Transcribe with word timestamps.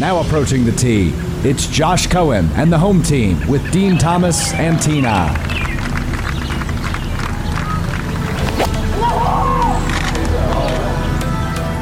Now 0.00 0.20
approaching 0.20 0.64
the 0.64 0.70
tee, 0.70 1.12
it's 1.42 1.66
Josh 1.66 2.06
Cohen 2.06 2.48
and 2.54 2.72
the 2.72 2.78
home 2.78 3.02
team 3.02 3.44
with 3.48 3.68
Dean 3.72 3.98
Thomas 3.98 4.52
and 4.54 4.80
Tina. 4.80 5.34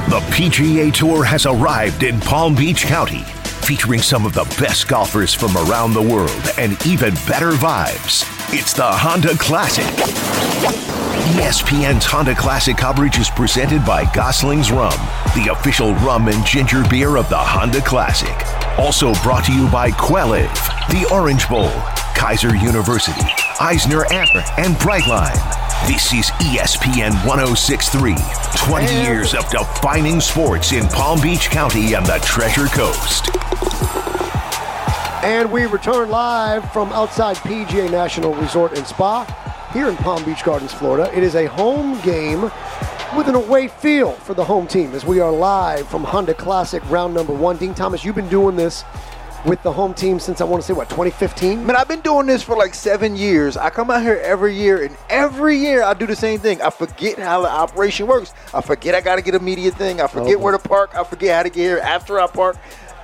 The 0.09 0.21
PGA 0.33 0.95
Tour 0.95 1.25
has 1.25 1.45
arrived 1.45 2.05
in 2.05 2.19
Palm 2.21 2.55
Beach 2.55 2.87
County, 2.87 3.21
featuring 3.21 4.01
some 4.01 4.25
of 4.25 4.33
the 4.33 4.45
best 4.59 4.89
golfers 4.89 5.35
from 5.35 5.55
around 5.69 5.93
the 5.93 6.01
world 6.01 6.31
and 6.57 6.75
even 6.87 7.13
better 7.29 7.51
vibes. 7.51 8.25
It's 8.51 8.73
the 8.73 8.87
Honda 8.87 9.37
Classic. 9.37 9.85
ESPN's 11.27 12.05
Honda 12.05 12.37
Classic 12.37 12.77
coverage 12.77 13.19
is 13.19 13.29
presented 13.29 13.85
by 13.85 14.05
Gosling's 14.13 14.71
Rum, 14.71 14.97
the 15.35 15.49
official 15.51 15.93
rum 15.97 16.29
and 16.29 16.47
ginger 16.47 16.85
beer 16.89 17.17
of 17.17 17.29
the 17.29 17.37
Honda 17.37 17.81
Classic. 17.81 18.31
Also 18.79 19.13
brought 19.25 19.45
to 19.47 19.53
you 19.53 19.69
by 19.69 19.91
Queliv, 19.91 20.49
the 20.89 21.05
Orange 21.13 21.49
Bowl, 21.49 21.71
Keiser 22.15 22.55
University, 22.63 23.27
Eisner 23.59 24.05
Amper, 24.05 24.45
and 24.57 24.77
Brightline. 24.77 25.35
This 25.89 26.13
is 26.13 26.31
ESPN 26.47 27.11
1063, 27.27 28.15
20 28.55 28.95
years 29.03 29.35
of 29.35 29.51
defining 29.51 30.21
sports 30.21 30.71
in 30.71 30.87
Palm 30.87 31.21
Beach 31.21 31.51
County 31.51 31.95
and 31.95 32.07
the 32.07 32.19
Treasure 32.25 32.67
Coast. 32.67 33.31
And 35.25 35.51
we 35.51 35.67
return 35.67 36.09
live 36.09 36.71
from 36.73 36.93
outside 36.93 37.35
PGA 37.39 37.91
National 37.91 38.33
Resort 38.35 38.79
and 38.79 38.87
Spa 38.87 39.25
here 39.77 39.91
in 39.91 39.97
Palm 39.99 40.25
Beach 40.25 40.43
Gardens, 40.43 40.73
Florida. 40.73 41.15
It 41.15 41.23
is 41.23 41.35
a 41.35 41.45
home 41.45 42.01
game 42.01 42.41
with 43.15 43.29
an 43.29 43.35
away 43.35 43.69
feel 43.69 44.13
for 44.13 44.33
the 44.33 44.43
home 44.43 44.67
team 44.67 44.95
as 44.95 45.05
we 45.05 45.21
are 45.21 45.31
live 45.31 45.87
from 45.89 46.03
Honda 46.03 46.33
Classic 46.33 46.83
round 46.89 47.13
number 47.13 47.35
one. 47.35 47.59
Dean 47.59 47.75
Thomas, 47.75 48.03
you've 48.03 48.15
been 48.15 48.31
doing 48.31 48.57
this 48.57 48.85
with 49.45 49.63
the 49.63 49.71
home 49.71 49.93
team 49.93 50.19
since 50.19 50.41
I 50.41 50.45
want 50.45 50.63
to 50.63 50.67
say 50.67 50.73
what 50.73 50.89
2015. 50.89 51.67
Man, 51.67 51.77
I've 51.77 51.89
been 51.89 52.01
doing 52.01 52.27
this 52.27 52.43
for 52.43 52.57
like 52.57 52.73
seven 52.73 53.17
years. 53.17 53.59
I 53.59 53.69
come 53.69 53.91
out 53.91 54.01
here 54.01 54.19
every 54.25 54.57
year, 54.57 54.83
and 54.83 54.97
every 55.11 55.59
year 55.59 55.83
I 55.83 55.93
do 55.93 56.07
the 56.07 56.17
same 56.17 56.41
thing. 56.41 56.63
I 56.63 56.71
forget 56.71 57.19
how 57.19 57.43
the 57.43 57.51
operation 57.51 58.07
works. 58.07 58.33
I 58.55 58.63
forget 58.63 58.95
I 58.95 59.03
got 59.03 59.17
to 59.17 59.23
get 59.23 59.35
a 59.35 59.41
media 59.41 59.71
thing. 59.73 60.01
I 60.01 60.07
forget 60.07 60.37
Oh, 60.37 60.39
where 60.39 60.57
to 60.57 60.59
park. 60.59 60.95
I 60.95 61.05
forget 61.05 61.37
how 61.37 61.43
to 61.43 61.51
get 61.51 61.61
here 61.61 61.79
after 61.81 62.19
I 62.19 62.27
park. 62.29 62.57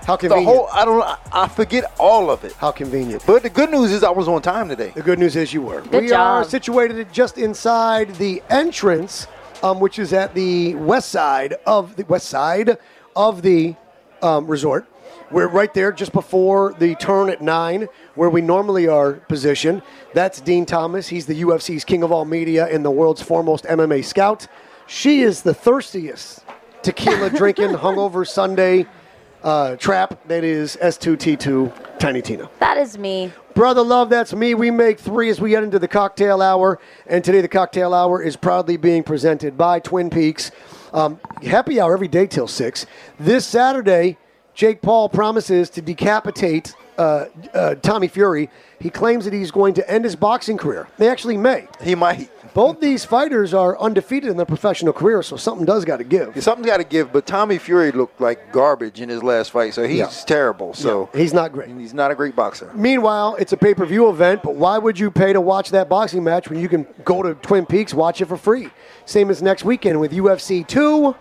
How 0.04 0.16
The 0.16 0.28
convenient. 0.28 0.46
whole 0.56 0.68
I 0.72 0.84
don't. 0.84 1.02
I- 1.02 1.16
I 1.32 1.48
forget 1.48 1.90
all 1.98 2.30
of 2.30 2.44
it. 2.44 2.52
How 2.54 2.70
convenient. 2.72 3.24
But 3.26 3.42
the 3.42 3.50
good 3.50 3.70
news 3.70 3.92
is 3.92 4.02
I 4.04 4.10
was 4.10 4.28
on 4.28 4.42
time 4.42 4.68
today. 4.68 4.92
The 4.94 5.02
good 5.02 5.18
news 5.18 5.36
is 5.36 5.52
you 5.54 5.62
were. 5.62 5.80
Good 5.80 6.02
we 6.04 6.12
are 6.12 6.44
situated 6.44 7.12
just 7.12 7.38
inside 7.38 8.14
the 8.16 8.42
entrance, 8.50 9.26
um, 9.62 9.80
which 9.80 9.98
is 9.98 10.12
at 10.12 10.34
the 10.34 10.74
west 10.74 11.08
side 11.10 11.54
of 11.66 11.96
the 11.96 12.04
west 12.04 12.28
side 12.28 12.76
of 13.16 13.42
the 13.42 13.76
um, 14.22 14.46
resort. 14.46 14.86
We're 15.30 15.48
right 15.48 15.72
there 15.72 15.92
just 15.92 16.12
before 16.12 16.74
the 16.78 16.94
turn 16.96 17.30
at 17.30 17.40
nine, 17.40 17.88
where 18.16 18.28
we 18.28 18.42
normally 18.42 18.86
are 18.88 19.14
positioned. 19.14 19.80
That's 20.12 20.40
Dean 20.42 20.66
Thomas. 20.66 21.08
He's 21.08 21.24
the 21.24 21.40
UFC's 21.42 21.84
king 21.84 22.02
of 22.02 22.12
all 22.12 22.26
media 22.26 22.66
and 22.66 22.84
the 22.84 22.90
world's 22.90 23.22
foremost 23.22 23.64
MMA 23.64 24.04
scout. 24.04 24.46
She 24.86 25.22
is 25.22 25.40
the 25.42 25.54
thirstiest 25.54 26.40
tequila 26.82 27.30
drinking, 27.40 27.70
hungover 27.70 28.26
Sunday 28.28 28.86
uh, 29.42 29.76
trap 29.76 30.18
that 30.28 30.44
is 30.44 30.76
S2T2 30.80 31.98
Tiny 31.98 32.22
Tina. 32.22 32.50
That 32.58 32.78
is 32.78 32.98
me. 32.98 33.32
Brother 33.54 33.82
Love, 33.82 34.08
that's 34.08 34.32
me. 34.32 34.54
We 34.54 34.70
make 34.70 34.98
three 34.98 35.28
as 35.28 35.40
we 35.40 35.50
get 35.50 35.62
into 35.62 35.78
the 35.78 35.88
cocktail 35.88 36.40
hour. 36.40 36.80
And 37.06 37.22
today, 37.22 37.40
the 37.40 37.48
cocktail 37.48 37.92
hour 37.92 38.22
is 38.22 38.36
proudly 38.36 38.76
being 38.76 39.02
presented 39.02 39.58
by 39.58 39.78
Twin 39.78 40.10
Peaks. 40.10 40.50
Um, 40.92 41.20
happy 41.42 41.80
hour 41.80 41.92
every 41.92 42.08
day 42.08 42.26
till 42.26 42.48
6. 42.48 42.86
This 43.20 43.46
Saturday, 43.46 44.16
Jake 44.54 44.82
Paul 44.82 45.08
promises 45.08 45.70
to 45.70 45.82
decapitate 45.82 46.74
uh, 46.98 47.26
uh, 47.54 47.74
Tommy 47.76 48.08
Fury. 48.08 48.50
He 48.80 48.90
claims 48.90 49.24
that 49.24 49.32
he's 49.32 49.50
going 49.50 49.74
to 49.74 49.90
end 49.90 50.04
his 50.04 50.16
boxing 50.16 50.56
career. 50.58 50.88
They 50.98 51.08
actually 51.08 51.36
may. 51.36 51.68
He 51.82 51.94
might. 51.94 52.28
Both 52.52 52.80
these 52.80 53.04
fighters 53.04 53.54
are 53.54 53.78
undefeated 53.78 54.28
in 54.28 54.36
their 54.36 54.44
professional 54.44 54.92
career, 54.92 55.22
so 55.22 55.36
something 55.36 55.64
does 55.64 55.84
got 55.86 55.98
to 55.98 56.04
give. 56.04 56.42
Something's 56.42 56.66
got 56.66 56.78
to 56.78 56.84
give. 56.84 57.10
But 57.12 57.24
Tommy 57.24 57.56
Fury 57.58 57.92
looked 57.92 58.20
like 58.20 58.52
garbage 58.52 59.00
in 59.00 59.08
his 59.08 59.22
last 59.22 59.52
fight, 59.52 59.72
so 59.72 59.84
he's 59.86 59.98
Yeah. 59.98 60.08
terrible. 60.26 60.74
So 60.74 61.08
He's 61.14 61.32
not 61.32 61.52
great. 61.52 61.70
he's 61.70 61.94
not 61.94 62.10
a 62.10 62.14
great 62.14 62.36
boxer. 62.36 62.70
Meanwhile, 62.74 63.36
it's 63.38 63.52
a 63.52 63.56
pay 63.56 63.72
per 63.72 63.86
view 63.86 64.10
event, 64.10 64.42
but 64.42 64.54
why 64.56 64.76
would 64.76 64.98
you 64.98 65.10
pay 65.10 65.32
to 65.32 65.40
watch 65.40 65.70
that 65.70 65.88
boxing 65.88 66.22
match 66.24 66.50
when 66.50 66.58
you 66.60 66.68
can 66.68 66.86
go 67.04 67.22
to 67.22 67.34
Twin 67.36 67.64
Peaks, 67.64 67.94
watch 67.94 68.20
it 68.20 68.26
for 68.26 68.36
free? 68.36 68.68
Same 69.06 69.30
as 69.30 69.40
next 69.40 69.64
weekend 69.64 69.98
with 69.98 70.12
UFC 70.12 70.66
2. 70.66 71.14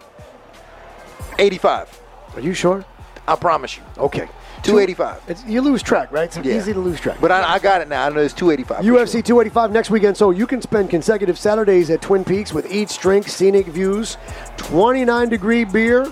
85. 1.40 2.02
Are 2.36 2.42
you 2.42 2.54
sure? 2.54 2.84
I 3.28 3.36
promise 3.36 3.78
you. 3.78 3.84
Okay. 3.98 4.28
285. 4.64 5.22
It's, 5.28 5.46
you 5.46 5.62
lose 5.62 5.82
track, 5.84 6.12
right? 6.12 6.26
It's 6.26 6.38
Yeah. 6.46 6.56
easy 6.58 6.74
to 6.74 6.80
lose 6.80 7.00
track. 7.00 7.18
But 7.20 7.32
I, 7.32 7.54
I 7.56 7.60
got 7.60 7.82
it 7.82 7.88
now. 7.88 8.06
I 8.06 8.10
know 8.10 8.20
it's 8.22 8.34
285. 8.34 8.84
UFC 8.84 9.12
sure. 9.14 9.22
285 9.22 9.72
next 9.72 9.90
weekend, 9.90 10.16
so 10.18 10.32
you 10.32 10.46
can 10.48 10.62
spend 10.62 10.90
consecutive 10.90 11.38
Saturdays 11.38 11.90
at 11.90 12.02
Twin 12.02 12.24
Peaks 12.24 12.54
with 12.54 12.72
eats, 12.72 12.96
drinks, 12.98 13.34
scenic 13.34 13.68
views, 13.68 14.18
29 14.58 15.30
degree 15.30 15.64
beer, 15.64 16.12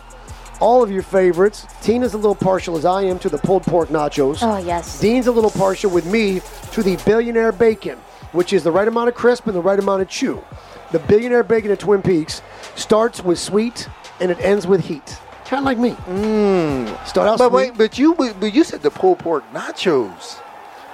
all 0.60 0.84
of 0.84 0.92
your 0.92 1.04
favorites. 1.04 1.66
Tina's 1.82 2.14
a 2.14 2.18
little 2.18 2.36
partial, 2.36 2.76
as 2.78 2.86
I 2.86 3.04
am, 3.04 3.20
to 3.20 3.30
the 3.30 3.38
pulled 3.38 3.64
pork 3.64 3.90
nachos. 3.90 4.40
Oh, 4.42 4.58
yes. 4.58 5.00
Dean's 5.00 5.28
a 5.28 5.32
little 5.32 5.52
partial 5.52 5.92
with 5.92 6.06
me 6.06 6.42
to 6.74 6.84
the 6.84 6.98
billionaire 7.06 7.52
bacon, 7.52 7.98
which 8.32 8.52
is 8.54 8.64
the 8.64 8.72
right 8.72 8.88
amount 8.88 9.10
of 9.10 9.16
crisp 9.16 9.48
and 9.48 9.56
the 9.56 9.62
right 9.62 9.80
amount 9.80 10.02
of 10.02 10.10
chew. 10.10 10.44
The 10.92 11.00
billionaire 11.00 11.44
bacon 11.44 11.72
at 11.72 11.80
Twin 11.80 12.02
Peaks 12.02 12.42
starts 12.76 13.24
with 13.24 13.38
sweet 13.40 13.88
and 14.20 14.32
it 14.32 14.40
ends 14.42 14.66
with 14.68 14.82
heat. 14.86 15.18
Kind 15.50 15.62
of 15.62 15.66
like 15.66 15.78
me. 15.80 15.92
Mm. 15.92 17.08
Start 17.08 17.28
out 17.28 17.38
But 17.40 17.50
sweet. 17.50 17.70
wait, 17.72 17.78
but 17.78 17.98
you 17.98 18.14
but 18.14 18.40
but 18.40 18.54
you 18.54 18.64
said 18.64 18.82
the 18.84 18.92
pulled 18.92 19.18
pork 19.20 19.44
nachos. 19.52 20.40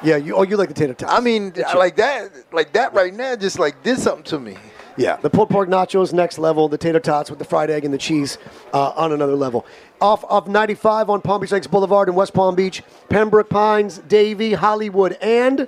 yeah, 0.02 0.16
you, 0.16 0.34
oh, 0.36 0.44
you 0.44 0.56
like 0.56 0.70
the 0.70 0.74
tater 0.74 0.94
tots. 0.94 1.12
I 1.12 1.20
mean, 1.20 1.54
like 1.76 1.98
that, 1.98 2.32
like 2.54 2.72
that 2.74 2.94
right 2.94 3.14
now, 3.14 3.36
just 3.36 3.60
like 3.60 3.84
did 3.84 4.00
something 4.00 4.24
to 4.26 4.40
me. 4.40 4.56
Yeah, 4.98 5.18
the 5.18 5.30
pulled 5.30 5.50
pork 5.50 5.68
nachos 5.68 6.14
next 6.14 6.40
level. 6.40 6.70
The 6.70 6.78
tater 6.78 7.02
tots 7.02 7.30
with 7.30 7.38
the 7.40 7.44
fried 7.44 7.70
egg 7.70 7.84
and 7.84 7.94
the 7.94 7.98
cheese 7.98 8.38
uh, 8.74 8.94
on 8.96 9.12
another 9.12 9.36
level. 9.36 9.66
Off 10.00 10.24
of 10.26 10.48
95 10.48 11.10
on 11.10 11.22
Palm 11.22 11.42
Beach 11.42 11.52
Lakes 11.52 11.68
Boulevard 11.68 12.08
in 12.08 12.16
West 12.16 12.34
Palm 12.34 12.56
Beach, 12.56 12.82
Pembroke 13.10 13.50
Pines, 13.50 13.98
Davie, 14.08 14.54
Hollywood, 14.54 15.18
and 15.22 15.68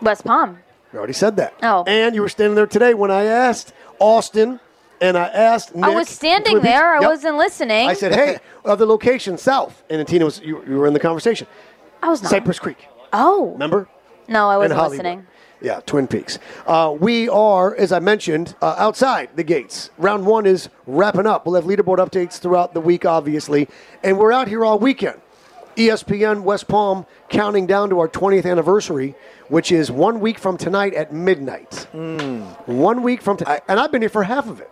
West 0.00 0.24
Palm. 0.24 0.58
we 0.92 0.98
already 0.98 1.12
said 1.12 1.36
that. 1.36 1.54
Oh. 1.62 1.84
and 1.86 2.16
you 2.16 2.20
were 2.22 2.28
standing 2.28 2.56
there 2.56 2.66
today 2.66 2.94
when 2.94 3.12
I 3.12 3.24
asked 3.26 3.72
Austin, 4.00 4.58
and 5.02 5.18
I 5.18 5.24
asked. 5.28 5.74
Nick 5.74 5.84
I 5.84 5.90
was 5.90 6.08
standing 6.08 6.52
Twin 6.52 6.62
Peaks- 6.62 6.72
there. 6.72 6.94
I 6.96 7.00
Yep. 7.00 7.10
wasn't 7.10 7.36
listening. 7.36 7.88
I 7.88 7.92
said, 7.92 8.14
"Hey, 8.14 8.38
other 8.64 8.86
location 8.86 9.36
south," 9.36 9.82
and 9.90 9.98
then 9.98 10.06
Tina 10.06 10.24
was 10.24 10.40
you, 10.40 10.62
you 10.66 10.78
were 10.78 10.86
in 10.86 10.94
the 10.94 11.00
conversation. 11.00 11.46
I 12.02 12.08
was 12.08 12.22
not. 12.22 12.30
Cypress 12.30 12.58
Creek, 12.58 12.86
Oh. 13.12 13.50
remember? 13.52 13.88
No, 14.28 14.48
I 14.48 14.56
wasn't 14.56 14.80
listening. 14.90 15.26
Yeah, 15.60 15.80
Twin 15.86 16.08
Peaks. 16.08 16.40
Uh, 16.66 16.92
we 16.98 17.28
are, 17.28 17.74
as 17.76 17.92
I 17.92 18.00
mentioned, 18.00 18.56
uh, 18.60 18.74
outside 18.78 19.28
the 19.36 19.44
gates. 19.44 19.90
Round 19.98 20.26
one 20.26 20.44
is 20.46 20.68
wrapping 20.88 21.26
up. 21.26 21.46
We'll 21.46 21.54
have 21.54 21.64
leaderboard 21.64 21.98
updates 21.98 22.38
throughout 22.40 22.74
the 22.74 22.80
week, 22.80 23.04
obviously. 23.06 23.68
And 24.02 24.18
we're 24.18 24.32
out 24.32 24.48
here 24.48 24.64
all 24.64 24.80
weekend. 24.80 25.20
ESPN 25.76 26.42
West 26.42 26.66
Palm 26.66 27.06
counting 27.28 27.66
down 27.66 27.90
to 27.90 28.00
our 28.00 28.08
20th 28.08 28.44
anniversary, 28.44 29.14
which 29.48 29.70
is 29.70 29.88
one 29.90 30.18
week 30.20 30.38
from 30.38 30.56
tonight 30.58 30.94
at 30.94 31.12
midnight. 31.12 31.86
One 32.66 33.02
week 33.02 33.22
from 33.22 33.36
tonight. 33.36 33.62
And 33.68 33.78
I've 33.78 33.92
been 33.92 34.02
here 34.02 34.08
for 34.08 34.24
half 34.24 34.48
of 34.48 34.60
it. 34.60 34.70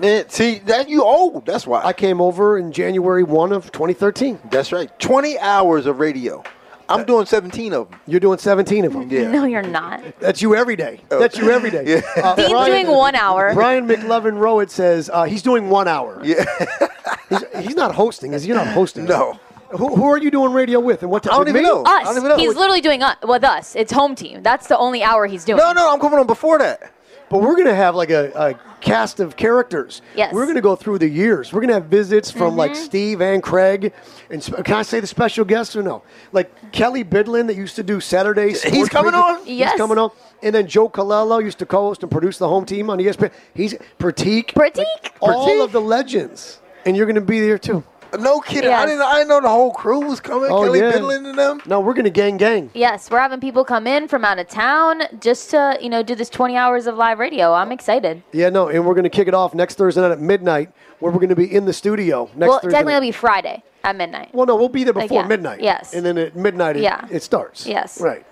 Man, 0.00 0.28
see 0.30 0.60
that 0.60 0.88
you 0.88 1.02
old. 1.04 1.44
That's 1.44 1.66
why. 1.66 1.82
I 1.84 1.92
came 1.92 2.20
over 2.20 2.58
in 2.58 2.72
January 2.72 3.22
1 3.22 3.52
of 3.52 3.70
2013. 3.70 4.38
That's 4.50 4.72
right. 4.72 4.90
Twenty 4.98 5.38
hours 5.38 5.84
of 5.86 5.98
radio. 5.98 6.42
I'm 6.88 7.04
doing 7.04 7.24
17 7.24 7.72
of 7.72 7.88
them. 7.88 8.00
You're 8.08 8.18
doing 8.18 8.38
17 8.38 8.84
of 8.86 8.94
them. 8.94 9.08
Yeah. 9.08 9.30
No, 9.30 9.44
you're 9.44 9.62
not. 9.62 10.02
That's 10.18 10.42
you 10.42 10.56
every 10.56 10.74
day. 10.74 11.00
That's 11.08 11.38
you 11.38 11.50
every 11.50 11.70
day. 11.70 12.02
Uh, 12.16 12.34
Dean's 12.34 12.50
Brian- 12.50 12.84
doing 12.86 12.96
one 12.96 13.14
hour. 13.14 13.54
Brian 13.54 13.86
McLovin 13.86 14.36
Rowett 14.38 14.70
says 14.72 15.08
uh, 15.12 15.22
he's 15.24 15.42
doing 15.42 15.70
one 15.70 15.86
hour. 15.86 16.20
Yeah. 16.24 16.44
He's, 17.28 17.44
he's 17.66 17.76
not 17.76 17.94
hosting. 17.94 18.32
Is 18.34 18.42
he 18.42 18.48
You're 18.48 18.56
not 18.56 18.66
hosting? 18.66 19.04
No. 19.04 19.38
Who, 19.70 19.94
who 19.94 20.04
are 20.06 20.18
you 20.18 20.32
doing 20.32 20.52
radio 20.52 20.80
with? 20.80 21.02
And 21.02 21.12
what 21.12 21.22
time? 21.22 21.34
I 21.34 21.36
don't 21.36 21.44
with 21.46 21.54
even 21.54 21.62
me? 21.62 21.68
know. 21.68 21.84
I 21.86 22.02
don't 22.02 22.08
Us. 22.08 22.16
even 22.16 22.28
know. 22.28 22.36
He's 22.36 22.56
literally 22.56 22.80
doing 22.80 23.04
us, 23.04 23.16
with 23.22 23.44
us. 23.44 23.76
It's 23.76 23.92
home 23.92 24.16
team. 24.16 24.42
That's 24.42 24.66
the 24.66 24.76
only 24.76 25.04
hour 25.04 25.26
he's 25.28 25.44
doing. 25.44 25.58
No, 25.58 25.72
no, 25.72 25.92
I'm 25.92 26.00
coming 26.00 26.18
on 26.18 26.26
before 26.26 26.58
that. 26.58 26.92
But 27.28 27.40
we're 27.42 27.56
gonna 27.56 27.74
have 27.76 27.94
like 27.94 28.10
a, 28.10 28.32
a 28.34 28.69
cast 28.80 29.20
of 29.20 29.36
characters. 29.36 30.02
Yes. 30.14 30.28
Mm-hmm. 30.28 30.36
We're 30.36 30.46
gonna 30.46 30.60
go 30.60 30.76
through 30.76 30.98
the 30.98 31.08
years. 31.08 31.52
We're 31.52 31.60
gonna 31.60 31.74
have 31.74 31.86
visits 31.86 32.30
from 32.30 32.56
like 32.56 32.74
Steve 32.74 33.20
and 33.20 33.42
Craig. 33.42 33.92
And 34.30 34.42
sp- 34.42 34.64
can 34.64 34.74
I 34.74 34.82
say 34.82 35.00
the 35.00 35.06
special 35.06 35.44
guests 35.44 35.76
or 35.76 35.82
no? 35.82 36.02
Like 36.32 36.72
Kelly 36.72 37.04
Bidlin 37.04 37.46
that 37.48 37.56
used 37.56 37.76
to 37.76 37.82
do 37.82 38.00
Saturdays. 38.00 38.62
He's 38.62 38.88
coming 38.88 39.14
on? 39.14 39.40
Yes. 39.46 39.72
He's 39.72 39.78
coming 39.78 39.98
on. 39.98 40.10
And 40.42 40.54
then 40.54 40.66
Joe 40.66 40.88
Colello 40.88 41.42
used 41.42 41.58
to 41.58 41.66
co-host 41.66 42.02
and 42.02 42.10
produce 42.10 42.38
the 42.38 42.48
home 42.48 42.64
team 42.64 42.88
on 42.90 42.98
ESPN. 42.98 43.32
He's 43.54 43.74
Pratik. 43.98 44.52
Pratik? 44.52 44.84
all 45.20 45.46
Pratik? 45.48 45.64
of 45.64 45.72
the 45.72 45.80
legends. 45.80 46.60
And 46.86 46.96
you're 46.96 47.06
gonna 47.06 47.20
be 47.20 47.40
there 47.40 47.58
too. 47.58 47.84
No 48.18 48.40
kidding. 48.40 48.70
I 48.70 48.86
didn't. 48.86 49.02
I 49.02 49.14
didn't 49.14 49.28
know 49.28 49.40
the 49.40 49.48
whole 49.48 49.72
crew 49.72 50.00
was 50.00 50.20
coming. 50.20 50.50
Oh, 50.50 50.64
Kelly 50.64 50.80
yeah. 50.80 50.92
Bidlin 50.92 51.28
and 51.28 51.38
them. 51.38 51.60
No, 51.66 51.80
we're 51.80 51.94
gonna 51.94 52.10
gang 52.10 52.36
gang. 52.36 52.70
Yes, 52.74 53.10
we're 53.10 53.18
having 53.20 53.40
people 53.40 53.64
come 53.64 53.86
in 53.86 54.08
from 54.08 54.24
out 54.24 54.38
of 54.38 54.48
town 54.48 55.02
just 55.20 55.50
to, 55.50 55.78
you 55.80 55.88
know, 55.88 56.02
do 56.02 56.14
this 56.14 56.28
20 56.28 56.56
hours 56.56 56.86
of 56.86 56.96
live 56.96 57.18
radio. 57.18 57.52
I'm 57.52 57.72
excited. 57.72 58.22
Yeah, 58.32 58.48
no, 58.50 58.68
and 58.68 58.84
we're 58.86 58.94
going 58.94 59.04
to 59.04 59.10
kick 59.10 59.28
it 59.28 59.34
off 59.34 59.54
next 59.54 59.76
Thursday 59.76 60.00
night 60.00 60.10
at 60.12 60.20
midnight, 60.20 60.72
where 60.98 61.12
we're 61.12 61.18
going 61.18 61.28
to 61.30 61.36
be 61.36 61.52
in 61.54 61.64
the 61.66 61.72
studio 61.72 62.24
next 62.34 62.48
well, 62.48 62.58
Thursday. 62.60 62.70
technically 62.78 62.92
night. 62.92 62.96
it'll 62.96 63.08
be 63.08 63.12
Friday. 63.12 63.62
at 63.84 63.96
midnight. 63.96 64.34
Well, 64.34 64.46
no, 64.46 64.56
we'll 64.56 64.68
be 64.68 64.84
there 64.84 64.92
Like, 64.92 65.04
before 65.04 65.22
yeah. 65.22 65.28
midnight. 65.28 65.60
Yes. 65.62 65.94
And 65.94 66.04
then 66.04 66.18
at 66.18 66.36
midnight 66.36 66.76
it, 66.76 66.82
Yeah. 66.82 67.06
it 67.10 67.22
starts. 67.22 67.66
Yes. 67.66 68.00
Right. 68.00 68.24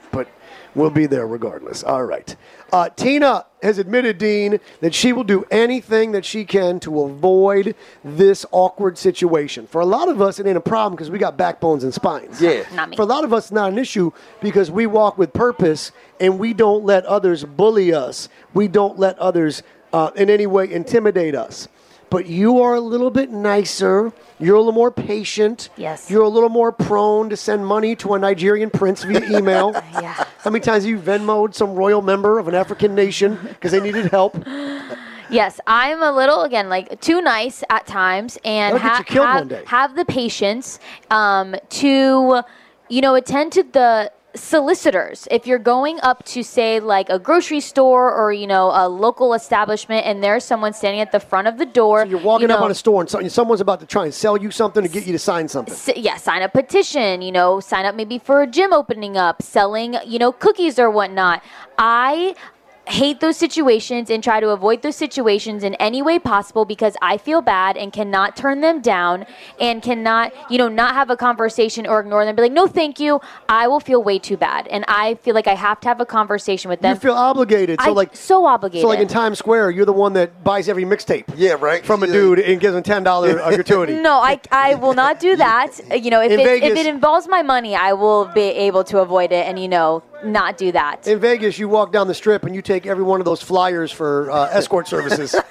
But 0.75 0.81
we'll 0.81 0.91
be 0.91 1.07
there 1.07 1.27
regardless. 1.27 1.83
All 1.83 2.05
right. 2.05 2.35
Uh, 2.73 2.89
Tina 2.91 3.47
has 3.63 3.79
admitted, 3.79 4.19
Dean, 4.19 4.61
that 4.81 4.95
she 4.95 5.13
will 5.13 5.25
do 5.25 5.45
anything 5.51 6.13
that 6.13 6.25
she 6.25 6.45
can 6.45 6.79
to 6.81 7.03
avoid 7.03 7.75
this 8.05 8.45
awkward 8.53 8.99
situation. 8.99 9.67
For 9.67 9.81
a 9.81 9.87
lot 9.87 10.09
of 10.09 10.21
us, 10.21 10.39
it 10.39 10.47
ain't 10.47 10.57
a 10.57 10.61
problem 10.61 10.95
because 10.95 11.11
we 11.11 11.19
got 11.19 11.37
backbones 11.37 11.83
and 11.83 11.93
spines. 11.93 12.41
Yeah. 12.41 12.65
Not 12.75 12.91
me. 12.91 12.97
For 12.97 13.03
a 13.03 13.07
lot 13.07 13.25
of 13.25 13.33
us, 13.33 13.47
it's 13.47 13.53
not 13.53 13.73
an 13.73 13.79
issue 13.79 14.13
because 14.41 14.71
we 14.71 14.87
walk 14.87 15.19
with 15.19 15.33
purpose 15.33 15.93
and 16.21 16.39
we 16.39 16.55
don't 16.55 16.85
let 16.85 17.05
others 17.07 17.45
bully 17.45 17.93
us. 17.93 18.29
We 18.55 18.69
don't 18.69 18.99
let 18.99 19.19
others 19.19 19.63
uh, 19.93 20.11
in 20.15 20.31
any 20.31 20.47
way 20.47 20.71
intimidate 20.71 21.35
us. 21.35 21.69
But 22.11 22.27
you 22.27 22.61
are 22.63 22.75
a 22.75 22.81
little 22.81 23.11
bit 23.11 23.31
nicer. 23.31 24.13
You're 24.39 24.57
a 24.57 24.61
little 24.61 24.73
more 24.73 24.91
patient. 24.91 25.69
Yes. 25.77 26.11
You're 26.11 26.23
a 26.23 26.29
little 26.29 26.49
more 26.49 26.73
prone 26.73 27.29
to 27.31 27.37
send 27.37 27.67
money 27.67 27.95
to 27.97 28.15
a 28.15 28.19
Nigerian 28.19 28.71
prince 28.71 29.05
via 29.05 29.23
email. 29.39 29.73
Yeah. 29.93 30.25
How 30.39 30.51
many 30.51 30.61
times 30.63 30.85
have 30.85 30.91
you 30.91 30.99
Venmoed 30.99 31.55
some 31.55 31.75
royal 31.75 32.01
member 32.03 32.39
of 32.39 32.49
an 32.49 32.55
African 32.55 32.95
nation 32.95 33.39
because 33.43 33.73
they 33.73 33.81
needed 33.81 34.07
help? 34.07 34.43
Yes, 35.31 35.61
I'm 35.67 36.03
a 36.03 36.13
little 36.13 36.43
again 36.43 36.69
like 36.71 37.01
too 37.01 37.21
nice 37.21 37.63
at 37.69 37.87
times, 37.87 38.39
and 38.45 38.79
ha- 38.79 39.05
have 39.07 39.67
have 39.67 39.95
the 39.95 40.07
patience 40.07 40.81
um, 41.11 41.55
to, 41.69 42.41
you 42.89 43.01
know, 43.03 43.15
attend 43.15 43.53
to 43.53 43.63
the 43.63 44.11
solicitors 44.39 45.29
if 45.31 45.47
you're 45.47 45.59
going 45.59 45.99
up 46.03 46.25
to 46.25 46.43
say 46.43 46.81
like 46.81 47.09
a 47.11 47.19
grocery 47.19 47.61
store 47.61 48.13
or 48.13 48.33
you 48.33 48.47
know 48.47 48.71
a 48.75 48.89
local 48.89 49.35
establishment 49.35 50.07
and 50.07 50.23
there's 50.23 50.45
someone 50.45 50.73
standing 50.73 51.01
at 51.01 51.13
the 51.13 51.21
front 51.21 51.47
of 51.49 51.59
the 51.59 51.67
door 51.67 52.07
You're 52.07 52.19
walking 52.21 52.49
you 52.49 52.55
up 52.55 52.61
on 52.63 52.71
a 52.71 52.75
store 52.75 53.01
and 53.03 53.11
so- 53.11 53.27
someone's 53.29 53.61
about 53.61 53.81
to 53.81 53.87
try 53.87 54.05
and 54.05 54.15
sell 54.15 54.37
you 54.37 54.51
something 54.51 54.83
to 54.83 54.89
get 54.89 55.07
you 55.07 55.13
to 55.13 55.19
sign 55.19 55.49
something. 55.49 55.75
s- 55.75 55.91
yeah, 55.97 56.17
sign 56.17 56.43
a 56.43 56.49
petition, 56.49 57.21
you 57.23 57.33
know, 57.33 57.61
sign 57.61 57.85
up 57.85 57.95
maybe 57.95 58.19
for 58.19 58.43
a 58.43 58.47
gym 58.47 58.73
opening 58.73 59.17
up, 59.17 59.43
selling, 59.43 59.97
you 60.07 60.19
know, 60.19 60.33
cookies 60.33 60.79
or 60.79 60.91
whatnot. 60.91 61.43
I 61.79 62.35
hate 62.89 63.21
those 63.21 63.37
situations 63.37 64.11
and 64.11 64.23
try 64.23 64.41
to 64.41 64.49
avoid 64.51 64.83
those 64.83 64.97
situations 64.97 65.63
in 65.63 65.75
any 65.75 66.03
way 66.03 66.19
possible 66.19 66.65
because 66.65 66.97
I 67.03 67.19
feel 67.19 67.43
bad 67.43 67.77
and 67.77 67.93
cannot 67.93 68.37
turn 68.37 68.61
them 68.61 68.81
down 68.81 69.27
and 69.61 69.83
cannot, 69.83 70.33
you 70.51 70.59
know, 70.59 70.69
not 70.69 70.95
have 70.95 71.11
a 71.11 71.17
conversation 71.17 71.87
or 71.87 72.01
ignore 72.01 72.25
them. 72.25 72.35
Be 72.37 72.43
like, 72.43 72.53
no, 72.53 72.67
thank 72.67 72.99
you. 72.99 73.21
I 73.49 73.69
will 73.69 73.81
feel 73.81 74.03
way 74.03 74.19
too 74.19 74.37
bad. 74.37 74.67
And 74.69 74.85
I 74.89 75.15
feel 75.17 75.35
like 75.35 75.47
I 75.47 75.55
have 75.55 75.81
to 75.81 75.89
have 75.89 76.01
a 76.01 76.07
conversation 76.07 76.69
with 76.69 76.81
them. 76.81 76.95
You 76.95 77.01
feel 77.01 77.15
obligated. 77.15 77.81
So 77.81 77.91
I- 77.91 77.93
like 77.95 78.17
so 78.17 78.47
obligated. 78.47 78.83
So 78.83 78.89
like 78.89 79.01
in 79.01 79.09
Times 79.09 79.39
Square, 79.39 79.73
you're 79.73 79.87
the 79.87 79.93
one 79.93 80.15
that 80.15 80.43
buys 80.43 80.69
every 80.69 80.85
mixtape. 80.85 81.25
Yeah, 81.37 81.57
right. 81.61 81.85
From 81.85 82.03
a 82.03 82.07
dude 82.07 82.39
and 82.41 82.61
gives 82.61 82.75
him 82.75 82.83
ten 82.83 83.03
dollar 83.03 83.35
gratuity. 83.55 83.95
No, 83.95 84.19
I, 84.19 84.41
I 84.51 84.75
will 84.77 84.95
not 84.95 85.21
do 85.21 85.37
that. 85.47 85.79
You 86.03 86.11
know, 86.11 86.21
if 86.23 86.33
In 86.33 86.41
it, 86.41 86.63
if 86.63 86.77
it 86.77 86.87
involves 86.87 87.29
my 87.29 87.43
money, 87.43 87.75
I 87.77 87.93
will 87.93 88.27
be 88.27 88.41
able 88.41 88.85
to 88.85 88.99
avoid 89.01 89.33
it 89.33 89.47
and, 89.47 89.59
you 89.59 89.69
know, 89.69 90.03
not 90.25 90.57
do 90.57 90.73
that. 90.73 91.07
In 91.07 91.19
Vegas, 91.21 91.59
you 91.59 91.69
walk 91.69 91.93
down 91.93 92.07
the 92.09 92.15
strip 92.15 92.45
and 92.45 92.55
you 92.55 92.63
take 92.63 92.87
every 92.87 93.05
one 93.05 93.21
of 93.21 93.25
those 93.25 93.43
flyers 93.43 93.91
for 93.93 94.31
uh, 94.31 94.47
escort 94.51 94.89
services. 94.89 95.35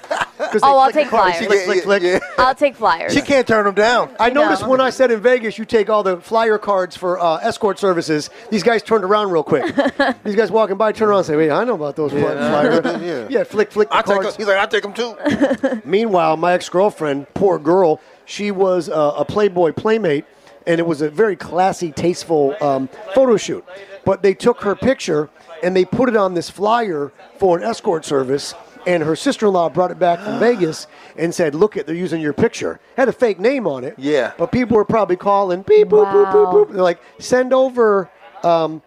Oh, 0.62 0.78
I'll 0.78 0.84
flick 0.90 0.94
take 0.94 1.10
the 1.10 1.10
cards, 1.10 1.36
flyers. 1.38 1.64
Flick, 1.64 1.82
flick, 1.82 2.02
Yeah, 2.02 2.18
flick. 2.18 2.22
yeah. 2.38 2.44
I'll 2.46 2.54
take 2.54 2.76
flyers. 2.76 3.12
She 3.12 3.20
can't 3.20 3.46
turn 3.46 3.64
them 3.66 3.74
down. 3.74 4.14
I 4.20 4.30
No. 4.30 4.44
noticed 4.44 4.66
when 4.66 4.80
I 4.80 4.88
said 4.90 5.10
in 5.10 5.20
Vegas, 5.20 5.58
you 5.58 5.64
take 5.66 5.90
all 5.90 6.02
the 6.04 6.18
flyer 6.20 6.56
cards 6.58 6.96
for 6.96 7.18
uh, 7.20 7.36
escort 7.38 7.78
services. 7.78 8.30
These 8.48 8.62
guys 8.62 8.82
turned 8.82 9.02
around 9.04 9.30
real 9.32 9.42
quick. 9.42 9.64
These 10.24 10.36
guys 10.36 10.50
walking 10.52 10.76
by 10.76 10.92
turn 10.92 11.08
around 11.08 11.18
and 11.18 11.26
say, 11.26 11.36
"Wait, 11.36 11.50
I 11.50 11.64
know 11.64 11.74
about 11.74 11.96
those 11.96 12.12
fly- 12.12 12.20
flyers." 12.22 12.84
yeah. 13.02 13.26
yeah, 13.28 13.44
flick, 13.44 13.72
flick 13.72 13.90
the 13.90 13.96
I 13.96 14.02
take 14.02 14.16
'em. 14.16 14.22
cards. 14.22 14.36
He's 14.36 14.46
like, 14.46 14.58
I 14.58 14.66
take 14.66 14.84
them 14.84 14.94
too. 14.94 15.82
Meanwhile, 15.84 16.36
my 16.36 16.52
ex 16.52 16.68
girlfriend, 16.68 17.26
poor 17.34 17.58
girl, 17.58 18.00
she 18.24 18.50
was 18.52 18.88
uh, 18.88 19.14
a 19.16 19.24
Playboy 19.24 19.72
playmate, 19.72 20.24
and 20.66 20.78
it 20.78 20.86
was 20.86 21.02
a 21.02 21.10
very 21.10 21.34
classy, 21.36 21.90
tasteful 21.92 22.54
um, 22.62 22.88
photo 23.12 23.36
shoot. 23.36 23.64
But 24.08 24.22
they 24.22 24.32
took 24.32 24.62
her 24.62 24.74
picture 24.74 25.28
and 25.62 25.76
they 25.76 25.84
put 25.84 26.08
it 26.08 26.16
on 26.16 26.32
this 26.32 26.48
flyer 26.48 27.12
for 27.36 27.58
an 27.58 27.62
escort 27.62 28.06
service. 28.06 28.54
And 28.86 29.02
her 29.02 29.14
sister-in-law 29.14 29.68
brought 29.68 29.90
it 29.90 29.98
back 29.98 30.18
from 30.20 30.38
Vegas 30.48 30.86
and 31.18 31.34
said, 31.34 31.54
"Look, 31.54 31.76
at 31.76 31.86
they're 31.86 31.94
using 31.94 32.22
your 32.22 32.32
picture." 32.32 32.80
Had 32.96 33.08
a 33.08 33.12
fake 33.12 33.38
name 33.38 33.66
on 33.66 33.84
it. 33.84 33.96
Yeah. 33.98 34.32
But 34.38 34.50
people 34.50 34.78
were 34.78 34.86
probably 34.86 35.16
calling 35.16 35.60
beep 35.60 35.88
boop 35.88 36.06
boop 36.10 36.32
boop 36.32 36.44
Wow. 36.46 36.52
boop. 36.54 36.72
They're 36.72 36.82
like, 36.82 37.02
"Send 37.18 37.52
over 37.52 38.08
um, 38.42 38.80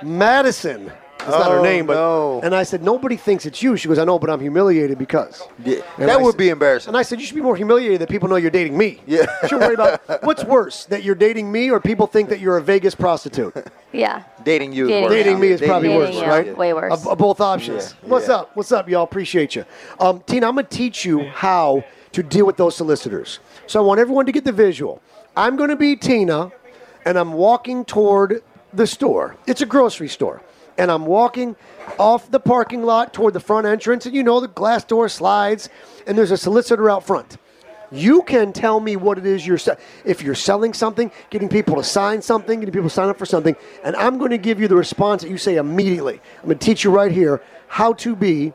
Madison." 0.00 0.92
That's 1.18 1.30
not 1.30 1.50
her 1.50 1.58
Oh, 1.58 1.62
name, 1.62 1.84
but 1.86 1.94
no. 1.94 2.40
and 2.42 2.54
I 2.54 2.62
said, 2.62 2.82
"Nobody 2.82 3.16
thinks 3.16 3.44
it's 3.44 3.62
you." 3.62 3.76
She 3.76 3.88
goes, 3.88 3.98
"I 3.98 4.04
know, 4.04 4.18
but 4.18 4.30
I'm 4.30 4.40
humiliated 4.40 4.98
because." 4.98 5.42
Yeah, 5.64 5.80
that 5.98 6.08
I 6.10 6.16
would 6.16 6.32
said- 6.32 6.38
be 6.38 6.48
embarrassing. 6.48 6.88
And 6.90 6.96
I 6.96 7.02
said, 7.02 7.18
you 7.20 7.26
should 7.26 7.34
be 7.34 7.40
more 7.42 7.56
humiliated 7.56 8.00
that 8.00 8.08
people 8.08 8.28
know 8.28 8.36
you're 8.36 8.50
dating 8.50 8.78
me. 8.78 9.00
Yeah. 9.06 9.26
You 9.42 9.48
should 9.48 9.60
worry 9.60 9.74
about 9.74 10.00
what's 10.24 10.44
worse, 10.44 10.84
that 10.86 11.02
you're 11.02 11.14
dating 11.16 11.50
me 11.50 11.70
or 11.70 11.80
people 11.80 12.06
think 12.06 12.28
that 12.30 12.40
you're 12.40 12.56
a 12.56 12.62
Vegas 12.62 12.94
prostitute. 12.94 13.52
yeah. 13.92 14.22
dating 14.44 14.72
you. 14.72 14.84
is 14.84 14.90
Dating 14.90 15.02
worse. 15.04 15.12
dating 15.12 15.40
me 15.40 15.48
is 15.48 15.60
Dating 15.60 15.70
probably 15.70 15.88
Dating 15.88 16.02
worse, 16.06 16.14
you, 16.14 16.22
right? 16.22 16.56
way 16.56 16.72
worse. 16.72 16.92
Of, 16.92 17.08
of 17.08 17.18
both 17.18 17.40
options. 17.40 17.94
Yeah, 18.02 18.08
What's 18.08 18.28
yeah. 18.28 18.34
up? 18.36 18.56
What's 18.56 18.72
up, 18.72 18.88
y'all? 18.88 19.02
Appreciate 19.04 19.56
you. 19.56 19.64
Um, 20.00 20.22
Tina, 20.26 20.46
I'm 20.48 20.54
going 20.54 20.66
to 20.66 20.76
teach 20.76 21.04
you 21.04 21.24
how 21.24 21.84
to 22.12 22.22
deal 22.22 22.46
with 22.46 22.56
those 22.56 22.76
solicitors. 22.76 23.40
So 23.66 23.80
I 23.80 23.82
want 23.84 24.00
everyone 24.00 24.24
to 24.26 24.32
get 24.32 24.44
the 24.44 24.52
visual. 24.52 25.02
I'm 25.36 25.56
going 25.56 25.68
to 25.70 25.76
be 25.76 25.94
Tina, 25.96 26.50
and 27.04 27.18
I'm 27.18 27.32
walking 27.32 27.84
toward 27.84 28.42
the 28.72 28.86
store. 28.86 29.36
It's 29.46 29.60
a 29.62 29.66
grocery 29.66 30.08
store. 30.08 30.42
And 30.78 30.90
I'm 30.90 31.06
walking 31.06 31.56
off 31.98 32.30
the 32.30 32.40
parking 32.40 32.84
lot 32.84 33.12
toward 33.12 33.34
the 33.34 33.40
front 33.40 33.66
entrance, 33.66 34.06
and 34.06 34.14
you 34.14 34.22
know 34.22 34.40
the 34.40 34.48
glass 34.48 34.84
door 34.84 35.08
slides, 35.08 35.68
and 36.06 36.16
there's 36.16 36.30
a 36.30 36.36
solicitor 36.36 36.88
out 36.88 37.04
front. 37.04 37.36
You 37.90 38.22
can 38.22 38.52
tell 38.52 38.80
me 38.80 38.96
what 38.96 39.18
it 39.18 39.26
is 39.26 39.46
you're 39.46 39.58
se- 39.58 39.76
if 40.04 40.22
you're 40.22 40.34
selling 40.34 40.74
something, 40.74 41.10
getting 41.30 41.48
people 41.48 41.76
to 41.76 41.82
sign 41.82 42.20
something, 42.22 42.60
getting 42.60 42.72
people 42.72 42.88
to 42.88 42.94
sign 42.94 43.08
up 43.08 43.18
for 43.18 43.26
something, 43.26 43.56
and 43.82 43.96
I'm 43.96 44.18
going 44.18 44.30
to 44.30 44.38
give 44.38 44.60
you 44.60 44.68
the 44.68 44.76
response 44.76 45.22
that 45.22 45.30
you 45.30 45.38
say 45.38 45.56
immediately. 45.56 46.20
I'm 46.38 46.46
going 46.46 46.58
to 46.58 46.64
teach 46.64 46.84
you 46.84 46.90
right 46.90 47.10
here 47.10 47.42
how 47.66 47.94
to 47.94 48.14
be 48.14 48.52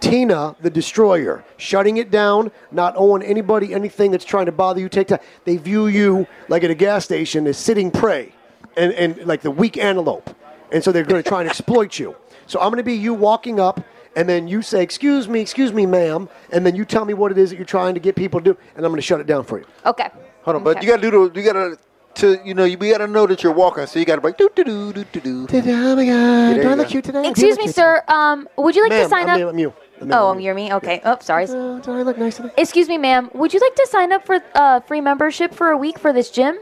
Tina 0.00 0.56
the 0.60 0.70
destroyer, 0.70 1.44
shutting 1.56 1.96
it 1.96 2.10
down, 2.10 2.50
not 2.70 2.94
owing 2.96 3.22
anybody 3.22 3.72
anything 3.72 4.10
that's 4.10 4.24
trying 4.24 4.46
to 4.46 4.52
bother 4.52 4.80
you. 4.80 4.88
Take 4.88 5.08
time. 5.08 5.20
They 5.44 5.56
view 5.56 5.86
you 5.86 6.26
like 6.48 6.64
at 6.64 6.70
a 6.70 6.74
gas 6.74 7.04
station 7.04 7.46
as 7.46 7.56
sitting 7.56 7.90
prey, 7.90 8.32
and, 8.76 8.92
and 8.92 9.26
like 9.26 9.42
the 9.42 9.50
weak 9.50 9.76
antelope, 9.76 10.34
and 10.72 10.82
so 10.82 10.90
they're 10.90 11.04
going 11.04 11.22
to 11.22 11.28
try 11.28 11.40
and 11.40 11.48
exploit 11.48 11.98
you. 11.98 12.16
So 12.46 12.60
I'm 12.60 12.68
going 12.68 12.78
to 12.78 12.82
be 12.82 12.94
you 12.94 13.14
walking 13.14 13.60
up, 13.60 13.80
and 14.16 14.28
then 14.28 14.48
you 14.48 14.62
say, 14.62 14.82
"Excuse 14.82 15.28
me, 15.28 15.40
excuse 15.40 15.72
me, 15.72 15.86
ma'am," 15.86 16.28
and 16.50 16.66
then 16.66 16.74
you 16.74 16.84
tell 16.84 17.04
me 17.04 17.14
what 17.14 17.30
it 17.30 17.38
is 17.38 17.50
that 17.50 17.56
you're 17.56 17.64
trying 17.64 17.94
to 17.94 18.00
get 18.00 18.16
people 18.16 18.40
to 18.40 18.52
do, 18.54 18.58
and 18.74 18.84
I'm 18.84 18.90
going 18.90 18.96
to 19.00 19.06
shut 19.06 19.20
it 19.20 19.26
down 19.26 19.44
for 19.44 19.58
you. 19.58 19.66
Okay. 19.86 20.08
Hold 20.42 20.56
on, 20.56 20.64
but 20.64 20.76
Okay. 20.78 20.86
you 20.86 20.90
gotta 20.92 21.02
do 21.02 21.28
the. 21.28 21.40
You 21.40 21.46
gotta 21.46 21.78
to 22.14 22.40
you 22.44 22.52
know 22.52 22.64
you 22.64 22.76
we 22.76 22.90
gotta 22.90 23.06
know 23.06 23.26
that 23.26 23.42
you're 23.42 23.52
walking, 23.52 23.86
so 23.86 23.98
you 23.98 24.04
gotta 24.04 24.20
break 24.20 24.36
do 24.36 24.50
do 24.54 24.64
do 24.64 24.92
do 24.92 25.04
do 25.12 25.20
do. 25.20 25.46
Oh 25.50 25.96
my 25.96 26.04
God! 26.04 26.54
Do 26.60 26.68
I 26.68 26.74
look 26.74 26.88
cute 26.88 27.04
today? 27.04 27.28
Excuse 27.28 27.56
me, 27.58 27.68
sir. 27.68 28.02
Um, 28.08 28.48
would 28.56 28.74
you 28.74 28.82
like 28.82 28.90
today? 28.90 29.02
to 29.04 29.08
sign 29.08 29.26
Ma'am, 29.26 29.36
up? 29.36 29.42
I'm, 29.42 29.48
I'm 29.50 29.58
you. 29.58 29.72
I'm 30.00 30.12
oh, 30.12 30.34
you. 30.34 30.40
you're 30.40 30.54
me. 30.54 30.72
Okay. 30.74 31.00
Oh, 31.04 31.16
sorry. 31.20 31.44
Uh, 31.44 31.78
do 31.78 31.92
I 31.92 32.02
look 32.02 32.18
nice 32.18 32.36
today? 32.36 32.50
Excuse 32.58 32.88
me, 32.88 32.98
ma'am. 32.98 33.30
Would 33.34 33.54
you 33.54 33.60
like 33.60 33.74
to 33.76 33.86
sign 33.88 34.12
up 34.12 34.26
for 34.26 34.40
uh, 34.54 34.80
free 34.80 35.00
membership 35.00 35.54
for 35.54 35.70
a 35.70 35.76
week 35.76 35.98
for 35.98 36.12
this 36.12 36.28
gym? 36.30 36.58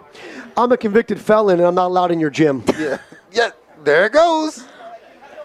I'm 0.59 0.71
a 0.73 0.77
convicted 0.77 1.19
felon, 1.19 1.59
and 1.59 1.67
I'm 1.67 1.75
not 1.75 1.87
allowed 1.87 2.11
in 2.13 2.21
your 2.21 2.31
gym. 2.31 2.63
Yeah, 2.79 2.99
yeah. 3.33 3.51
There 3.85 4.07
it 4.07 4.13
goes. 4.13 4.65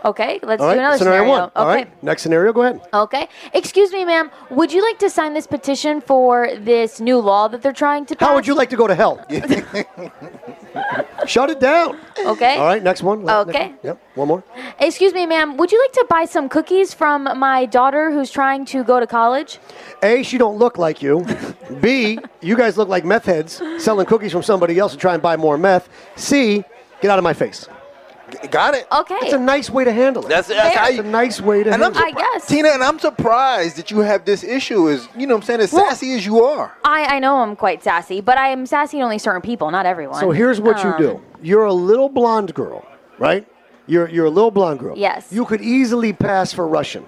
Okay. 0.03 0.39
Let's 0.43 0.61
All 0.61 0.71
do 0.71 0.77
another 0.79 0.97
scenario, 0.99 1.23
scenario. 1.23 1.29
one. 1.31 1.41
Okay. 1.43 1.51
All 1.55 1.65
right, 1.67 2.03
next 2.03 2.21
scenario. 2.21 2.53
Go 2.53 2.61
ahead. 2.61 2.79
Okay. 2.93 3.27
Excuse 3.53 3.91
me, 3.91 4.05
ma'am. 4.05 4.29
Would 4.51 4.71
you 4.71 4.83
like 4.83 4.99
to 4.99 5.09
sign 5.09 5.33
this 5.33 5.47
petition 5.47 5.99
for 5.99 6.49
this 6.59 6.99
new 6.99 7.17
law 7.19 7.47
that 7.47 7.63
they're 7.63 7.73
trying 7.73 8.05
to 8.07 8.15
pass? 8.15 8.27
How 8.29 8.35
would 8.35 8.45
you 8.45 8.53
like 8.53 8.69
to 8.69 8.75
go 8.75 8.85
to 8.85 8.93
hell? 8.93 9.25
Shut 11.25 11.49
it 11.49 11.59
down. 11.59 11.97
Okay. 12.23 12.57
All 12.57 12.67
right, 12.67 12.83
next 12.83 13.01
one. 13.01 13.25
Next 13.25 13.49
Okay. 13.49 13.67
one. 13.69 13.77
Yep, 13.83 14.01
one 14.15 14.27
more. 14.27 14.43
Excuse 14.79 15.13
me, 15.13 15.25
ma'am. 15.25 15.57
Would 15.57 15.71
you 15.71 15.81
like 15.81 15.93
to 15.93 16.05
buy 16.07 16.25
some 16.25 16.49
cookies 16.49 16.93
from 16.93 17.23
my 17.39 17.65
daughter 17.65 18.11
who's 18.11 18.29
trying 18.29 18.65
to 18.65 18.83
go 18.83 18.99
to 18.99 19.07
college? 19.07 19.57
A, 20.03 20.21
she 20.21 20.37
don't 20.37 20.57
look 20.57 20.77
like 20.77 21.01
you. 21.01 21.25
B, 21.81 22.19
you 22.41 22.55
guys 22.55 22.77
look 22.77 22.89
like 22.89 23.05
meth 23.05 23.25
heads 23.25 23.59
selling 23.79 24.05
cookies 24.05 24.31
from 24.31 24.43
somebody 24.43 24.77
else 24.77 24.91
to 24.91 24.97
try 24.99 25.13
and 25.15 25.23
buy 25.23 25.35
more 25.35 25.57
meth. 25.57 25.89
C, 26.15 26.63
get 27.01 27.09
out 27.09 27.17
of 27.17 27.23
my 27.23 27.33
face. 27.33 27.67
G- 28.31 28.47
Got 28.49 28.73
it. 28.75 28.87
Okay. 28.91 29.15
It's 29.21 29.33
a 29.33 29.39
nice 29.39 29.69
way 29.69 29.83
to 29.83 29.91
handle 29.91 30.25
it. 30.25 30.29
That's 30.29 30.47
that's 30.47 30.75
how 30.75 30.87
It's 30.87 30.97
you. 30.97 31.03
a 31.03 31.05
nice 31.05 31.39
way 31.41 31.63
to 31.63 31.71
and 31.71 31.83
I'm 31.83 31.93
handle 31.93 32.03
I 32.03 32.07
it. 32.09 32.15
surpri- 32.15 32.33
guess. 32.33 32.47
Tina, 32.47 32.69
and 32.69 32.83
I'm 32.83 32.99
surprised 32.99 33.77
that 33.77 33.91
you 33.91 33.99
have 33.99 34.25
this 34.25 34.43
issue. 34.43 34.87
Is 34.87 35.07
you 35.17 35.27
know 35.27 35.35
what 35.35 35.41
I'm 35.43 35.45
saying 35.47 35.61
as 35.61 35.71
Well- 35.73 35.87
sassy 35.89 36.13
as 36.13 36.25
you 36.25 36.43
are. 36.43 36.75
I, 36.83 37.05
I 37.15 37.19
know 37.19 37.37
I'm 37.37 37.55
quite 37.55 37.83
sassy, 37.83 38.21
but 38.21 38.37
I 38.37 38.49
am 38.49 38.65
sassy 38.65 38.97
to 38.97 39.03
only 39.03 39.17
certain 39.19 39.41
people, 39.41 39.69
not 39.71 39.85
everyone. 39.85 40.19
So 40.19 40.31
here's 40.31 40.59
what 40.59 40.83
you 40.83 40.89
Um, 40.89 40.97
do. 41.01 41.21
You're 41.41 41.65
a 41.65 41.73
little 41.73 42.09
blonde 42.09 42.53
girl, 42.53 42.85
right? 43.19 43.45
You're, 43.87 44.09
you're 44.09 44.25
a 44.25 44.31
little 44.31 44.51
blonde 44.51 44.79
girl. 44.79 44.97
Yes. 44.97 45.27
You 45.31 45.45
could 45.45 45.61
easily 45.61 46.11
pass 46.13 46.51
for 46.51 46.67
Russian. 46.67 47.05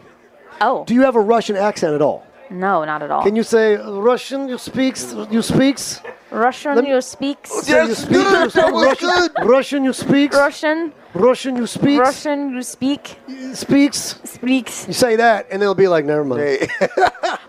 Oh, 0.62 0.86
Do 0.86 0.94
you 0.94 1.02
have 1.04 1.16
a 1.16 1.22
Russian 1.22 1.56
accent 1.56 1.94
at 1.96 2.02
all? 2.02 2.24
no, 2.50 2.86
not 2.86 3.02
at 3.04 3.12
all. 3.12 3.24
Can 3.24 3.36
you 3.36 3.44
say 3.44 3.76
Russian? 3.78 4.48
You 4.48 4.58
speaks? 4.58 5.14
You 5.32 5.42
speaks? 5.42 6.02
Russian, 6.32 6.84
me- 6.84 6.90
you 6.90 7.02
speaks. 7.02 7.50
Say 7.52 7.72
you 7.82 7.88
Yes, 7.88 7.98
speak? 8.00 8.12
good. 8.12 8.44
You 8.44 8.50
speak 8.50 8.64
oh, 8.64 8.68
That 8.68 8.74
was 8.74 8.86
Russian? 9.02 9.10
good. 9.10 9.32
Russian? 9.50 9.84
You 9.86 9.94
speak. 9.94 10.34
Russian, 10.34 10.94
Russian? 11.14 11.56
You 11.56 11.68
speaks? 11.68 12.00
Russian, 12.00 12.50
you 12.54 12.62
speak, 12.62 13.18
Speaks? 13.54 14.20
speaks. 14.24 14.88
You 14.88 14.94
say 14.94 15.16
that, 15.16 15.48
and 15.52 15.62
they'll 15.62 15.74
be 15.74 15.88
like, 15.88 16.06
never 16.06 16.24
mind. 16.24 16.42
Hey, 16.42 16.68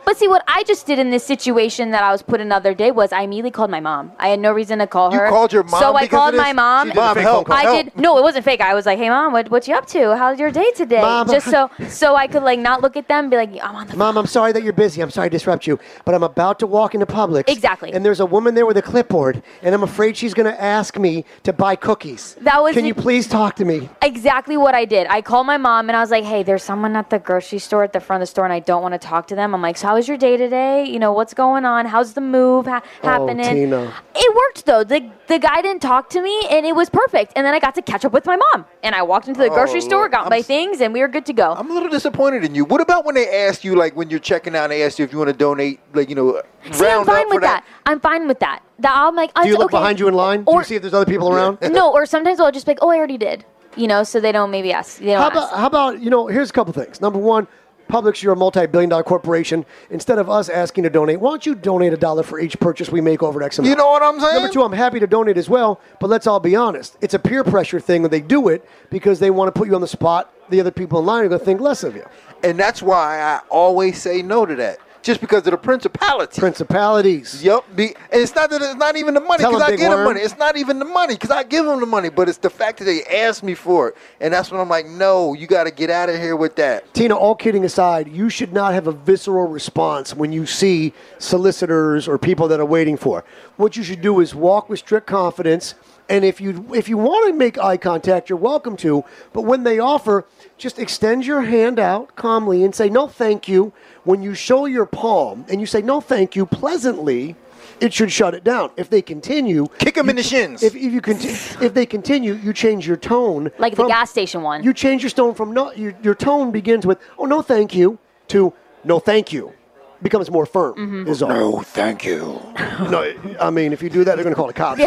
But 0.04 0.16
see 0.16 0.26
what 0.26 0.42
I 0.48 0.62
just 0.64 0.86
did 0.86 0.98
in 0.98 1.10
this 1.10 1.22
situation 1.22 1.90
that 1.90 2.02
I 2.02 2.10
was 2.12 2.22
put 2.22 2.40
in 2.40 2.48
the 2.48 2.54
other 2.56 2.72
day 2.72 2.90
was 2.92 3.12
I 3.12 3.22
immediately 3.22 3.50
called 3.50 3.70
my 3.70 3.80
mom. 3.80 4.12
I 4.18 4.28
had 4.28 4.40
no 4.40 4.52
reason 4.52 4.78
to 4.78 4.86
call 4.86 5.10
her. 5.12 5.24
You 5.26 5.30
called 5.30 5.52
your 5.52 5.64
mom 5.64 5.80
So 5.80 5.94
I 5.96 6.06
called 6.08 6.32
of 6.32 6.40
my 6.40 6.54
mom. 6.54 6.86
Did 6.88 6.96
Mom, 6.96 7.16
help, 7.18 7.46
call. 7.48 7.56
I 7.56 7.62
help. 7.64 7.84
did. 7.84 7.96
No, 7.98 8.16
it 8.16 8.22
wasn't 8.22 8.46
fake. 8.46 8.62
I 8.62 8.72
was 8.72 8.86
like, 8.86 8.96
"Hey, 8.98 9.10
mom, 9.10 9.34
what, 9.34 9.50
what 9.50 9.68
you 9.68 9.74
up 9.74 9.84
to? 9.88 10.16
How's 10.16 10.38
your 10.38 10.50
day 10.50 10.70
today?" 10.74 11.02
Mom. 11.02 11.28
Just 11.28 11.50
so 11.50 11.68
so 11.90 12.16
I 12.16 12.26
could 12.26 12.42
like 12.42 12.58
not 12.58 12.80
look 12.80 12.96
at 12.96 13.06
them, 13.06 13.24
and 13.26 13.30
be 13.30 13.36
like, 13.36 13.50
"I'm 13.62 13.76
on 13.76 13.86
the." 13.86 13.96
Mom, 13.98 14.16
I'm 14.16 14.26
sorry 14.26 14.52
that 14.52 14.62
you're 14.62 14.72
busy. 14.72 15.02
I'm 15.02 15.10
sorry 15.10 15.28
to 15.28 15.34
disrupt 15.36 15.66
you, 15.66 15.78
but 16.06 16.14
I'm 16.14 16.22
about 16.22 16.58
to 16.60 16.66
walk 16.66 16.94
into 16.94 17.04
public. 17.04 17.46
Exactly. 17.50 17.92
And 17.92 18.02
there's 18.02 18.20
a 18.20 18.26
woman 18.26 18.54
there 18.54 18.64
with 18.68 18.76
a 18.76 18.82
clipboard, 18.82 19.42
and 19.62 19.74
I'm 19.74 19.82
afraid 19.82 20.16
she's 20.16 20.34
going 20.34 20.46
to 20.46 20.62
ask 20.62 20.96
me 20.98 21.24
to 21.42 21.52
buy 21.52 21.74
cookies. 21.74 22.36
That 22.42 22.62
was 22.62 22.74
Can 22.74 22.84
you 22.84 22.94
please 22.94 23.26
talk 23.26 23.56
to 23.56 23.64
me? 23.64 23.88
exactly 24.02 24.56
what 24.56 24.74
I 24.74 24.84
did. 24.84 25.06
I 25.08 25.22
called 25.22 25.46
my 25.46 25.56
mom 25.56 25.88
and 25.88 25.96
I 25.96 26.00
was 26.00 26.10
like, 26.10 26.24
"Hey, 26.24 26.42
there's 26.42 26.62
someone 26.62 26.94
at 26.94 27.08
the 27.10 27.18
grocery 27.18 27.58
store 27.58 27.82
at 27.82 27.92
the 27.92 28.00
front 28.00 28.22
of 28.22 28.28
the 28.28 28.30
store, 28.30 28.44
and 28.44 28.52
I 28.52 28.60
don't 28.60 28.82
want 28.82 28.92
to 28.92 28.98
talk 28.98 29.26
to 29.28 29.34
them." 29.34 29.54
I'm 29.54 29.62
like, 29.62 29.78
"So 29.78 29.88
how 29.88 29.94
was 29.94 30.06
your 30.06 30.18
day 30.18 30.36
today? 30.36 30.84
You 30.84 30.98
know, 30.98 31.12
what's 31.12 31.34
going 31.34 31.64
on? 31.64 31.86
How's 31.86 32.12
the 32.12 32.20
move 32.20 32.66
ha- 32.66 32.82
oh, 33.02 33.08
happening?" 33.08 33.46
Oh, 33.46 33.54
Tina. 33.54 33.94
It 34.14 34.36
worked 34.36 34.66
though. 34.66 34.84
The 34.84 35.10
the 35.28 35.38
guy 35.38 35.60
didn't 35.62 35.80
talk 35.82 36.10
to 36.10 36.22
me, 36.22 36.46
and 36.50 36.66
it 36.66 36.74
was 36.74 36.88
perfect. 36.90 37.32
And 37.36 37.46
then 37.46 37.54
I 37.54 37.58
got 37.60 37.74
to 37.76 37.82
catch 37.82 38.04
up 38.04 38.12
with 38.12 38.26
my 38.26 38.36
mom, 38.52 38.64
and 38.82 38.94
I 38.94 39.02
walked 39.02 39.28
into 39.28 39.40
the 39.40 39.50
Oh, 39.50 39.54
grocery 39.54 39.80
store, 39.80 40.00
Lord. 40.00 40.12
got 40.12 40.24
I'm 40.24 40.30
my 40.30 40.38
s- 40.38 40.46
things, 40.46 40.80
and 40.80 40.92
we 40.92 41.00
were 41.00 41.08
good 41.08 41.26
to 41.26 41.32
go. 41.32 41.52
I'm 41.56 41.70
a 41.70 41.74
little 41.74 41.88
disappointed 41.88 42.44
in 42.44 42.54
you. 42.54 42.64
What 42.64 42.80
about 42.80 43.04
when 43.04 43.14
they 43.14 43.28
ask 43.46 43.62
you, 43.64 43.76
like, 43.76 43.94
when 43.94 44.10
you're 44.10 44.18
checking 44.20 44.56
out, 44.56 44.64
and 44.64 44.72
they 44.72 44.82
ask 44.82 44.98
you 44.98 45.04
if 45.04 45.12
you 45.12 45.18
want 45.18 45.28
to 45.28 45.36
donate, 45.36 45.80
like, 45.94 46.08
you 46.08 46.14
know, 46.14 46.40
See, 46.72 46.84
I'm 46.86 47.04
round 47.04 47.06
fine 47.06 47.26
up 47.26 47.32
with 47.32 47.42
that. 47.42 47.64
I'm 47.86 48.00
fine 48.00 48.26
with 48.26 48.40
that. 48.40 48.62
That 48.80 48.92
I'm 48.94 49.14
like, 49.14 49.32
Do 49.34 49.46
you 49.48 49.56
look 49.56 49.66
okay. 49.72 49.78
behind 49.78 50.00
you 50.00 50.08
in 50.08 50.14
line? 50.14 50.44
Do 50.44 50.52
Or- 50.52 50.60
you 50.60 50.64
see 50.64 50.76
if 50.76 50.82
there's 50.82 50.94
other 50.94 51.04
people 51.10 51.32
around? 51.32 51.58
no, 51.70 51.92
or 51.92 52.06
sometimes 52.06 52.40
I'll 52.40 52.50
just 52.52 52.64
be 52.66 52.70
like, 52.72 52.78
"Oh, 52.82 52.90
I 52.90 52.96
already 52.96 53.18
did," 53.18 53.44
you 53.76 53.86
know, 53.86 54.02
so 54.04 54.20
they 54.20 54.32
don't 54.32 54.50
maybe 54.50 54.72
ask. 54.72 54.98
They 54.98 55.06
don't 55.06 55.18
How 55.18 55.26
ask. 55.26 55.32
about, 55.36 55.58
how 55.58 55.66
about, 55.66 56.00
you 56.00 56.10
know, 56.10 56.26
here's 56.26 56.50
a 56.50 56.52
couple 56.52 56.72
things. 56.72 57.00
Number 57.00 57.18
one, 57.18 57.46
Publix, 57.88 58.22
you're 58.22 58.32
a 58.32 58.36
multi 58.36 58.66
billion 58.66 58.90
dollar 58.90 59.02
corporation. 59.02 59.64
Instead 59.90 60.18
of 60.18 60.28
us 60.28 60.48
asking 60.48 60.84
to 60.84 60.90
donate, 60.90 61.20
why 61.20 61.30
don't 61.30 61.46
you 61.46 61.54
donate 61.54 61.92
a 61.92 61.96
dollar 61.96 62.22
for 62.22 62.38
each 62.38 62.58
purchase 62.60 62.90
we 62.90 63.00
make 63.00 63.22
over 63.22 63.42
X 63.42 63.58
amount? 63.58 63.70
You 63.70 63.76
know 63.76 63.88
what 63.88 64.02
I'm 64.02 64.20
saying? 64.20 64.34
Number 64.34 64.52
two, 64.52 64.62
I'm 64.62 64.72
happy 64.72 65.00
to 65.00 65.06
donate 65.06 65.36
as 65.38 65.48
well, 65.48 65.80
but 66.00 66.08
let's 66.10 66.26
all 66.26 66.40
be 66.40 66.54
honest. 66.54 66.96
It's 67.00 67.14
a 67.14 67.18
peer 67.18 67.42
pressure 67.44 67.80
thing 67.80 68.02
when 68.02 68.10
they 68.10 68.20
do 68.20 68.48
it 68.48 68.68
because 68.90 69.18
they 69.18 69.30
want 69.30 69.52
to 69.52 69.58
put 69.58 69.68
you 69.68 69.74
on 69.74 69.80
the 69.80 69.88
spot. 69.88 70.32
The 70.50 70.60
other 70.60 70.70
people 70.70 70.98
in 71.00 71.06
line 71.06 71.24
are 71.24 71.28
going 71.28 71.38
to 71.38 71.44
think 71.44 71.60
less 71.60 71.82
of 71.82 71.94
you. 71.94 72.06
And 72.42 72.58
that's 72.58 72.82
why 72.82 73.20
I 73.20 73.40
always 73.50 74.00
say 74.00 74.22
no 74.22 74.46
to 74.46 74.54
that. 74.56 74.78
Just 75.02 75.20
because 75.20 75.46
of 75.46 75.52
the 75.52 75.56
principalities. 75.56 76.38
Principalities. 76.38 77.42
Yep. 77.42 77.76
Be, 77.76 77.86
and 77.86 78.20
it's 78.22 78.34
not 78.34 78.50
that 78.50 78.60
it's 78.60 78.74
not 78.74 78.96
even 78.96 79.14
the 79.14 79.20
money 79.20 79.44
because 79.44 79.62
I 79.62 79.70
give 79.70 79.90
them 79.90 80.04
money. 80.04 80.20
It's 80.20 80.36
not 80.36 80.56
even 80.56 80.78
the 80.78 80.84
money 80.84 81.14
because 81.14 81.30
I 81.30 81.44
give 81.44 81.64
them 81.64 81.80
the 81.80 81.86
money, 81.86 82.08
but 82.08 82.28
it's 82.28 82.38
the 82.38 82.50
fact 82.50 82.78
that 82.78 82.84
they 82.84 83.04
asked 83.04 83.42
me 83.42 83.54
for 83.54 83.88
it, 83.88 83.96
and 84.20 84.34
that's 84.34 84.50
when 84.50 84.60
I'm 84.60 84.68
like, 84.68 84.86
no, 84.86 85.34
you 85.34 85.46
got 85.46 85.64
to 85.64 85.70
get 85.70 85.90
out 85.90 86.08
of 86.08 86.16
here 86.16 86.36
with 86.36 86.56
that. 86.56 86.92
Tina, 86.94 87.16
all 87.16 87.34
kidding 87.34 87.64
aside, 87.64 88.08
you 88.08 88.28
should 88.28 88.52
not 88.52 88.74
have 88.74 88.86
a 88.86 88.92
visceral 88.92 89.46
response 89.46 90.14
when 90.14 90.32
you 90.32 90.46
see 90.46 90.92
solicitors 91.18 92.08
or 92.08 92.18
people 92.18 92.48
that 92.48 92.60
are 92.60 92.66
waiting 92.66 92.96
for. 92.96 93.24
What 93.56 93.76
you 93.76 93.82
should 93.82 94.00
do 94.00 94.20
is 94.20 94.34
walk 94.34 94.68
with 94.68 94.80
strict 94.80 95.06
confidence. 95.06 95.74
And 96.10 96.24
if 96.24 96.40
you 96.40 96.66
if 96.74 96.88
you 96.88 96.96
want 96.96 97.30
to 97.30 97.34
make 97.34 97.58
eye 97.58 97.76
contact, 97.76 98.30
you're 98.30 98.38
welcome 98.38 98.78
to. 98.78 99.04
But 99.34 99.42
when 99.42 99.62
they 99.64 99.78
offer, 99.78 100.24
just 100.58 100.78
extend 100.78 101.24
your 101.24 101.42
hand 101.42 101.78
out 101.78 102.14
calmly 102.16 102.64
and 102.64 102.74
say 102.74 102.90
no, 102.90 103.06
thank 103.06 103.48
you. 103.48 103.72
When 104.04 104.22
you 104.22 104.34
show 104.34 104.66
your 104.66 104.86
palm 104.86 105.44
and 105.48 105.60
you 105.60 105.66
say 105.66 105.80
no, 105.82 106.00
thank 106.00 106.34
you 106.36 106.44
pleasantly, 106.46 107.36
it 107.80 107.94
should 107.94 108.10
shut 108.10 108.34
it 108.34 108.42
down. 108.42 108.70
If 108.76 108.90
they 108.90 109.00
continue, 109.00 109.68
Kick 109.78 109.96
'em 109.96 110.06
you- 110.06 110.10
in 110.10 110.16
the 110.16 110.22
shins. 110.22 110.62
If, 110.62 110.74
if 110.74 110.92
you 110.92 111.00
conti- 111.00 111.28
if 111.64 111.74
they 111.74 111.86
continue, 111.86 112.34
you 112.34 112.52
change 112.52 112.86
your 112.86 112.96
tone. 112.96 113.50
like 113.58 113.76
the 113.76 113.86
gas 113.86 114.10
station 114.10 114.42
one. 114.42 114.62
you 114.64 114.72
change 114.74 115.02
your 115.02 115.10
tone 115.10 115.34
from 115.34 115.52
no, 115.52 115.72
your, 115.72 115.94
your 116.02 116.14
tone 116.14 116.50
begins 116.50 116.84
with 116.86 116.98
"Oh 117.18 117.24
no, 117.26 117.40
thank 117.42 117.74
you" 117.74 117.98
to 118.28 118.52
"No, 118.84 118.98
thank 118.98 119.32
you." 119.32 119.52
Becomes 120.00 120.30
more 120.30 120.46
firm. 120.46 120.74
Mm-hmm. 120.74 121.08
Is 121.08 121.22
all. 121.22 121.28
No, 121.30 121.60
thank 121.60 122.04
you. 122.04 122.40
No, 122.78 123.12
I 123.40 123.50
mean, 123.50 123.72
if 123.72 123.82
you 123.82 123.90
do 123.90 124.04
that, 124.04 124.14
they're 124.14 124.22
going 124.22 124.34
to 124.34 124.36
call 124.36 124.46
the 124.46 124.52
cops. 124.52 124.78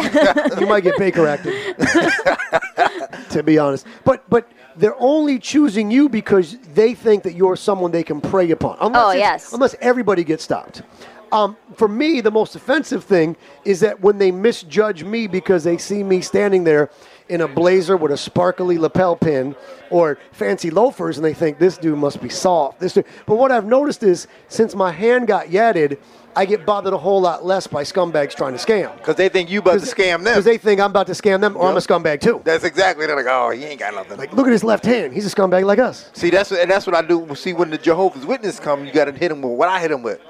you 0.58 0.66
might 0.66 0.82
get 0.82 0.96
Baker 0.98 1.26
acted. 1.26 1.52
to 3.30 3.42
be 3.42 3.58
honest, 3.58 3.86
but 4.04 4.28
but 4.30 4.50
they're 4.76 4.98
only 4.98 5.38
choosing 5.38 5.90
you 5.90 6.08
because 6.08 6.56
they 6.74 6.94
think 6.94 7.22
that 7.24 7.34
you're 7.34 7.56
someone 7.56 7.90
they 7.90 8.02
can 8.02 8.20
prey 8.22 8.50
upon. 8.50 8.78
Unless 8.80 9.02
Oh, 9.04 9.10
yes. 9.12 9.52
Unless 9.52 9.74
everybody 9.82 10.24
gets 10.24 10.42
stopped. 10.42 10.82
Um, 11.32 11.56
for 11.74 11.88
me, 11.88 12.20
the 12.20 12.30
most 12.30 12.54
offensive 12.54 13.04
thing 13.04 13.36
is 13.64 13.80
that 13.80 14.00
when 14.00 14.18
they 14.18 14.30
misjudge 14.30 15.02
me 15.02 15.26
because 15.26 15.64
they 15.64 15.78
see 15.78 16.02
me 16.02 16.20
standing 16.20 16.64
there 16.64 16.90
in 17.30 17.40
a 17.40 17.48
blazer 17.48 17.96
with 17.96 18.12
a 18.12 18.16
sparkly 18.18 18.76
lapel 18.76 19.16
pin 19.16 19.56
or 19.88 20.18
fancy 20.32 20.70
loafers 20.70 21.16
and 21.16 21.24
they 21.24 21.32
think 21.32 21.58
this 21.58 21.78
dude 21.78 21.98
must 21.98 22.20
be 22.20 22.28
soft. 22.28 22.80
This 22.80 22.92
dude. 22.92 23.06
But 23.24 23.36
what 23.36 23.50
I've 23.50 23.64
noticed 23.64 24.02
is 24.02 24.26
since 24.48 24.74
my 24.74 24.92
hand 24.92 25.26
got 25.26 25.46
yatted, 25.46 25.96
I 26.36 26.44
get 26.44 26.66
bothered 26.66 26.92
a 26.92 26.98
whole 26.98 27.22
lot 27.22 27.46
less 27.46 27.66
by 27.66 27.82
scumbags 27.82 28.34
trying 28.34 28.56
to 28.56 28.58
scam. 28.58 28.94
Because 28.98 29.16
they 29.16 29.30
think 29.30 29.50
you 29.50 29.60
about 29.60 29.80
to 29.80 29.86
scam 29.86 30.16
them. 30.16 30.34
Because 30.34 30.44
they 30.44 30.58
think 30.58 30.80
I'm 30.80 30.90
about 30.90 31.06
to 31.06 31.12
scam 31.14 31.40
them 31.40 31.56
or 31.56 31.68
I'm 31.68 31.76
a 31.76 31.80
scumbag 31.80 32.20
too. 32.20 32.42
That's 32.44 32.64
exactly. 32.64 33.06
They're 33.06 33.16
like, 33.16 33.26
oh, 33.26 33.50
he 33.50 33.64
ain't 33.64 33.80
got 33.80 33.94
nothing. 33.94 34.18
Like, 34.18 34.34
look 34.34 34.46
at 34.46 34.52
his 34.52 34.64
left 34.64 34.84
hand. 34.84 35.14
He's 35.14 35.26
a 35.26 35.34
scumbag 35.34 35.64
like 35.64 35.78
us. 35.78 36.10
See, 36.12 36.28
that's 36.28 36.50
what, 36.50 36.60
and 36.60 36.70
that's 36.70 36.86
what 36.86 36.94
I 36.94 37.00
do. 37.00 37.34
See, 37.34 37.54
when 37.54 37.70
the 37.70 37.78
Jehovah's 37.78 38.26
Witness 38.26 38.60
come, 38.60 38.84
you 38.84 38.92
got 38.92 39.06
to 39.06 39.12
hit 39.12 39.30
them 39.30 39.40
with 39.40 39.52
what 39.52 39.70
I 39.70 39.80
hit 39.80 39.88
them 39.88 40.02
with. 40.02 40.20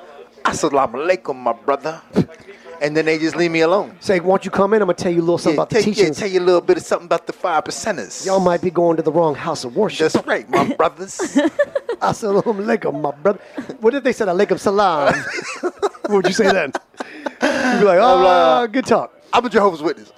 Assalamu 0.44 0.94
alaikum, 0.94 1.36
my 1.36 1.52
brother. 1.52 2.00
And 2.80 2.96
then 2.96 3.04
they 3.04 3.16
just 3.16 3.36
leave 3.36 3.52
me 3.52 3.60
alone. 3.60 3.96
Say, 4.00 4.18
won't 4.18 4.44
you 4.44 4.50
come 4.50 4.74
in? 4.74 4.82
I'm 4.82 4.86
going 4.86 4.96
to 4.96 5.02
tell 5.04 5.12
you 5.12 5.20
a 5.20 5.22
little 5.22 5.38
something 5.38 5.56
Yeah, 5.56 5.62
about 5.62 5.70
the 5.70 5.82
tell, 5.82 5.92
yeah, 6.04 6.10
tell 6.10 6.28
you 6.28 6.40
a 6.40 6.42
little 6.42 6.60
bit 6.60 6.78
of 6.78 6.82
something 6.82 7.06
about 7.06 7.28
the 7.28 7.32
five 7.32 7.62
percenters. 7.62 8.26
Y'all 8.26 8.40
might 8.40 8.60
be 8.60 8.70
going 8.70 8.96
to 8.96 9.02
the 9.04 9.12
wrong 9.12 9.36
house 9.36 9.62
of 9.62 9.76
worship. 9.76 10.10
That's 10.10 10.26
right, 10.26 10.48
my 10.50 10.74
brothers. 10.76 11.16
Assalamu 12.02 12.42
alaikum, 12.42 13.00
my 13.00 13.12
brother. 13.12 13.38
What 13.80 13.94
if 13.94 14.02
they 14.02 14.12
said 14.12 14.26
alaikum 14.26 14.58
salam? 14.58 15.14
what 15.60 16.10
would 16.10 16.26
you 16.26 16.32
say 16.32 16.50
then? 16.50 16.72
You'd 17.40 17.78
be 17.80 17.84
like, 17.84 17.98
oh, 18.00 18.66
good 18.66 18.84
talk. 18.86 19.16
I'm 19.32 19.46
a 19.46 19.48
Jehovah's 19.48 19.80
Witness. 19.80 20.12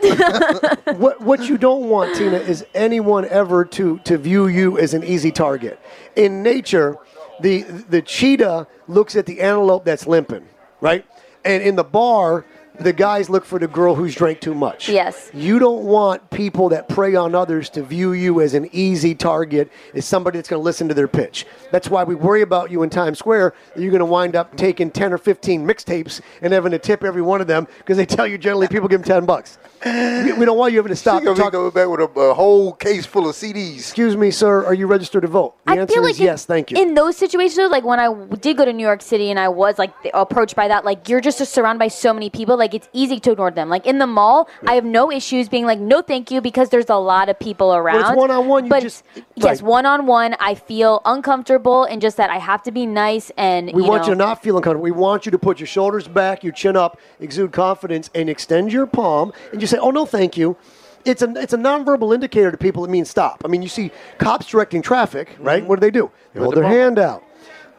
what 0.99 1.21
what 1.21 1.49
you 1.49 1.57
don't 1.59 1.88
want, 1.88 2.16
Tina, 2.16 2.38
is 2.38 2.66
anyone 2.75 3.26
ever 3.26 3.64
to 3.66 3.99
to 4.00 4.19
view 4.19 4.49
you 4.49 4.78
as 4.78 4.93
an 4.95 5.04
easy 5.04 5.31
target. 5.31 5.78
In 6.16 6.43
nature, 6.43 6.97
the 7.40 7.62
the 7.62 8.02
cheetah 8.02 8.66
looks 8.88 9.16
at 9.16 9.26
the 9.26 9.40
antelope 9.40 9.84
that's 9.84 10.06
limping, 10.06 10.46
right? 10.80 11.04
And 11.44 11.62
in 11.62 11.76
the 11.76 11.84
bar, 11.84 12.44
the 12.81 12.93
guys 12.93 13.31
look 13.31 13.45
for 13.45 13.59
the 13.59 13.69
girl 13.69 13.95
who's 13.95 14.14
drank 14.14 14.40
too 14.40 14.54
much. 14.54 14.88
Yes. 14.88 15.31
You 15.33 15.59
don't 15.59 15.85
want 15.85 16.28
people 16.31 16.69
that 16.71 16.88
prey 16.88 17.14
on 17.14 17.35
others 17.35 17.71
to 17.71 17.83
view 17.83 18.12
you 18.12 18.40
as 18.40 18.54
an 18.54 18.69
easy 18.73 19.14
target, 19.14 19.71
as 19.95 20.04
somebody 20.04 20.38
that's 20.38 20.49
going 20.49 20.61
to 20.61 20.64
listen 20.64 20.88
to 20.88 20.95
their 20.95 21.07
pitch. 21.09 21.47
That's 21.71 21.88
why 21.88 22.02
we 22.04 22.14
worry 22.14 22.43
about 22.43 22.71
you 22.71 22.83
in 22.83 22.90
Times 22.90 23.19
Square. 23.21 23.54
You're 23.76 23.90
going 23.90 24.00
to 24.00 24.04
wind 24.07 24.35
up 24.35 24.57
taking 24.57 24.90
10 24.90 25.12
or 25.12 25.19
15 25.19 25.64
mixtapes 25.66 26.21
and 26.43 26.52
having 26.52 26.73
to 26.73 26.78
tip 26.78 27.04
every 27.04 27.23
one 27.23 27.40
of 27.40 27.47
them 27.47 27.69
because 27.78 27.97
they 27.97 28.07
tell 28.07 28.26
you 28.26 28.38
generally 28.38 28.66
people 28.69 28.88
give 28.88 29.02
them 29.02 29.09
10 29.21 29.25
bucks. 29.26 29.59
We, 29.85 30.33
we 30.33 30.45
don't 30.45 30.57
want 30.59 30.73
you 30.73 30.78
having 30.78 30.90
to 30.90 30.97
stop 30.97 31.23
She 31.23 31.28
and 31.28 31.37
gonna 31.37 31.37
be 31.37 31.43
talk. 31.43 31.52
coming 31.52 31.71
back 31.71 31.88
with 31.88 32.16
a, 32.16 32.21
a 32.21 32.35
whole 32.35 32.73
case 32.73 33.04
full 33.07 33.28
of 33.28 33.37
CDs. 33.37 33.76
Excuse 33.76 34.16
me, 34.16 34.31
sir, 34.31 34.64
are 34.64 34.75
you 34.75 34.87
registered 34.87 35.23
to 35.23 35.28
vote? 35.28 35.54
The 35.66 35.73
I 35.73 35.76
answer 35.76 35.95
feel 35.95 36.02
like 36.02 36.12
is 36.14 36.21
in, 36.21 36.26
yes, 36.26 36.45
thank 36.47 36.71
you. 36.71 36.78
In 36.81 36.95
those 36.95 37.16
situations, 37.16 37.71
like 37.71 37.85
when 37.85 38.00
I 38.00 38.04
w- 38.07 38.28
did 38.37 38.57
go 38.57 38.64
to 38.64 38.73
New 38.73 38.83
York 38.87 39.02
City 39.02 39.31
and 39.31 39.38
I 39.38 39.49
was 39.49 39.78
like 39.78 39.93
approached 40.14 40.57
by 40.57 40.69
that, 40.69 40.85
like 40.87 41.09
you're 41.09 41.21
just 41.21 41.38
surrounded 41.47 41.78
by 41.81 41.88
so 41.88 42.14
many 42.14 42.31
people, 42.31 42.57
like 42.57 42.63
it's 42.73 42.88
easy 42.94 43.21
to 43.21 43.33
ignore 43.33 43.50
them. 43.50 43.68
Like 43.68 43.85
in 43.87 43.99
the 43.99 44.06
mall, 44.06 44.49
I 44.66 44.75
have 44.76 44.85
no 44.85 45.11
issues 45.12 45.49
being 45.49 45.66
like, 45.66 45.80
no, 45.80 46.00
thank 46.00 46.30
you, 46.30 46.40
because 46.40 46.71
there's 46.71 46.88
a 46.88 46.97
lot 46.97 47.28
of 47.28 47.38
people 47.38 47.75
around. 47.75 48.16
one-on-one, 48.16 48.68
but 48.68 48.80
just- 48.83 49.04
yes, 49.35 49.61
one 49.61 49.85
on 49.85 50.06
one, 50.06 50.37
I 50.40 50.54
feel 50.54 51.02
uncomfortable 51.04 51.85
and 51.85 52.00
just 52.00 52.16
that 52.16 52.30
I 52.30 52.38
have 52.38 52.62
to 52.62 52.71
be 52.71 52.87
nice 52.87 53.30
and 53.37 53.73
we 53.73 53.83
you 53.83 53.88
want 53.88 54.02
know, 54.02 54.09
you 54.09 54.14
to 54.14 54.18
not 54.18 54.42
feel 54.42 54.56
uncomfortable. 54.56 54.85
We 54.85 54.92
want 54.92 55.26
you 55.26 55.33
to 55.33 55.38
put 55.38 55.59
your 55.59 55.66
shoulders 55.66 56.06
back, 56.06 56.44
your 56.44 56.52
chin 56.52 56.76
up, 56.76 57.00
exude 57.18 57.52
confidence, 57.52 58.09
and 58.14 58.30
extend 58.30 58.73
your 58.73 58.87
palm, 58.87 59.33
and 59.50 59.61
just 59.61 59.73
say, 59.73 59.78
"Oh 59.78 59.90
no, 59.90 60.06
thank 60.06 60.37
you." 60.37 60.56
It's 61.04 61.23
a 61.23 61.30
it's 61.37 61.52
a 61.52 61.59
nonverbal 61.59 62.14
indicator 62.14 62.50
to 62.50 62.56
people. 62.56 62.83
that 62.83 62.90
means 62.90 63.11
stop. 63.11 63.42
I 63.44 63.49
mean, 63.49 63.62
you 63.62 63.68
see 63.68 63.90
cops 64.18 64.47
directing 64.47 64.80
traffic, 64.83 65.37
right? 65.40 65.64
What 65.66 65.76
do 65.76 65.80
they 65.80 65.90
do? 65.90 66.11
They 66.33 66.40
hold 66.40 66.54
the 66.54 66.61
their 66.61 66.71
hand 66.71 66.99
out. 66.99 67.23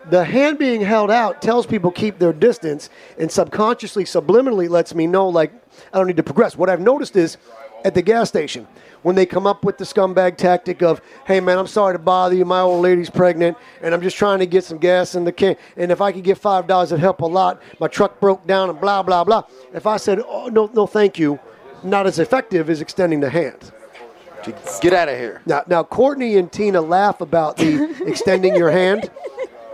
The 0.10 0.24
hand 0.24 0.60
being 0.60 0.82
held 0.82 1.10
out 1.10 1.42
tells 1.42 1.66
people 1.66 1.90
keep 1.90 2.20
their 2.20 2.34
distance, 2.34 2.90
and 3.18 3.32
subconsciously, 3.32 4.04
subliminally, 4.04 4.70
lets 4.70 4.94
me 4.94 5.08
know 5.08 5.28
like 5.28 5.52
I 5.92 5.98
don't 5.98 6.08
need 6.08 6.18
to 6.18 6.24
progress. 6.24 6.56
What 6.56 6.70
I've 6.70 6.80
noticed 6.80 7.16
is 7.16 7.38
at 7.84 7.96
the 7.96 8.02
gas 8.02 8.30
station 8.30 8.68
when 9.02 9.16
they 9.16 9.26
come 9.26 9.46
up 9.46 9.64
with 9.64 9.78
the 9.78 9.84
scumbag 9.84 10.38
tactic 10.38 10.82
of, 10.82 11.02
"Hey 11.26 11.40
man, 11.40 11.58
I'm 11.58 11.68
sorry 11.68 11.96
to 11.96 12.00
bother 12.00 12.36
you. 12.36 12.46
My 12.46 12.62
old 12.62 12.84
lady's 12.84 13.10
pregnant, 13.10 13.58
and 13.82 13.94
I'm 13.94 14.02
just 14.02 14.18
trying 14.18 14.40
to 14.40 14.46
get 14.46 14.64
some 14.64 14.78
gas 14.78 15.16
in 15.16 15.24
the 15.26 15.32
can. 15.32 15.56
And 15.76 15.92
if 15.92 16.02
I 16.02 16.12
could 16.12 16.24
get 16.24 16.38
five 16.38 16.68
dollars, 16.68 16.92
it'd 16.92 17.02
help 17.02 17.22
a 17.22 17.26
lot. 17.26 17.62
My 17.80 17.88
truck 17.88 18.20
broke 18.20 18.46
down, 18.46 18.70
and 18.70 18.80
blah 18.80 19.02
blah 19.02 19.24
blah." 19.24 19.44
If 19.74 19.88
I 19.88 19.98
said, 19.98 20.22
"Oh 20.28 20.48
no, 20.48 20.70
no, 20.74 20.86
thank 20.86 21.18
you," 21.18 21.40
not 21.84 22.06
as 22.06 22.20
effective 22.20 22.70
as 22.70 22.80
extending 22.82 23.22
the 23.22 23.30
hand. 23.30 23.72
Get 24.80 24.94
out 24.94 25.10
of 25.10 25.18
here. 25.18 25.42
Now, 25.48 25.64
now 25.68 25.82
Courtney 25.82 26.38
and 26.38 26.52
Tina 26.52 26.80
laugh 26.80 27.20
about 27.20 27.58
the 27.58 27.96
extending 28.06 28.56
your 28.56 28.70
hand, 28.70 29.10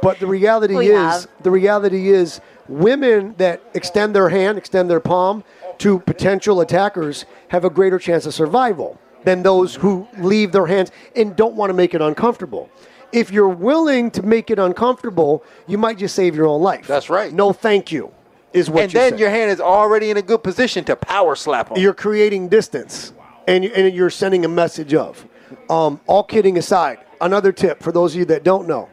but 0.01 0.19
the 0.19 0.27
reality 0.27 0.75
We 0.75 0.89
is 0.89 0.97
have. 0.97 1.27
the 1.41 1.51
reality 1.51 2.09
is 2.09 2.41
women 2.67 3.35
that 3.37 3.61
extend 3.73 4.15
their 4.15 4.29
hand, 4.29 4.57
extend 4.57 4.89
their 4.89 4.99
palm 4.99 5.43
to 5.79 5.99
potential 5.99 6.61
attackers 6.61 7.25
have 7.49 7.65
a 7.65 7.69
greater 7.69 7.99
chance 7.99 8.25
of 8.25 8.33
survival 8.33 8.99
than 9.23 9.43
those 9.43 9.75
who 9.75 10.07
leave 10.17 10.51
their 10.51 10.65
hands 10.67 10.91
and 11.15 11.35
don't 11.35 11.55
want 11.55 11.69
to 11.69 11.73
make 11.73 11.93
it 11.93 12.01
uncomfortable. 12.01 12.69
if 13.13 13.29
you're 13.29 13.49
willing 13.49 14.09
to 14.09 14.21
make 14.23 14.49
it 14.49 14.57
uncomfortable, 14.57 15.43
you 15.67 15.77
might 15.77 15.97
just 15.97 16.15
save 16.15 16.33
your 16.33 16.47
own 16.47 16.61
life. 16.61 16.87
That's 16.87 17.09
right. 17.09 17.31
No, 17.33 17.51
thank 17.51 17.91
you, 17.91 18.09
is 18.53 18.69
what 18.69 18.83
and 18.85 18.93
you 18.93 18.99
then 18.99 19.11
say. 19.13 19.17
your 19.19 19.29
hand 19.29 19.51
is 19.51 19.59
already 19.59 20.11
in 20.11 20.17
a 20.17 20.21
good 20.21 20.41
position 20.43 20.85
to 20.85 20.95
power 20.95 21.35
slap 21.35 21.67
them. 21.69 21.77
You're 21.77 21.93
creating 21.93 22.47
distance, 22.47 23.11
and, 23.47 23.65
you, 23.65 23.71
and 23.75 23.93
you're 23.93 24.09
sending 24.09 24.45
a 24.45 24.47
message 24.47 24.93
of. 24.93 25.25
Um, 25.69 25.99
all 26.07 26.23
kidding 26.23 26.57
aside, 26.57 26.99
another 27.19 27.51
tip 27.51 27.83
for 27.83 27.91
those 27.91 28.13
of 28.13 28.19
you 28.19 28.25
that 28.25 28.43
don't 28.43 28.65
know. 28.65 28.87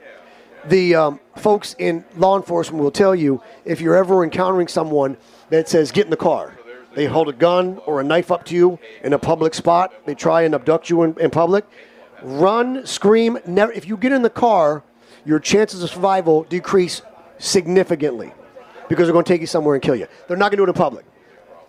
The 0.66 0.94
um, 0.94 1.20
folks 1.36 1.74
in 1.78 2.04
law 2.16 2.36
enforcement 2.36 2.82
will 2.82 2.90
tell 2.90 3.14
you 3.14 3.42
if 3.64 3.80
you're 3.80 3.96
ever 3.96 4.24
encountering 4.24 4.68
someone 4.68 5.16
that 5.50 5.68
says, 5.68 5.92
get 5.92 6.04
in 6.04 6.10
the 6.10 6.16
car, 6.16 6.58
they 6.94 7.06
hold 7.06 7.28
a 7.28 7.32
gun 7.32 7.80
or 7.86 8.00
a 8.00 8.04
knife 8.04 8.30
up 8.30 8.44
to 8.46 8.54
you 8.54 8.78
in 9.02 9.12
a 9.12 9.18
public 9.18 9.54
spot, 9.54 9.92
they 10.04 10.14
try 10.14 10.42
and 10.42 10.54
abduct 10.54 10.90
you 10.90 11.02
in, 11.02 11.18
in 11.20 11.30
public, 11.30 11.64
run, 12.22 12.84
scream. 12.86 13.38
Never, 13.46 13.72
if 13.72 13.86
you 13.86 13.96
get 13.96 14.12
in 14.12 14.22
the 14.22 14.30
car, 14.30 14.82
your 15.24 15.38
chances 15.38 15.82
of 15.82 15.90
survival 15.90 16.44
decrease 16.44 17.02
significantly 17.38 18.32
because 18.88 19.06
they're 19.06 19.12
going 19.12 19.24
to 19.24 19.32
take 19.32 19.40
you 19.40 19.46
somewhere 19.46 19.74
and 19.74 19.82
kill 19.82 19.94
you. 19.94 20.08
They're 20.26 20.36
not 20.36 20.50
going 20.50 20.58
to 20.58 20.64
do 20.64 20.64
it 20.64 20.68
in 20.70 20.74
public. 20.74 21.04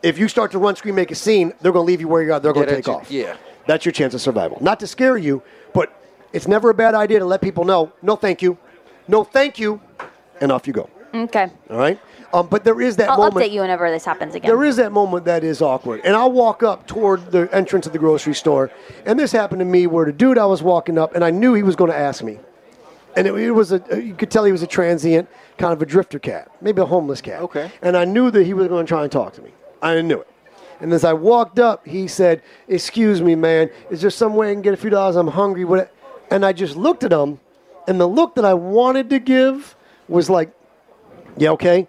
If 0.01 0.17
you 0.17 0.27
start 0.27 0.51
to 0.53 0.60
run, 0.60 0.75
scream, 0.75 0.96
make 0.96 1.12
a 1.12 1.15
scene, 1.15 1.53
they're 1.62 1.74
going 1.74 1.86
to 1.86 1.88
leave 1.88 2.01
you 2.01 2.08
where 2.08 2.24
you 2.24 2.34
are. 2.34 2.39
They're 2.39 2.53
going 2.53 2.67
to 2.67 2.75
take 2.75 2.88
off. 2.88 3.12
Yeah. 3.12 3.36
That's 3.67 3.86
your 3.86 3.91
chance 3.91 4.13
of 4.13 4.22
survival. 4.22 4.58
Not 4.62 4.79
to 4.79 4.88
scare 4.88 5.17
you, 5.17 5.43
but 5.74 5.93
it's 6.31 6.48
never 6.48 6.69
a 6.69 6.74
bad 6.74 6.96
idea 6.96 7.19
to 7.19 7.25
let 7.25 7.41
people 7.41 7.65
know, 7.65 7.91
no, 8.01 8.15
thank 8.15 8.41
you. 8.41 8.58
No, 9.10 9.24
thank 9.24 9.58
you. 9.58 9.82
And 10.39 10.51
off 10.51 10.68
you 10.68 10.74
go. 10.74 10.89
Okay. 11.13 11.50
All 11.70 11.78
right? 11.78 12.00
Um, 12.32 12.48
but 12.48 12.63
there 12.63 12.80
is 12.80 12.96
that 12.98 13.08
moment. 13.08 13.20
I'll 13.20 13.32
moment. 13.32 13.51
update 13.51 13.54
you 13.54 13.62
whenever 13.62 13.89
this 13.89 14.06
happens 14.06 14.36
again. 14.36 14.48
There 14.48 14.63
is 14.63 14.75
that 14.75 14.92
moment 14.92 15.25
that 15.25 15.44
is 15.44 15.63
awkward. 15.63 16.01
And 16.04 16.16
I'll 16.16 16.32
walk 16.32 16.62
up 16.62 16.86
toward 16.86 17.32
the 17.32 17.50
entrance 17.51 17.88
of 17.88 17.94
the 17.94 17.98
grocery 17.98 18.36
store. 18.36 18.72
And 19.08 19.20
this 19.20 19.32
happened 19.32 19.60
to 19.60 19.66
me 19.66 19.88
where 19.88 20.06
the 20.06 20.12
dude 20.12 20.38
I 20.38 20.46
was 20.46 20.62
walking 20.62 21.00
up, 21.00 21.16
and 21.16 21.25
I 21.25 21.32
knew 21.32 21.56
he 21.56 21.63
was 21.63 21.75
going 21.75 21.89
to 21.89 21.98
ask 21.98 22.24
me. 22.24 22.38
And 23.16 23.25
it, 23.25 23.34
it 23.34 23.51
was 23.51 23.72
a, 23.72 23.82
you 24.00 24.13
could 24.13 24.30
tell 24.30 24.46
he 24.46 24.51
was 24.51 24.62
a 24.62 24.68
transient, 24.68 25.28
kind 25.58 25.74
of 25.74 25.82
a 25.82 25.88
drifter 25.88 26.20
cat, 26.20 26.51
maybe 26.62 26.80
a 26.80 26.86
homeless 26.86 27.20
cat. 27.20 27.42
Okay. 27.42 27.72
And 27.82 27.98
I 27.98 28.06
knew 28.06 28.30
that 28.30 28.44
he 28.44 28.54
was 28.54 28.68
going 28.68 28.86
to 28.86 28.88
try 28.88 29.01
and 29.01 29.12
talk 29.12 29.34
to 29.34 29.42
me. 29.42 29.51
I 29.82 30.00
knew 30.01 30.20
it. 30.20 30.28
And 30.82 30.94
as 30.94 31.04
I 31.04 31.13
walked 31.13 31.58
up, 31.58 31.88
he 31.88 32.08
said, 32.08 32.44
Excuse 32.68 33.22
me, 33.22 33.34
man, 33.34 33.72
is 33.89 34.01
there 34.01 34.12
some 34.12 34.36
way 34.36 34.51
I 34.51 34.54
can 34.54 34.62
get 34.62 34.75
a 34.75 34.78
few 34.78 34.92
dollars? 34.92 35.16
I'm 35.16 35.28
hungry. 35.28 35.66
What? 35.66 35.92
And 36.30 36.46
I 36.46 36.54
just 36.54 36.75
looked 36.75 37.04
at 37.04 37.12
him, 37.12 37.39
and 37.89 38.00
the 38.00 38.08
look 38.08 38.36
that 38.36 38.46
I 38.46 38.53
wanted 38.53 39.10
to 39.10 39.19
give 39.19 39.75
was 40.08 40.29
like, 40.29 40.51
Yeah, 41.38 41.50
okay. 41.51 41.88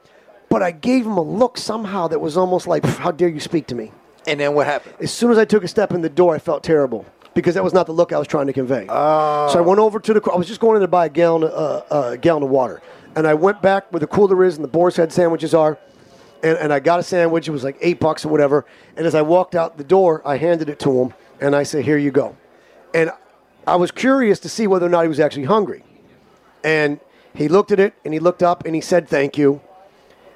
But 0.49 0.62
I 0.62 0.73
gave 0.73 1.07
him 1.07 1.16
a 1.16 1.23
look 1.23 1.57
somehow 1.59 2.09
that 2.09 2.21
was 2.21 2.37
almost 2.37 2.66
like, 2.66 2.85
How 2.85 3.11
dare 3.12 3.28
you 3.28 3.40
speak 3.40 3.66
to 3.69 3.75
me? 3.75 3.92
and 4.26 4.38
then 4.38 4.54
what 4.54 4.66
happened? 4.66 4.95
As 5.00 5.11
soon 5.11 5.30
as 5.30 5.38
I 5.38 5.47
took 5.47 5.64
a 5.64 5.69
step 5.69 5.92
in 5.92 6.02
the 6.02 6.09
door, 6.11 6.35
I 6.35 6.38
felt 6.38 6.62
terrible 6.62 7.07
because 7.33 7.54
that 7.54 7.64
was 7.64 7.73
not 7.73 7.87
the 7.87 7.92
look 7.92 8.12
I 8.12 8.19
was 8.19 8.28
trying 8.28 8.47
to 8.49 8.52
convey. 8.52 8.87
So 8.87 9.54
I 9.57 9.61
went 9.62 9.80
over 9.80 9.99
to 9.99 10.12
the. 10.14 10.30
I 10.30 10.37
was 10.37 10.47
just 10.47 10.61
going 10.61 10.76
in 10.76 10.83
to 10.83 10.88
buy 10.88 11.07
a 11.07 11.09
gallon, 11.09 11.45
uh, 11.45 11.83
a 12.12 12.19
gallon 12.19 12.42
of 12.42 12.50
water, 12.50 12.83
and 13.16 13.26
I 13.26 13.33
went 13.35 13.62
back 13.62 13.90
where 13.92 14.00
the 14.00 14.07
cooler 14.07 14.45
is 14.45 14.57
and 14.57 14.64
the 14.64 14.69
boar's 14.69 14.97
head 14.97 15.11
sandwiches 15.12 15.54
are, 15.54 15.78
and, 16.42 16.59
and 16.59 16.73
I 16.73 16.80
got 16.80 17.00
a 17.00 17.02
sandwich. 17.02 17.49
It 17.49 17.52
was 17.52 17.64
like 17.64 17.78
eight 17.80 17.99
bucks 17.99 18.25
or 18.26 18.28
whatever. 18.28 18.66
And 18.97 19.07
as 19.07 19.14
I 19.14 19.23
walked 19.23 19.54
out 19.54 19.78
the 19.78 19.85
door, 19.85 20.21
I 20.26 20.37
handed 20.37 20.69
it 20.69 20.78
to 20.80 21.00
him, 21.00 21.14
and 21.40 21.57
I 21.57 21.62
said, 21.62 21.85
"Here 21.87 21.97
you 21.99 22.11
go." 22.11 22.37
And 22.92 23.11
I 23.66 23.76
was 23.76 23.90
curious 23.90 24.38
to 24.40 24.49
see 24.50 24.66
whether 24.66 24.85
or 24.85 24.90
not 24.90 25.02
he 25.02 25.09
was 25.09 25.19
actually 25.21 25.45
hungry, 25.45 25.83
and 26.64 27.00
he 27.35 27.49
looked 27.49 27.73
at 27.73 27.81
it 27.81 27.95
and 28.05 28.12
he 28.14 28.21
looked 28.21 28.43
up 28.43 28.64
and 28.67 28.75
he 28.75 28.81
said, 28.81 29.09
"Thank 29.09 29.38
you," 29.38 29.61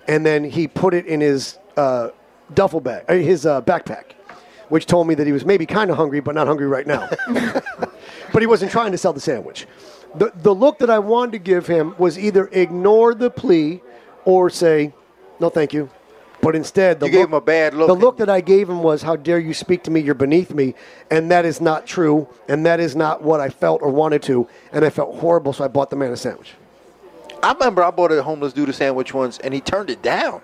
and 0.06 0.24
then 0.24 0.44
he 0.44 0.68
put 0.68 0.94
it 0.94 1.06
in 1.06 1.20
his 1.20 1.58
uh, 1.76 2.10
duffel 2.52 2.80
bag, 2.80 3.04
uh, 3.08 3.14
his 3.14 3.46
uh, 3.46 3.62
backpack, 3.62 4.12
which 4.68 4.86
told 4.86 5.06
me 5.06 5.14
that 5.14 5.26
he 5.26 5.32
was 5.32 5.44
maybe 5.44 5.66
kind 5.66 5.90
of 5.90 5.96
hungry, 5.96 6.20
but 6.20 6.34
not 6.34 6.46
hungry 6.46 6.66
right 6.66 6.86
now. 6.86 7.08
but 8.32 8.42
he 8.42 8.46
wasn't 8.46 8.70
trying 8.70 8.92
to 8.92 8.98
sell 8.98 9.12
the 9.12 9.20
sandwich. 9.20 9.66
The, 10.16 10.32
the 10.36 10.54
look 10.54 10.78
that 10.78 10.90
I 10.90 10.98
wanted 11.00 11.32
to 11.32 11.38
give 11.38 11.66
him 11.66 11.94
was 11.98 12.18
either 12.18 12.48
ignore 12.52 13.14
the 13.14 13.30
plea 13.30 13.82
or 14.24 14.48
say, 14.48 14.92
no, 15.40 15.48
thank 15.48 15.72
you. 15.72 15.90
But 16.44 16.54
instead, 16.54 17.00
the 17.00 17.06
You 17.06 17.12
gave 17.12 17.20
look, 17.22 17.28
him 17.30 17.34
a 17.34 17.40
bad 17.40 17.74
look 17.74 17.86
The 17.88 17.94
look 17.94 18.18
that 18.18 18.28
I 18.28 18.42
gave 18.42 18.68
him 18.68 18.82
was, 18.82 19.02
"How 19.02 19.16
dare 19.16 19.38
you 19.38 19.54
speak 19.54 19.82
to 19.84 19.90
me? 19.90 20.00
You're 20.00 20.14
beneath 20.14 20.52
me," 20.52 20.74
and 21.10 21.30
that 21.30 21.46
is 21.46 21.60
not 21.60 21.86
true, 21.86 22.28
and 22.48 22.66
that 22.66 22.80
is 22.80 22.94
not 22.94 23.22
what 23.22 23.40
I 23.40 23.48
felt 23.48 23.80
or 23.82 23.88
wanted 23.88 24.22
to, 24.24 24.46
and 24.70 24.84
I 24.84 24.90
felt 24.90 25.16
horrible, 25.16 25.54
so 25.54 25.64
I 25.64 25.68
bought 25.68 25.88
the 25.88 25.96
man 25.96 26.12
a 26.12 26.16
sandwich. 26.16 26.54
I 27.42 27.52
remember 27.52 27.82
I 27.82 27.90
bought 27.90 28.12
a 28.12 28.22
homeless 28.22 28.52
dude 28.52 28.68
a 28.68 28.72
sandwich 28.72 29.14
once, 29.14 29.38
and 29.38 29.54
he 29.54 29.60
turned 29.60 29.88
it 29.88 30.02
down. 30.02 30.42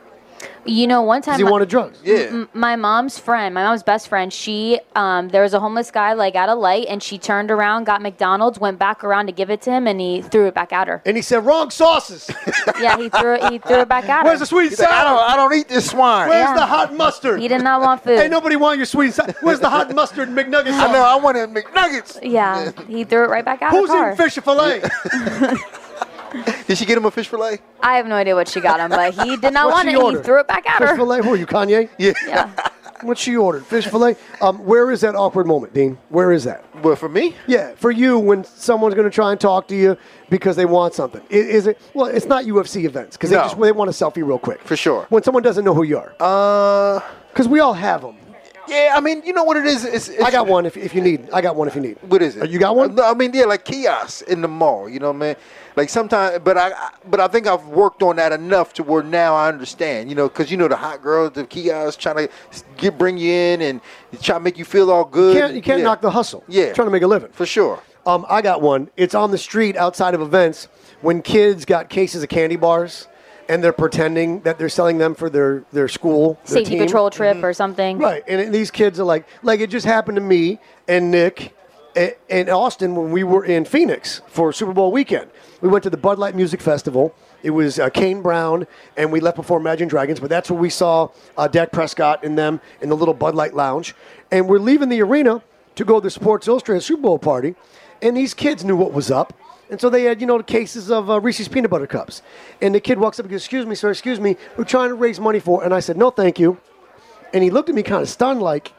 You 0.65 0.87
know, 0.87 1.03
one 1.03 1.23
time 1.23 1.33
Because 1.33 1.39
he 1.39 1.45
my- 1.45 1.51
wanted 1.51 1.69
drugs. 1.69 1.99
Yeah. 2.05 2.17
m- 2.29 2.49
my 2.55 2.77
mom's 2.77 3.19
friend, 3.19 3.55
my 3.55 3.63
mom's 3.65 3.83
best 3.83 4.09
friend, 4.09 4.33
she 4.33 4.79
um, 4.95 5.29
there 5.31 5.43
was 5.43 5.55
a 5.55 5.61
homeless 5.61 5.91
guy 5.91 6.13
like 6.13 6.35
at 6.37 6.49
a 6.49 6.55
light, 6.55 6.87
and 6.89 7.03
she 7.03 7.19
turned 7.19 7.51
around, 7.51 7.85
got 7.85 8.03
McDonald's, 8.03 8.59
went 8.59 8.79
back 8.79 9.03
around 9.03 9.27
to 9.27 9.33
give 9.33 9.51
it 9.51 9.63
to 9.63 9.71
him, 9.71 9.87
and 9.87 10.01
he 10.01 10.21
threw 10.23 10.47
it 10.47 10.55
back 10.55 10.73
at 10.73 10.87
her. 10.87 11.03
And 11.07 11.17
he 11.17 11.23
said, 11.23 11.45
"Wrong 11.47 11.71
sauces. 11.71 12.31
yeah, 12.81 12.97
he 12.99 13.09
threw 13.09 13.35
it. 13.35 13.51
He 13.51 13.59
threw 13.59 13.81
it 13.81 13.89
back 13.89 14.09
at 14.09 14.25
Where's 14.25 14.25
her. 14.25 14.25
Where's 14.25 14.41
the 14.41 14.47
sweet 14.47 14.61
and 14.65 14.71
He's 14.71 14.81
like, 14.81 14.91
I 14.91 15.03
sour? 15.03 15.17
don't, 15.17 15.31
I 15.31 15.37
don't 15.37 15.55
eat 15.55 15.69
this 15.69 15.91
swine. 15.91 16.29
Where's 16.29 16.45
Yeah. 16.49 16.55
the 16.55 16.67
hot 16.67 16.95
mustard? 16.95 17.41
He 17.41 17.49
did 17.49 17.63
not 17.63 17.81
want 17.81 18.03
food. 18.05 18.19
hey, 18.19 18.29
nobody 18.29 18.57
want 18.57 18.77
your 18.77 18.87
sweet 18.87 19.07
and 19.07 19.15
sour. 19.15 19.35
Where's 19.41 19.61
the 19.61 19.71
hot 19.71 19.95
mustard 19.95 20.29
and 20.29 20.37
McNuggets? 20.37 20.73
I 20.79 20.93
know. 20.93 21.03
I 21.03 21.17
wanted 21.17 21.49
McNuggets. 21.51 22.19
yeah, 22.23 22.71
he 22.87 23.05
threw 23.05 23.25
it 23.25 23.29
right 23.31 23.45
back 23.45 23.63
at 23.63 23.71
Who's 23.73 23.89
her 23.91 24.11
Who's 24.15 24.21
eating 24.21 24.31
fish 24.31 24.45
fillet? 24.45 24.83
Did 26.67 26.79
she 26.79 26.85
get 26.87 26.97
him 26.97 27.05
a 27.05 27.11
fish 27.11 27.29
fillet? 27.29 27.59
I 27.83 27.97
have 27.97 28.07
no 28.07 28.15
idea 28.15 28.35
what 28.35 28.49
she 28.49 28.61
got 28.61 28.81
him, 28.81 28.91
but 28.91 29.15
he 29.15 29.37
did 29.37 29.53
not 29.53 29.67
What'd 29.67 29.73
want 29.75 29.89
it. 29.89 29.95
and 29.95 30.03
order? 30.03 30.19
He 30.19 30.25
threw 30.25 30.41
it 30.41 30.47
back 30.49 30.69
at 30.69 30.79
Fish 30.79 30.91
her. 30.91 30.97
fillet? 30.97 31.23
Who 31.23 31.33
are 31.33 31.37
you, 31.37 31.47
Kanye? 31.47 31.89
Yeah. 31.99 32.13
Yeah. 32.27 32.51
What 33.03 33.17
she 33.17 33.35
ordered? 33.35 33.65
Fish 33.65 33.87
fillet? 33.87 34.15
Um, 34.43 34.59
where 34.67 34.91
is 34.91 35.01
that 35.01 35.15
awkward 35.15 35.47
moment, 35.47 35.73
Dean? 35.73 35.97
Where 36.11 36.33
is 36.33 36.45
that? 36.45 36.63
Well, 36.83 36.97
for 36.97 37.09
me, 37.09 37.35
Yeah, 37.47 37.73
for 37.77 37.91
you 37.91 38.19
when 38.19 38.45
someone's 38.45 38.95
going 38.95 39.07
to 39.09 39.15
try 39.15 39.31
and 39.33 39.41
talk 39.41 39.67
to 39.69 39.75
you 39.75 39.97
because 40.29 40.55
they 40.55 40.67
want 40.67 40.93
something. 40.93 41.23
I- 41.31 41.35
Is, 41.35 41.67
it? 41.67 41.81
Well, 41.95 42.09
it's 42.09 42.27
not 42.27 42.45
UFC 42.45 42.85
events 42.85 43.17
because 43.17 43.31
No. 43.31 43.39
they 43.39 43.43
just 43.45 43.59
they 43.59 43.73
want 43.73 43.89
a 43.89 43.95
selfie 43.95 44.17
real 44.23 44.39
quick. 44.39 44.61
For 44.65 44.77
sure. 44.77 45.07
When 45.09 45.23
someone 45.23 45.43
doesn't 45.43 45.65
know 45.65 45.73
who 45.73 45.83
you 45.85 45.97
are, 45.97 46.13
uh, 46.21 47.01
because 47.31 47.49
we 47.49 47.61
all 47.61 47.73
have 47.73 48.03
them. 48.03 48.17
yeah. 48.69 48.93
I 48.95 49.01
mean, 49.01 49.23
you 49.25 49.33
know 49.33 49.45
what 49.45 49.57
it 49.57 49.65
is? 49.65 49.87
It's, 49.87 50.09
it's, 50.11 50.23
I 50.23 50.31
got 50.31 50.47
one 50.47 50.67
if, 50.67 50.77
if 50.77 50.95
you 50.95 51.01
need. 51.01 51.31
I 51.33 51.41
got 51.41 51.57
one 51.57 51.69
if 51.69 51.75
you 51.75 51.81
need. 51.81 51.97
What 52.03 52.21
is 52.21 52.37
it? 52.37 52.43
Uh, 52.43 52.45
You 52.45 52.59
got 52.59 52.77
one? 52.77 52.97
No, 52.97 53.05
I 53.11 53.15
mean, 53.15 53.31
yeah, 53.33 53.45
like 53.47 53.65
kiosks 53.65 54.21
in 54.21 54.43
the 54.43 54.49
mall. 54.49 54.91
You 54.91 54.99
know 54.99 55.11
what 55.11 55.17
I 55.17 55.27
mean? 55.29 55.37
Like 55.77 55.89
sometimes, 55.89 56.41
but 56.45 56.57
I, 56.59 56.73
I- 56.73 56.91
but 57.09 57.21
I 57.21 57.29
think 57.29 57.47
I've 57.47 57.67
worked 57.67 58.03
on 58.03 58.17
that 58.17 58.33
enough 58.33 58.73
to 58.75 58.83
where 58.83 59.03
now 59.03 59.35
I 59.35 59.49
understand. 59.49 60.09
You 60.09 60.15
know, 60.17 60.29
because 60.29 60.51
you 60.51 60.57
know 60.57 60.69
the 60.69 60.77
hot 60.77 61.03
girls, 61.03 61.33
the 61.33 61.45
kiosks 61.47 62.01
trying 62.03 62.17
to 62.17 62.31
get 62.77 62.99
bring 62.99 63.17
you 63.19 63.33
in 63.33 63.63
and 63.63 63.81
try 64.23 64.37
to 64.37 64.41
make 64.41 64.59
you 64.59 64.65
feel 64.65 64.91
all 64.91 65.05
good. 65.05 65.35
You 65.35 65.41
can't, 65.41 65.55
you 65.55 65.63
can't 65.63 65.79
Yeah. 65.79 65.85
knock 65.85 66.01
the 66.01 66.11
hustle. 66.11 66.45
Yeah. 66.49 66.73
trying 66.73 66.87
to 66.89 66.93
make 66.93 67.03
a 67.03 67.07
living. 67.07 67.31
for 67.33 67.47
sure. 67.47 67.81
Um, 68.07 68.25
I 68.29 68.41
got 68.43 68.63
one. 68.63 68.89
It's 68.97 69.15
on 69.15 69.31
the 69.31 69.39
street 69.39 69.77
outside 69.77 70.15
of 70.15 70.21
events 70.23 70.69
when 71.03 71.21
kids 71.23 71.65
got 71.65 71.89
cases 71.91 72.23
of 72.23 72.29
candy 72.31 72.57
bars 72.57 73.09
and 73.49 73.63
they're 73.63 73.73
pretending 73.73 74.41
that 74.41 74.59
they're 74.59 74.69
selling 74.69 74.97
them 74.99 75.15
for 75.15 75.29
their, 75.29 75.65
their 75.73 75.89
school. 75.89 76.35
their 76.47 76.59
Safety 76.59 76.77
team. 76.77 76.87
patrol 76.87 77.11
trip 77.11 77.43
or 77.43 77.53
something. 77.53 77.99
Right, 77.99 78.23
and 78.29 78.55
these 78.55 78.71
kids 78.71 78.99
are 79.01 79.05
like, 79.05 79.27
like 79.43 79.61
it 79.61 79.69
just 79.71 79.85
happened 79.87 80.17
to 80.17 80.21
me 80.23 80.61
and 80.89 81.11
Nick 81.11 81.55
and 81.97 82.49
Austin 82.49 82.95
when 82.95 83.11
we 83.11 83.25
were 83.25 83.45
in 83.45 83.65
Phoenix 83.65 84.23
for 84.29 84.53
Super 84.53 84.73
Bowl 84.73 84.93
weekend. 84.93 85.31
We 85.61 85.69
went 85.69 85.83
to 85.85 85.91
the 85.91 85.97
Bud 85.97 86.19
Light 86.19 86.35
Music 86.35 86.61
Festival. 86.61 87.15
It 87.43 87.51
was 87.51 87.79
uh, 87.79 87.91
Kane 87.91 88.23
Brown, 88.23 88.67
and 88.97 89.11
we 89.13 89.21
left 89.21 89.37
before 89.37 89.59
Imagine 89.59 89.89
Dragons, 89.89 90.21
but 90.21 90.31
that's 90.31 90.51
where 90.51 90.61
we 90.61 90.71
saw 90.71 91.09
uh, 91.37 91.49
Dak 91.49 91.73
Prescott 91.73 92.25
and 92.25 92.39
them 92.39 92.61
in 92.81 92.89
the 92.89 92.97
little 92.97 93.15
Bud 93.15 93.35
Light 93.35 93.55
Lounge. 93.55 93.95
And 94.31 94.49
we're 94.49 94.59
leaving 94.59 94.89
the 94.89 95.03
arena 95.03 95.43
to 95.77 95.85
go 95.85 96.01
to 96.01 96.05
the 96.05 96.11
Sports 96.11 96.47
Illustrated 96.49 96.83
Super 96.83 97.03
Bowl 97.03 97.19
party, 97.19 97.55
and 98.03 98.17
these 98.17 98.35
kids 98.35 98.65
knew 98.65 98.77
what 98.77 98.93
was 98.93 99.11
up. 99.11 99.33
And 99.71 99.81
so 99.81 99.89
they 99.89 100.03
had, 100.03 100.21
you 100.21 100.27
know, 100.27 100.43
cases 100.43 100.91
of 100.91 101.09
uh, 101.09 101.21
Reese's 101.21 101.47
peanut 101.47 101.71
butter 101.71 101.87
cups. 101.87 102.23
And 102.61 102.75
the 102.75 102.81
kid 102.81 102.99
walks 102.99 103.21
up 103.21 103.25
and 103.25 103.31
goes, 103.31 103.43
"Excuse 103.43 103.67
me, 103.67 103.77
sir. 103.77 103.91
Excuse 103.91 104.19
me. 104.19 104.37
We're 104.57 104.65
trying 104.65 104.89
to 104.89 104.97
raise 104.97 105.21
money 105.21 105.39
for." 105.39 105.63
And 105.63 105.73
I 105.73 105.81
said, 105.81 105.97
"No, 105.97 106.11
thank 106.11 106.41
you." 106.41 106.59
And 107.33 107.45
he 107.45 107.51
looked 107.51 107.69
at 107.69 107.75
me 107.77 107.85
kind 107.85 108.03
of 108.03 108.09
stunned, 108.09 108.43
like, 108.43 108.73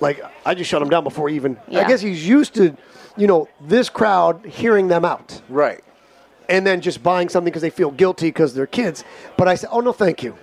like 0.00 0.22
I 0.44 0.54
just 0.54 0.70
shut 0.70 0.80
him 0.82 0.88
down 0.88 1.04
before 1.04 1.28
he 1.28 1.36
even. 1.36 1.56
I 1.68 1.84
guess 1.84 2.00
he's 2.00 2.26
used 2.26 2.54
to, 2.54 2.76
you 3.16 3.26
know, 3.26 3.48
this 3.60 3.88
crowd 3.88 4.44
hearing 4.46 4.88
them 4.88 5.04
out 5.04 5.40
Right. 5.48 5.82
and 6.48 6.66
then 6.66 6.80
just 6.80 7.02
buying 7.02 7.28
something 7.28 7.50
because 7.50 7.62
they 7.62 7.70
feel 7.70 7.90
guilty 7.90 8.28
because 8.28 8.54
they're 8.54 8.66
kids. 8.66 9.04
But 9.36 9.48
I 9.48 9.54
said, 9.54 9.68
"Oh 9.72 9.80
no, 9.80 9.92
thank 9.92 10.22
you." 10.22 10.34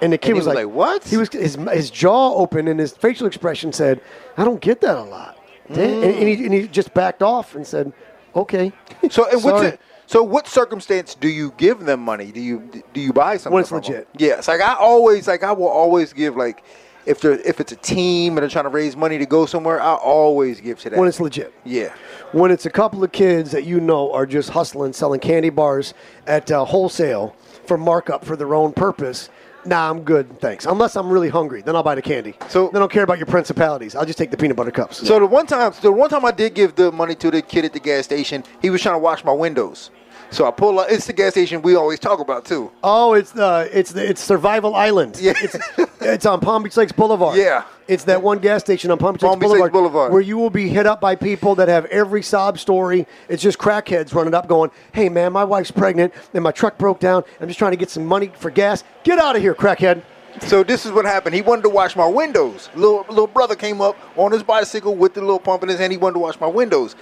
And 0.00 0.12
the 0.12 0.18
kid 0.18 0.28
he 0.28 0.32
was, 0.34 0.46
was 0.46 0.54
like, 0.54 0.66
like, 0.66 0.74
"What?" 0.74 1.04
He 1.04 1.16
was 1.16 1.28
his, 1.30 1.56
his 1.72 1.90
jaw 1.90 2.34
open 2.34 2.68
and 2.68 2.78
his 2.78 2.92
facial 2.92 3.26
expression 3.26 3.72
said, 3.72 4.00
"I 4.36 4.44
don't 4.44 4.60
get 4.60 4.80
that 4.82 4.96
a 4.96 5.02
lot." 5.02 5.38
Damn. 5.72 5.80
And, 5.80 6.04
and 6.04 6.28
he, 6.28 6.44
and 6.44 6.54
he 6.54 6.68
just 6.68 6.94
backed 6.94 7.22
off 7.22 7.54
and 7.56 7.66
said, 7.66 7.92
"Okay." 8.34 8.72
So, 9.10 9.28
and 9.30 9.42
what's 9.44 9.64
it? 9.64 9.80
So, 10.08 10.22
what 10.22 10.46
circumstance 10.46 11.14
do 11.16 11.28
you 11.28 11.52
give 11.56 11.80
them 11.80 12.00
money? 12.00 12.30
Do 12.30 12.40
you 12.40 12.70
do 12.92 13.00
you 13.00 13.12
buy 13.12 13.36
something? 13.38 13.52
When 13.54 13.60
it's 13.62 13.68
from 13.70 13.80
them? 13.82 13.90
legit. 13.92 14.08
Yes. 14.18 14.46
Like 14.48 14.60
I 14.60 14.74
always 14.74 15.26
like 15.26 15.42
I 15.42 15.50
will 15.52 15.66
always 15.68 16.12
give 16.12 16.36
like 16.36 16.62
if 17.06 17.20
they're 17.20 17.32
if 17.40 17.60
it's 17.60 17.72
a 17.72 17.76
team 17.76 18.32
and 18.36 18.42
they're 18.42 18.48
trying 18.50 18.64
to 18.64 18.70
raise 18.70 18.96
money 18.96 19.18
to 19.18 19.26
go 19.26 19.46
somewhere, 19.46 19.80
I 19.80 19.94
always 19.94 20.60
give 20.60 20.78
to 20.80 20.90
that. 20.90 20.98
when 20.98 21.08
it's 21.08 21.20
legit. 21.20 21.54
yeah. 21.64 21.94
When 22.32 22.50
it's 22.50 22.66
a 22.66 22.70
couple 22.70 23.04
of 23.04 23.12
kids 23.12 23.52
that 23.52 23.64
you 23.64 23.80
know 23.80 24.12
are 24.12 24.26
just 24.26 24.50
hustling, 24.50 24.92
selling 24.92 25.20
candy 25.20 25.48
bars 25.50 25.94
at 26.26 26.50
uh, 26.50 26.64
wholesale 26.64 27.36
for 27.66 27.78
markup 27.78 28.24
for 28.24 28.36
their 28.36 28.54
own 28.54 28.72
purpose, 28.72 29.30
Nah, 29.64 29.90
I'm 29.90 30.02
good, 30.02 30.38
thanks. 30.40 30.64
Unless 30.64 30.94
I'm 30.94 31.10
really 31.10 31.28
hungry, 31.28 31.60
then 31.60 31.74
I'll 31.74 31.82
buy 31.82 31.96
the 31.96 32.02
candy. 32.02 32.36
So- 32.48 32.68
then 32.68 32.76
I 32.76 32.78
don't 32.78 32.92
care 32.92 33.02
about 33.02 33.18
your 33.18 33.26
principalities. 33.26 33.96
I'll 33.96 34.04
just 34.06 34.16
take 34.18 34.30
the 34.30 34.36
peanut 34.36 34.56
butter 34.56 34.70
cups. 34.70 35.04
So 35.06 35.18
the 35.18 35.26
one 35.26 35.44
time, 35.46 35.72
the 35.82 35.90
one 35.90 36.08
time 36.08 36.24
I 36.24 36.30
did 36.30 36.54
give 36.54 36.76
the 36.76 36.92
money 36.92 37.16
to 37.16 37.32
the 37.32 37.42
kid 37.42 37.64
at 37.64 37.72
the 37.72 37.80
gas 37.80 38.04
station, 38.04 38.44
he 38.62 38.70
was 38.70 38.80
trying 38.80 38.94
to 38.94 39.00
wash 39.00 39.24
my 39.24 39.32
windows. 39.32 39.90
So 40.30 40.46
I 40.46 40.52
pull 40.52 40.78
up. 40.78 40.86
It's 40.90 41.06
the 41.06 41.12
gas 41.12 41.32
station 41.32 41.62
we 41.62 41.74
always 41.74 41.98
talk 41.98 42.20
about 42.20 42.44
too. 42.44 42.70
Oh, 42.84 43.14
it's 43.14 43.32
the 43.32 43.68
it's 43.72 43.92
the 43.92 44.08
it's 44.08 44.20
Survival 44.20 44.74
Island. 44.74 45.18
Yeah. 45.20 45.34
it's, 45.36 45.56
it's 46.00 46.26
on 46.26 46.40
Palm 46.40 46.62
Beach 46.62 46.76
Lakes 46.76 46.92
Boulevard. 46.92 47.38
Yeah. 47.38 47.64
it's 47.88 48.04
that 48.04 48.22
one 48.22 48.38
gas 48.38 48.60
station 48.60 48.90
on 48.90 48.98
Palm 48.98 49.14
Beach, 49.14 49.22
Palm 49.22 49.38
Lakes, 49.38 49.52
Beach 49.52 49.60
Lakes 49.60 49.72
Boulevard, 49.72 49.72
Boulevard. 49.72 50.12
where 50.12 50.20
you 50.22 50.36
will 50.38 50.50
be 50.50 50.68
hit 50.68 50.86
up 50.86 51.00
by 51.00 51.14
people 51.14 51.54
that 51.56 51.68
have 51.68 51.84
every 51.86 52.22
sob 52.22 52.58
story. 52.58 53.06
It's 53.28 53.42
just 53.42 53.58
crackheads 53.58 54.14
running 54.14 54.34
up, 54.34 54.48
going, 54.48 54.70
"Hey 54.92 55.08
man, 55.08 55.32
my 55.32 55.44
wife's 55.44 55.70
pregnant 55.70 56.12
and 56.34 56.42
my 56.42 56.52
truck 56.52 56.78
broke 56.78 57.00
down. 57.00 57.24
I'm 57.40 57.48
just 57.48 57.58
trying 57.58 57.72
to 57.72 57.76
get 57.76 57.90
some 57.90 58.04
money 58.06 58.30
for 58.36 58.50
gas. 58.50 58.84
Get 59.04 59.18
out 59.18 59.36
of 59.36 59.42
here, 59.42 59.54
crackhead." 59.54 60.02
So 60.42 60.62
this 60.62 60.84
is 60.84 60.92
what 60.92 61.06
happened. 61.06 61.34
He 61.34 61.40
wanted 61.40 61.62
to 61.62 61.70
wash 61.70 61.96
my 61.96 62.06
windows. 62.06 62.68
Little 62.74 63.06
little 63.08 63.26
brother 63.26 63.54
came 63.54 63.80
up 63.80 63.96
on 64.16 64.32
his 64.32 64.42
bicycle 64.42 64.94
with 64.94 65.14
the 65.14 65.20
little 65.22 65.38
pump 65.40 65.62
in 65.62 65.68
his 65.70 65.78
hand. 65.78 65.92
He 65.92 65.98
wanted 65.98 66.14
to 66.14 66.18
wash 66.20 66.38
my 66.38 66.46
windows, 66.46 66.94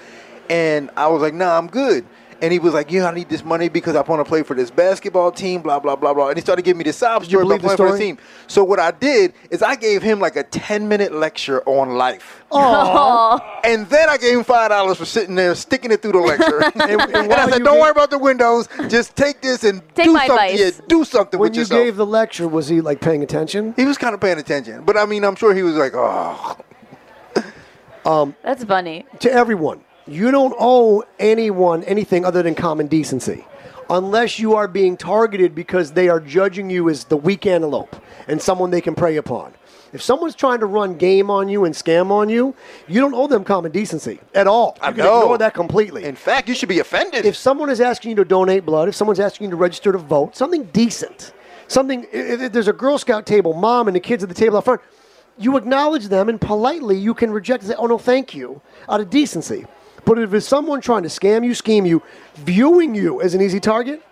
and 0.49 0.89
I 0.97 1.09
was 1.09 1.21
like, 1.23 1.35
"Nah, 1.35 1.59
I'm 1.59 1.67
good." 1.67 2.05
And 2.43 2.53
he 2.53 2.59
was 2.59 2.75
like, 2.75 2.91
"Yeah, 2.91 3.09
I 3.09 3.15
need 3.15 3.29
this 3.29 3.45
money 3.45 3.69
because 3.69 3.97
I 3.97 4.03
want 4.03 4.21
to 4.25 4.29
play 4.29 4.43
for 4.43 4.55
this 4.55 4.71
basketball 4.71 5.31
team." 5.33 5.63
Blah 5.63 5.79
blah 5.79 5.97
blah 5.97 6.13
blah. 6.15 6.29
And 6.29 6.37
he 6.37 6.41
started 6.43 6.63
giving 6.65 6.79
me 6.79 6.85
the 6.85 6.93
sob 6.93 7.25
story 7.25 7.43
about 7.43 7.61
believe 7.61 7.63
the 7.63 7.77
playing 7.77 7.93
for 7.93 7.93
the 7.93 7.99
team. 7.99 8.19
So 8.47 8.65
what 8.65 8.79
I 8.81 8.91
did 8.91 9.35
is 9.51 9.63
I 9.63 9.77
gave 9.77 10.03
him 10.03 10.21
like 10.21 10.37
a 10.37 10.43
10 10.43 10.89
minute 10.89 11.13
lecture 11.13 11.63
on 11.67 11.91
life. 11.97 12.45
Oh, 12.53 13.41
And 13.65 13.89
then 13.89 14.09
I 14.09 14.17
gave 14.17 14.39
him 14.39 14.45
five 14.45 14.71
dollars 14.71 14.97
for 14.99 15.05
sitting 15.05 15.35
there 15.35 15.55
sticking 15.55 15.91
it 15.91 16.03
through 16.03 16.13
the 16.13 16.19
lecture. 16.19 16.63
and, 16.75 17.01
I 17.33 17.51
said, 17.51 17.63
"Don't 17.65 17.75
gave- 17.75 17.81
worry 17.81 17.91
about 17.91 18.11
the 18.11 18.19
windows. 18.19 18.69
Just 18.89 19.17
take 19.17 19.41
this 19.41 19.65
and 19.65 19.83
Take 19.95 20.07
do 20.07 20.13
my 20.13 20.27
something. 20.27 20.51
advice. 20.55 20.79
Yeah, 20.79 20.85
do 20.89 21.05
something 21.05 21.39
When 21.41 21.51
with 21.51 21.57
you 21.57 21.63
yourself." 21.63 21.83
gave 21.85 21.97
the 21.97 22.07
lecture, 22.07 22.47
was 22.49 22.69
he 22.69 22.81
like 22.81 23.01
paying 23.01 23.23
attention? 23.23 23.75
he 23.77 23.85
was 23.85 23.99
kind 23.99 24.15
of 24.15 24.21
paying 24.21 24.39
attention, 24.39 24.85
but 24.85 24.97
I 24.97 25.05
mean, 25.07 25.25
I'm 25.25 25.35
sure 25.37 25.55
he 25.55 25.63
was 25.63 25.75
like, 25.77 25.93
"Oh, 25.95 26.57
um, 28.05 28.37
that's 28.43 28.65
funny. 28.65 29.07
to 29.21 29.33
everyone. 29.33 29.81
You 30.07 30.31
don't 30.31 30.55
owe 30.59 31.03
anyone 31.19 31.83
anything 31.85 32.25
other 32.25 32.43
than 32.43 32.55
common 32.55 32.89
decency. 32.89 33.47
Unless 33.89 34.39
you 34.39 34.55
are 34.55 34.69
being 34.69 34.97
targeted 34.97 35.55
because 35.55 35.93
they 35.93 36.09
are 36.09 36.21
judging 36.21 36.71
you 36.71 36.89
as 36.89 37.05
the 37.05 37.17
weak 37.17 37.47
antelope 37.47 37.97
and 38.29 38.41
someone 38.41 38.71
they 38.71 38.81
can 38.81 38.95
prey 38.95 39.17
upon. 39.17 39.55
If 39.93 40.03
someone's 40.03 40.35
trying 40.35 40.61
to 40.61 40.67
run 40.67 40.97
game 40.99 41.31
on 41.31 41.49
you 41.49 41.65
and 41.65 41.75
scam 41.75 42.11
on 42.11 42.29
you, 42.29 42.55
you 42.89 43.01
don't 43.01 43.15
owe 43.15 43.29
them 43.29 43.45
common 43.45 43.71
decency 43.71 44.21
at 44.35 44.47
all. 44.47 44.77
You 44.81 44.89
I 44.89 44.93
can 44.93 45.05
know. 45.05 45.21
ignore 45.23 45.39
that 45.39 45.55
completely. 45.55 46.05
In 46.05 46.17
fact, 46.17 46.49
you 46.49 46.55
should 46.55 46.69
be 46.69 46.81
offended." 46.81 47.25
if 47.25 47.37
someone 47.37 47.71
is 47.71 47.81
asking 47.81 48.11
you 48.11 48.17
to 48.17 48.25
donate 48.25 48.67
blood, 48.67 48.89
if 48.89 48.95
someone's 48.95 49.21
asking 49.21 49.47
you 49.47 49.51
to 49.53 49.57
register 49.57 49.93
to 49.93 49.99
vote, 49.99 50.35
something 50.35 50.65
decent, 50.73 51.33
something, 51.69 52.07
if 52.13 52.53
there's 52.53 52.69
a 52.69 52.73
Girl 52.73 52.99
Scout 52.99 53.25
table, 53.25 53.53
mom 53.55 53.87
and 53.87 53.95
the 53.95 54.01
kids 54.01 54.23
at 54.23 54.29
the 54.29 54.35
table 54.35 54.57
up 54.57 54.65
front, 54.65 54.81
you 55.39 55.57
acknowledge 55.57 56.09
them 56.09 56.29
and 56.29 56.41
politely 56.41 56.97
you 56.97 57.15
can 57.15 57.31
reject 57.31 57.63
and 57.63 57.71
say, 57.71 57.77
oh 57.79 57.87
no, 57.87 57.99
thank 57.99 58.35
you, 58.35 58.61
out 58.89 59.01
of 59.01 59.11
decency. 59.11 59.65
But 60.05 60.19
if 60.19 60.35
it's 60.35 60.47
someone 60.47 60.81
trying 60.81 61.03
to 61.05 61.09
scam 61.09 61.45
you, 61.45 61.55
scheme 61.55 61.87
you, 61.87 62.03
viewing 62.37 62.95
you 62.95 63.21
as 63.23 63.35
an 63.35 63.41
easy 63.41 63.61
target, 63.61 64.03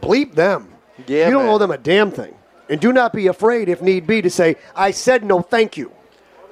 bleep 0.00 0.34
them. 0.34 0.68
Yeah, 1.06 1.26
you 1.26 1.32
don't 1.32 1.46
man. 1.46 1.54
owe 1.54 1.58
them 1.58 1.70
a 1.70 1.78
damn 1.78 2.10
thing. 2.10 2.34
And 2.68 2.80
do 2.80 2.92
not 2.92 3.12
be 3.12 3.28
afraid, 3.28 3.68
if 3.68 3.80
need 3.80 4.06
be, 4.06 4.20
to 4.20 4.28
say, 4.28 4.56
I 4.76 4.90
said 4.90 5.24
no, 5.24 5.40
thank 5.40 5.76
you. 5.76 5.92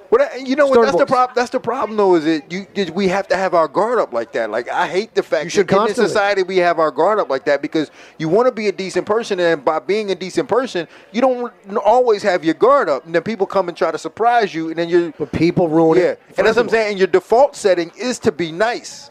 What 0.08 0.20
I- 0.20 0.36
you 0.36 0.56
know 0.56 0.66
what? 0.66 0.82
That's 0.82 0.96
the 0.96 1.06
problem. 1.06 1.34
That's 1.34 1.50
the 1.50 1.60
problem, 1.60 1.96
though. 1.96 2.14
Is 2.14 2.26
it 2.26 2.50
you? 2.50 2.66
is 2.74 2.90
We 2.90 3.08
have 3.08 3.26
to 3.28 3.36
have 3.36 3.54
our 3.54 3.68
guard 3.68 3.98
up 3.98 4.12
like 4.12 4.32
that. 4.32 4.50
Like 4.50 4.68
I 4.68 4.86
hate 4.86 5.14
the 5.14 5.22
fact 5.22 5.44
You 5.44 5.50
should 5.50 5.68
that 5.68 5.88
in 5.88 5.94
society 5.94 6.42
we 6.42 6.58
have 6.58 6.78
our 6.78 6.90
guard 6.90 7.18
up 7.18 7.28
like 7.28 7.44
that 7.46 7.62
because 7.62 7.90
you 8.18 8.28
want 8.28 8.46
to 8.46 8.52
be 8.52 8.68
a 8.68 8.72
decent 8.72 9.06
person, 9.06 9.40
and 9.40 9.64
by 9.64 9.78
being 9.78 10.10
a 10.10 10.14
decent 10.14 10.48
person, 10.48 10.86
you 11.12 11.20
don't 11.20 11.52
always 11.78 12.22
have 12.22 12.44
your 12.44 12.54
guard 12.54 12.88
up, 12.88 13.04
and 13.06 13.14
then 13.14 13.22
people 13.22 13.46
come 13.46 13.68
and 13.68 13.76
try 13.76 13.90
to 13.90 13.98
surprise 13.98 14.54
you, 14.54 14.68
and 14.68 14.76
then 14.78 14.88
you're 14.88 15.12
But 15.18 15.32
people 15.32 15.68
ruin 15.68 15.98
yeah. 15.98 16.04
it. 16.10 16.20
for 16.28 16.40
And 16.40 16.46
that's 16.46 16.56
what 16.56 16.64
I'm 16.64 16.68
saying. 16.68 16.90
And 16.90 16.98
your 16.98 17.08
default 17.08 17.56
setting 17.56 17.90
is 17.98 18.18
to 18.20 18.32
be 18.32 18.52
nice. 18.52 19.10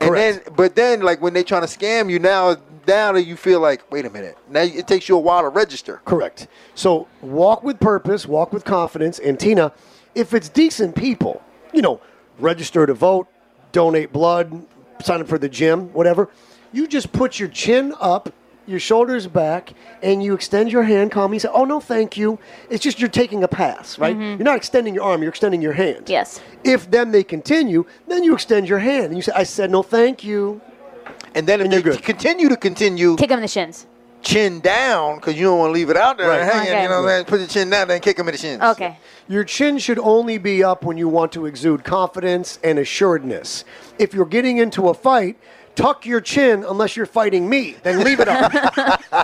And 0.00 0.10
Correct. 0.10 0.44
then, 0.44 0.54
but 0.56 0.76
then, 0.76 1.00
like 1.00 1.22
when 1.22 1.32
they're 1.32 1.42
trying 1.42 1.66
to 1.66 1.78
scam 1.78 2.10
you 2.10 2.18
now, 2.18 2.56
now 2.86 3.12
that 3.12 3.22
you 3.22 3.34
feel 3.34 3.60
like, 3.60 3.90
wait 3.90 4.04
a 4.04 4.10
minute, 4.10 4.36
now 4.50 4.60
it 4.60 4.86
takes 4.86 5.08
you 5.08 5.16
a 5.16 5.20
while 5.20 5.40
to 5.42 5.48
register. 5.48 6.02
Correct. 6.04 6.48
So 6.74 7.08
walk 7.22 7.64
with 7.64 7.80
purpose, 7.80 8.26
walk 8.26 8.52
with 8.52 8.64
confidence. 8.64 9.18
And 9.18 9.40
Tina, 9.40 9.72
if 10.16 10.32
it's 10.34 10.48
decent 10.48 10.96
people, 10.96 11.42
you 11.72 11.82
know, 11.82 12.00
register 12.38 12.86
to 12.86 12.94
vote, 12.94 13.28
donate 13.70 14.12
blood, 14.12 14.64
sign 15.04 15.20
up 15.20 15.28
for 15.28 15.38
the 15.38 15.48
gym, 15.48 15.92
whatever, 15.92 16.30
you 16.72 16.88
just 16.88 17.12
put 17.12 17.38
your 17.38 17.48
chin 17.50 17.94
up, 18.00 18.32
your 18.66 18.80
shoulders 18.80 19.26
back, 19.26 19.74
and 20.02 20.22
you 20.22 20.34
extend 20.34 20.72
your 20.72 20.82
hand 20.82 21.12
calmly. 21.12 21.36
You 21.36 21.40
say, 21.40 21.50
oh, 21.52 21.64
no, 21.64 21.78
thank 21.80 22.16
you. 22.16 22.38
It's 22.70 22.82
just 22.82 22.98
you're 22.98 23.10
taking 23.10 23.44
a 23.44 23.48
pass, 23.48 23.98
right? 23.98 24.16
Mm-hmm. 24.16 24.38
You're 24.40 24.44
not 24.52 24.56
extending 24.56 24.94
your 24.94 25.04
arm, 25.04 25.22
you're 25.22 25.28
extending 25.28 25.62
your 25.62 25.74
hand. 25.74 26.08
Yes. 26.08 26.40
If 26.64 26.90
then 26.90 27.12
they 27.12 27.22
continue, 27.22 27.84
then 28.08 28.24
you 28.24 28.34
extend 28.34 28.68
your 28.68 28.78
hand 28.80 29.06
and 29.06 29.16
you 29.16 29.22
say, 29.22 29.32
I 29.36 29.44
said 29.44 29.70
no, 29.70 29.82
thank 29.82 30.24
you. 30.24 30.60
And 31.34 31.46
then 31.46 31.60
if 31.60 31.64
And 31.66 31.72
they 31.74 31.82
good. 31.82 32.02
continue 32.02 32.48
to 32.48 32.56
continue, 32.56 33.14
Kick 33.16 33.28
them 33.28 33.38
in 33.38 33.42
the 33.42 33.48
shins. 33.48 33.86
Chin 34.26 34.58
down 34.58 35.16
because 35.16 35.36
you 35.36 35.44
don't 35.46 35.58
want 35.60 35.68
to 35.70 35.72
leave 35.72 35.88
it 35.88 35.96
out 35.96 36.18
there 36.18 36.28
Right. 36.28 36.42
hanging. 36.42 36.72
Okay. 36.72 36.82
You 36.82 36.88
know, 36.88 37.02
what 37.02 37.08
I'm 37.08 37.14
saying? 37.18 37.24
put 37.26 37.38
your 37.38 37.48
chin 37.48 37.70
down, 37.70 37.86
then 37.88 38.00
kick 38.00 38.18
him 38.18 38.26
in 38.28 38.32
the 38.32 38.38
shins. 38.38 38.60
Okay. 38.60 38.98
Your 39.28 39.44
chin 39.44 39.78
should 39.78 40.00
only 40.00 40.36
be 40.38 40.64
up 40.64 40.84
when 40.84 40.98
you 40.98 41.08
want 41.08 41.30
to 41.32 41.46
exude 41.46 41.84
confidence 41.84 42.58
and 42.64 42.78
assuredness. 42.78 43.64
If 44.00 44.14
you're 44.14 44.26
getting 44.26 44.58
into 44.58 44.88
a 44.88 44.94
fight, 44.94 45.38
tuck 45.76 46.04
your 46.04 46.20
chin 46.20 46.64
unless 46.68 46.96
you're 46.96 47.06
fighting 47.06 47.48
me. 47.48 47.76
Then 47.84 48.02
leave 48.02 48.18
it 48.18 48.26
up. 48.28 48.52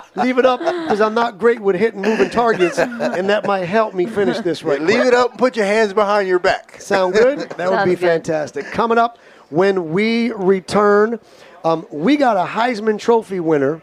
leave 0.15 0.37
it 0.37 0.45
up 0.45 0.59
because 0.61 1.01
I'm 1.01 1.13
not 1.13 1.37
great 1.37 1.59
with 1.59 1.75
hitting 1.75 2.01
moving 2.01 2.29
targets, 2.29 2.79
and 2.79 3.29
that 3.29 3.45
might 3.45 3.65
help 3.65 3.93
me 3.93 4.05
finish 4.05 4.39
this 4.39 4.63
right. 4.63 4.81
Leave 4.81 5.01
it 5.05 5.13
up 5.13 5.31
and 5.31 5.39
put 5.39 5.57
your 5.57 5.65
hands 5.65 5.93
behind 5.93 6.29
your 6.29 6.39
back. 6.39 6.79
Sound 6.79 7.13
good? 7.13 7.39
That 7.57 7.69
would 7.69 7.83
be 7.83 7.91
good. 7.91 7.99
fantastic. 7.99 8.65
Coming 8.67 8.97
up 8.97 9.17
when 9.49 9.91
we 9.91 10.31
return, 10.31 11.19
um, 11.65 11.85
we 11.91 12.15
got 12.15 12.37
a 12.37 12.45
Heisman 12.49 12.97
Trophy 12.97 13.39
winner 13.41 13.81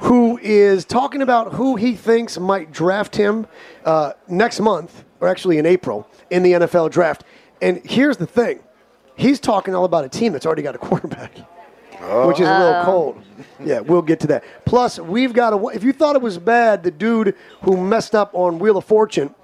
who 0.00 0.38
is 0.38 0.84
talking 0.84 1.22
about 1.22 1.54
who 1.54 1.76
he 1.76 1.94
thinks 1.94 2.38
might 2.38 2.72
draft 2.72 3.16
him 3.16 3.46
uh, 3.84 4.12
next 4.28 4.60
month, 4.60 5.04
or 5.20 5.28
actually 5.28 5.58
in 5.58 5.66
April, 5.66 6.08
in 6.30 6.42
the 6.42 6.52
NFL 6.52 6.90
draft. 6.90 7.24
And 7.62 7.80
here's 7.84 8.16
the 8.16 8.26
thing 8.26 8.60
he's 9.16 9.40
talking 9.40 9.74
all 9.74 9.84
about 9.84 10.04
a 10.04 10.08
team 10.08 10.32
that's 10.32 10.46
already 10.46 10.62
got 10.62 10.74
a 10.74 10.78
quarterback. 10.86 11.36
Which 12.26 12.40
is 12.40 12.46
a 12.46 12.58
little 12.58 12.84
cold. 12.84 13.22
Yeah, 13.58 13.80
we'll 13.80 14.02
get 14.02 14.20
to 14.20 14.26
that. 14.28 14.44
Plus, 14.66 14.98
we've 14.98 15.32
got 15.32 15.54
a. 15.54 15.66
If 15.68 15.82
you 15.82 15.92
thought 15.92 16.14
it 16.14 16.22
was 16.22 16.36
bad, 16.36 16.82
the 16.82 16.90
dude 16.90 17.34
who 17.62 17.76
messed 17.76 18.14
up 18.14 18.30
on 18.34 18.58
Wheel 18.58 18.76
of 18.76 18.84
Fortune, 18.84 19.34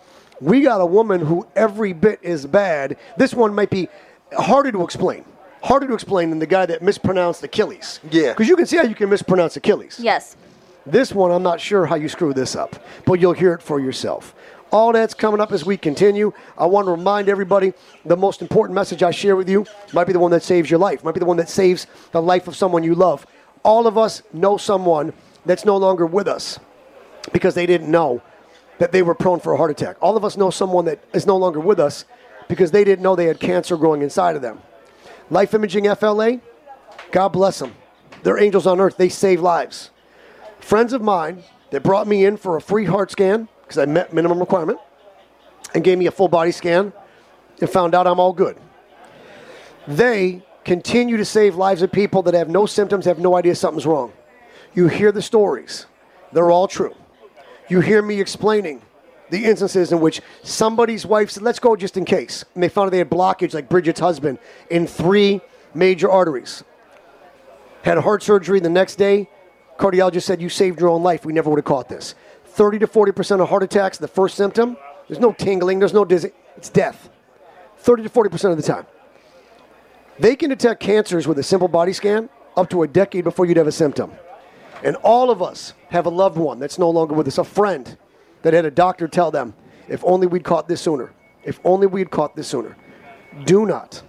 we 0.41 0.61
got 0.61 0.81
a 0.81 0.87
woman 0.87 1.25
who 1.25 1.47
every 1.57 1.95
bit 1.95 2.19
is 2.23 2.47
bad. 2.47 2.99
This 3.17 3.33
one 3.33 3.55
might 3.55 3.71
be 3.71 3.89
harder 4.37 4.71
to 4.71 4.83
explain. 4.85 5.25
Harder 5.63 5.87
to 5.87 5.95
explain 5.95 6.31
than 6.31 6.39
the 6.39 6.47
guy 6.47 6.67
that 6.67 6.83
mispronounced 6.83 7.43
Achilles. 7.45 8.01
Yeah. 8.11 8.33
Because 8.33 8.49
you 8.49 8.57
can 8.57 8.67
see 8.67 8.77
how 8.77 8.83
you 8.83 8.95
can 8.95 9.09
mispronounce 9.09 9.57
Achilles. 9.57 10.01
Yes. 10.03 10.37
This 10.85 11.13
one, 11.13 11.31
I'm 11.31 11.45
not 11.45 11.61
sure 11.61 11.87
how 11.87 11.95
you 11.95 12.09
screw 12.09 12.35
this 12.35 12.57
up, 12.57 12.75
but 13.05 13.21
you'll 13.21 13.33
hear 13.33 13.55
it 13.55 13.63
for 13.63 13.79
yourself. 13.79 14.35
All 14.73 14.93
that's 14.93 15.15
coming 15.15 15.41
up 15.41 15.53
as 15.53 15.65
we 15.65 15.77
continue. 15.77 16.33
I 16.59 16.67
want 16.67 16.87
to 16.87 16.91
remind 16.91 17.29
everybody 17.29 17.75
the 18.05 18.17
most 18.17 18.43
important 18.43 18.75
message 18.75 19.03
I 19.03 19.13
share 19.13 19.37
with 19.37 19.49
you 19.49 19.67
might 19.93 20.07
be 20.07 20.13
the 20.13 20.19
one 20.19 20.31
that 20.33 20.43
saves 20.43 20.71
your 20.71 20.81
life, 20.81 21.05
might 21.05 21.15
be 21.15 21.21
the 21.21 21.27
one 21.27 21.37
that 21.37 21.49
saves 21.49 21.87
the 22.11 22.23
life 22.23 22.49
of 22.49 22.57
someone 22.57 22.83
you 22.83 22.95
love. 22.95 23.27
All 23.63 23.87
of 23.87 23.97
us 23.97 24.23
know 24.33 24.57
someone 24.57 25.13
that's 25.47 25.65
no 25.65 25.77
longer 25.77 26.07
with 26.07 26.27
us 26.27 26.59
because 27.33 27.55
they 27.55 27.67
didn't 27.67 27.91
know 27.91 28.23
that 28.79 28.91
they 28.91 29.03
were 29.03 29.15
prone 29.15 29.39
for 29.39 29.53
a 29.53 29.57
heart 29.57 29.71
attack. 29.71 29.97
All 30.01 30.17
of 30.17 30.25
us 30.25 30.37
know 30.37 30.51
someone 30.51 30.87
that 30.87 30.99
is 31.13 31.27
no 31.27 31.37
longer 31.37 31.61
with 31.61 31.79
us 31.79 32.05
because 32.49 32.73
they 32.73 32.83
didn't 32.83 33.03
know 33.03 33.15
they 33.15 33.27
had 33.27 33.39
cancer 33.39 33.77
growing 33.77 34.03
inside 34.03 34.35
of 34.35 34.43
them. 34.43 34.61
Life 35.33 35.55
Imaging 35.55 35.93
FLA, 35.95 36.41
God 37.11 37.31
bless 37.31 37.59
them. 37.59 37.75
They're 38.23 38.39
angels 38.39 38.67
on 38.67 38.79
earth. 38.81 38.99
They 38.99 39.09
save 39.09 39.41
lives 39.41 39.91
friends 40.61 40.93
of 40.93 41.03
mine 41.03 41.43
that 41.71 41.83
brought 41.83 42.07
me 42.07 42.25
in 42.25 42.37
for 42.37 42.57
a 42.57 42.61
free 42.61 42.85
heart 42.85 43.11
scan 43.11 43.49
because 43.63 43.79
I 43.79 43.87
met 43.87 44.13
minimum 44.13 44.39
requirement 44.39 44.79
and 45.75 45.83
gave 45.83 45.99
me 45.99 46.07
a 46.07 46.11
full 46.11 46.29
body 46.29 46.53
scan 46.53 46.93
and 47.61 47.69
found 47.69 47.95
out 47.95 48.07
I'm 48.07 48.21
all 48.21 48.33
good. 48.33 48.57
They 49.89 50.43
continue 50.65 51.17
to 51.17 51.25
save 51.25 51.57
lives 51.57 51.83
of 51.83 51.91
people 51.91 52.23
that 52.23 52.35
have 52.35 52.49
no 52.49 52.67
symptoms, 52.67 53.07
have 53.07 53.19
no 53.19 53.37
idea 53.37 53.55
something's 53.55 53.87
wrong. 53.87 54.13
You 54.75 54.87
hear 54.87 55.13
the 55.13 55.23
stories, 55.23 55.87
they're 56.33 56.51
all 56.51 56.69
true. 56.69 56.95
You 57.69 57.81
hear 57.81 58.03
me 58.03 58.21
explaining 58.21 58.83
the 59.33 59.47
instances 59.47 59.93
in 59.93 60.01
which 60.01 60.21
somebody's 60.43 61.07
wife 61.07 61.31
said, 61.31 61.43
Let's 61.43 61.59
go 61.59 61.75
just 61.75 61.97
in 61.97 62.05
case. 62.05 62.45
And 62.55 62.63
they 62.63 62.69
found 62.69 62.93
they 62.93 62.99
had 62.99 63.11
blockage, 63.11 63.55
like 63.55 63.69
Bridget's 63.69 63.99
husband, 63.99 64.39
in 64.69 64.87
three 64.87 65.41
major 65.75 66.11
arteries 66.11 66.63
had 67.83 67.97
heart 67.99 68.23
surgery 68.23 68.61
the 68.61 68.69
next 68.69 68.97
day. 68.97 69.29
Cardiologist 69.79 70.25
said, 70.25 70.43
You 70.43 70.51
saved 70.51 70.79
your 70.79 70.91
own 70.91 71.03
life. 71.03 71.25
We 71.25 71.33
never 71.33 71.49
would 71.49 71.59
have 71.59 71.65
caught 71.65 71.89
this. 71.89 72.15
30 72.45 72.81
to 72.81 72.87
40% 72.87 73.41
of 73.41 73.49
heart 73.49 73.63
attacks, 73.63 73.97
the 73.97 74.07
first 74.07 74.37
symptom, 74.37 74.77
there's 75.09 75.19
no 75.19 75.33
tingling, 75.33 75.79
there's 75.79 75.95
no 75.95 76.05
dizzy, 76.05 76.33
it's 76.59 76.69
death. 76.69 77.09
30 77.79 78.03
to 78.03 78.11
40% 78.11 78.51
of 78.51 78.59
the 78.59 78.63
time. 78.63 78.85
They 80.19 80.37
can 80.37 80.51
detect 80.51 80.81
cancers 80.81 81.27
with 81.27 81.39
a 81.39 81.43
simple 81.43 81.69
body 81.69 81.95
scan 81.95 82.29
up 82.55 82.69
to 82.69 82.83
a 82.83 82.87
decade 82.87 83.25
before 83.25 83.47
you'd 83.47 83.57
have 83.57 83.67
a 83.67 83.73
symptom. 83.73 84.13
And 84.85 84.97
all 84.97 85.31
of 85.31 85.41
us 85.41 85.73
have 85.89 86.05
a 86.05 86.11
loved 86.11 86.37
one 86.37 86.59
that's 86.59 86.79
no 86.79 86.91
longer 86.91 87.15
with 87.15 87.27
us, 87.27 87.39
a 87.39 87.45
friend 87.45 87.97
that 88.43 88.55
had 88.55 88.65
a 88.65 88.71
doctor 88.71 89.09
tell 89.09 89.31
them, 89.31 89.55
if 89.89 90.05
only 90.05 90.27
we'd 90.27 90.45
caught 90.45 90.69
this 90.69 90.81
sooner, 90.81 91.13
if 91.45 91.61
only 91.65 91.87
we'd 91.87 92.11
caught 92.11 92.37
this 92.37 92.49
sooner. 92.49 92.77
Do 93.45 93.67
not 93.67 94.03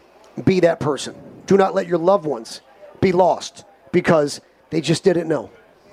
be 0.44 0.60
that 0.62 0.80
person. 0.80 1.16
Do 1.46 1.58
not 1.58 1.76
let 1.76 1.88
your 1.88 1.98
loved 1.98 2.26
ones 2.26 2.62
be 3.02 3.12
lost 3.12 3.66
because 3.92 4.42
they 4.70 4.82
just 4.82 5.04
didn't 5.04 5.28
know. 5.28 5.50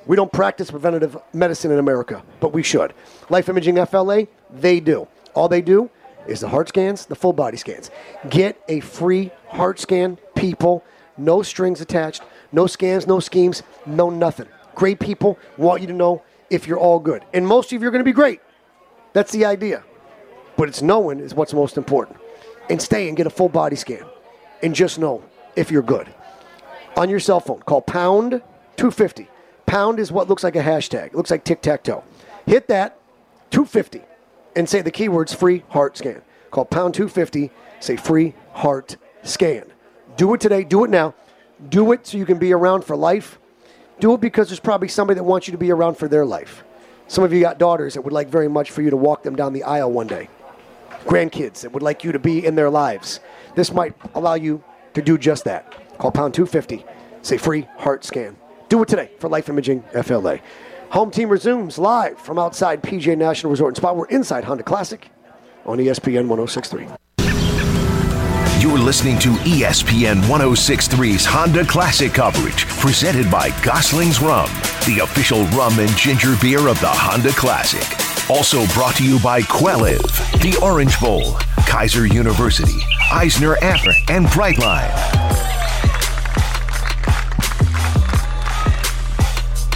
We 0.06 0.16
don't 0.16 0.32
practice 0.32 0.70
preventative 0.70 1.16
medicine 1.32 1.70
in 1.70 1.78
America, 1.78 2.22
but 2.40 2.52
we 2.52 2.62
should. 2.62 2.94
Life 3.28 3.48
Imaging 3.48 3.84
FLA, 3.86 4.26
they 4.50 4.80
do. 4.80 5.06
All 5.34 5.48
they 5.48 5.60
do 5.60 5.90
is 6.26 6.40
the 6.40 6.48
heart 6.48 6.68
scans, 6.68 7.06
the 7.06 7.14
full 7.14 7.32
body 7.32 7.56
scans. 7.56 7.90
Get 8.28 8.60
a 8.68 8.80
free 8.80 9.30
heart 9.48 9.78
scan, 9.78 10.18
people. 10.34 10.84
No 11.16 11.42
strings 11.42 11.80
attached, 11.80 12.22
no 12.50 12.66
scans, 12.66 13.06
no 13.06 13.20
schemes, 13.20 13.62
no 13.84 14.08
nothing. 14.08 14.46
Great 14.74 14.98
people 14.98 15.38
want 15.58 15.82
you 15.82 15.86
to 15.88 15.92
know 15.92 16.22
if 16.50 16.66
you're 16.66 16.78
all 16.78 16.98
good. 16.98 17.24
And 17.32 17.46
most 17.46 17.72
of 17.72 17.80
you 17.80 17.88
are 17.88 17.90
going 17.90 18.00
to 18.00 18.04
be 18.04 18.12
great. 18.12 18.40
That's 19.12 19.32
the 19.32 19.44
idea. 19.44 19.82
But 20.56 20.68
it's 20.68 20.82
knowing 20.82 21.20
is 21.20 21.34
what's 21.34 21.54
most 21.54 21.76
important. 21.76 22.18
And 22.68 22.80
stay 22.80 23.08
and 23.08 23.16
get 23.16 23.26
a 23.26 23.30
full 23.30 23.48
body 23.48 23.76
scan. 23.76 24.04
And 24.62 24.74
just 24.74 24.98
know 24.98 25.22
if 25.56 25.70
you're 25.70 25.82
good. 25.82 26.12
On 26.96 27.08
your 27.08 27.20
cell 27.20 27.40
phone, 27.40 27.60
call 27.60 27.80
pound 27.80 28.42
250. 28.76 29.28
Pound 29.66 29.98
is 29.98 30.12
what 30.12 30.28
looks 30.28 30.44
like 30.44 30.56
a 30.56 30.62
hashtag. 30.62 31.06
It 31.08 31.14
looks 31.14 31.30
like 31.30 31.44
tic 31.44 31.62
tac 31.62 31.84
toe. 31.84 32.04
Hit 32.46 32.68
that 32.68 32.98
250 33.50 34.02
and 34.56 34.68
say 34.68 34.82
the 34.82 34.90
keywords 34.90 35.34
free 35.34 35.62
heart 35.68 35.96
scan. 35.96 36.22
Call 36.50 36.64
pound 36.64 36.94
250, 36.94 37.50
say 37.78 37.96
free 37.96 38.34
heart 38.52 38.96
scan. 39.22 39.64
Do 40.16 40.34
it 40.34 40.40
today, 40.40 40.64
do 40.64 40.84
it 40.84 40.90
now. 40.90 41.14
Do 41.68 41.92
it 41.92 42.06
so 42.06 42.18
you 42.18 42.26
can 42.26 42.38
be 42.38 42.52
around 42.52 42.84
for 42.84 42.96
life. 42.96 43.38
Do 44.00 44.14
it 44.14 44.20
because 44.20 44.48
there's 44.48 44.60
probably 44.60 44.88
somebody 44.88 45.16
that 45.18 45.24
wants 45.24 45.46
you 45.46 45.52
to 45.52 45.58
be 45.58 45.70
around 45.70 45.96
for 45.96 46.08
their 46.08 46.24
life. 46.24 46.64
Some 47.06 47.22
of 47.22 47.32
you 47.34 47.40
got 47.40 47.58
daughters 47.58 47.94
that 47.94 48.00
would 48.02 48.14
like 48.14 48.28
very 48.28 48.48
much 48.48 48.70
for 48.70 48.80
you 48.80 48.88
to 48.88 48.96
walk 48.96 49.22
them 49.22 49.36
down 49.36 49.52
the 49.52 49.62
aisle 49.62 49.92
one 49.92 50.06
day. 50.06 50.28
Grandkids 51.04 51.60
that 51.60 51.72
would 51.72 51.82
like 51.82 52.02
you 52.02 52.12
to 52.12 52.18
be 52.18 52.44
in 52.44 52.54
their 52.54 52.70
lives. 52.70 53.20
This 53.54 53.72
might 53.72 53.94
allow 54.14 54.34
you 54.34 54.64
to 54.94 55.02
do 55.02 55.18
just 55.18 55.44
that. 55.44 55.98
Call 55.98 56.10
pound 56.12 56.32
250, 56.32 56.84
say 57.20 57.36
free 57.36 57.68
heart 57.76 58.04
scan. 58.04 58.36
Do 58.70 58.80
it 58.82 58.88
today 58.88 59.10
for 59.18 59.28
Life 59.28 59.48
Imaging 59.48 59.82
FLA. 60.02 60.38
Home 60.90 61.10
team 61.10 61.28
resumes 61.28 61.76
live 61.78 62.18
from 62.18 62.38
outside 62.38 62.82
PGA 62.82 63.18
National 63.18 63.50
Resort 63.50 63.70
and 63.70 63.76
Spa. 63.76 63.92
We're 63.92 64.06
inside 64.06 64.44
Honda 64.44 64.62
Classic 64.62 65.10
on 65.66 65.78
ESPN 65.78 66.26
1063. 66.26 66.99
You're 68.60 68.76
listening 68.76 69.18
to 69.20 69.30
ESPN 69.30 70.20
1063's 70.24 71.24
Honda 71.24 71.64
Classic 71.64 72.12
coverage, 72.12 72.66
presented 72.66 73.30
by 73.30 73.48
Gosling's 73.62 74.20
Rum, 74.20 74.50
the 74.84 75.00
official 75.02 75.46
rum 75.46 75.78
and 75.78 75.88
ginger 75.96 76.36
beer 76.42 76.68
of 76.68 76.78
the 76.78 76.90
Honda 76.90 77.30
Classic. 77.30 77.80
Also 78.28 78.66
brought 78.74 78.96
to 78.96 79.02
you 79.02 79.18
by 79.20 79.40
Quelliv, 79.40 80.02
the 80.42 80.58
Orange 80.62 81.00
Bowl, 81.00 81.36
Keiser 81.64 82.12
University, 82.12 82.78
Eisner 83.10 83.54
Amper, 83.62 83.94
and 84.10 84.26
Brightline. 84.26 84.90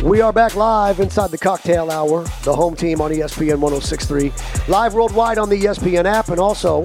We 0.02 0.20
are 0.20 0.32
back 0.34 0.56
live 0.56 1.00
inside 1.00 1.30
the 1.30 1.38
cocktail 1.38 1.90
hour, 1.90 2.24
the 2.42 2.54
home 2.54 2.76
team 2.76 3.00
on 3.00 3.12
ESPN 3.12 3.60
1063. 3.60 4.30
Live 4.68 4.92
worldwide 4.92 5.38
on 5.38 5.48
the 5.48 5.58
ESPN 5.58 6.04
app 6.04 6.28
and 6.28 6.38
also 6.38 6.84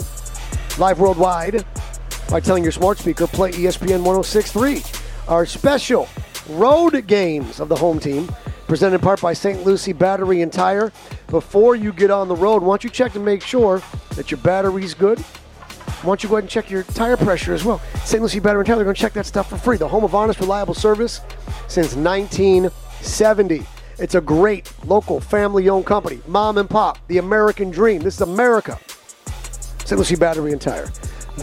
live 0.77 1.01
worldwide 1.01 1.65
by 2.29 2.39
telling 2.39 2.63
your 2.63 2.71
smart 2.71 2.97
speaker 2.97 3.27
play 3.27 3.51
ESPN 3.51 4.03
1063. 4.03 4.83
Our 5.27 5.45
special 5.45 6.07
road 6.49 7.07
games 7.07 7.59
of 7.59 7.69
the 7.69 7.75
home 7.75 7.99
team, 7.99 8.29
presented 8.67 8.95
in 8.95 9.01
part 9.01 9.21
by 9.21 9.33
St. 9.33 9.65
Lucie 9.65 9.93
Battery 9.93 10.41
and 10.41 10.53
Tire. 10.53 10.91
Before 11.27 11.75
you 11.75 11.91
get 11.91 12.11
on 12.11 12.27
the 12.27 12.35
road, 12.35 12.61
why 12.61 12.73
don't 12.73 12.83
you 12.83 12.89
check 12.89 13.13
to 13.13 13.19
make 13.19 13.41
sure 13.41 13.81
that 14.15 14.31
your 14.31 14.39
battery's 14.39 14.93
good? 14.93 15.19
Why 15.19 16.11
don't 16.11 16.23
you 16.23 16.29
go 16.29 16.35
ahead 16.35 16.43
and 16.43 16.49
check 16.49 16.69
your 16.69 16.83
tire 16.83 17.17
pressure 17.17 17.53
as 17.53 17.65
well? 17.65 17.81
St. 18.05 18.21
Lucie 18.21 18.39
Battery 18.39 18.61
and 18.61 18.67
Tire, 18.67 18.75
they're 18.77 18.85
going 18.85 18.95
to 18.95 19.01
check 19.01 19.13
that 19.13 19.25
stuff 19.25 19.49
for 19.49 19.57
free. 19.57 19.77
The 19.77 19.87
home 19.87 20.03
of 20.03 20.15
honest, 20.15 20.39
reliable 20.39 20.73
service 20.73 21.21
since 21.67 21.95
1970. 21.95 23.65
It's 23.97 24.15
a 24.15 24.21
great 24.21 24.71
local 24.85 25.19
family 25.19 25.67
owned 25.67 25.85
company. 25.85 26.21
Mom 26.25 26.57
and 26.57 26.69
pop, 26.69 26.99
the 27.07 27.17
American 27.17 27.69
dream. 27.69 28.01
This 28.01 28.15
is 28.15 28.21
America. 28.21 28.79
St. 29.83 29.97
Lucie 29.97 30.15
Battery 30.15 30.53
and 30.53 30.61
Tire. 30.61 30.89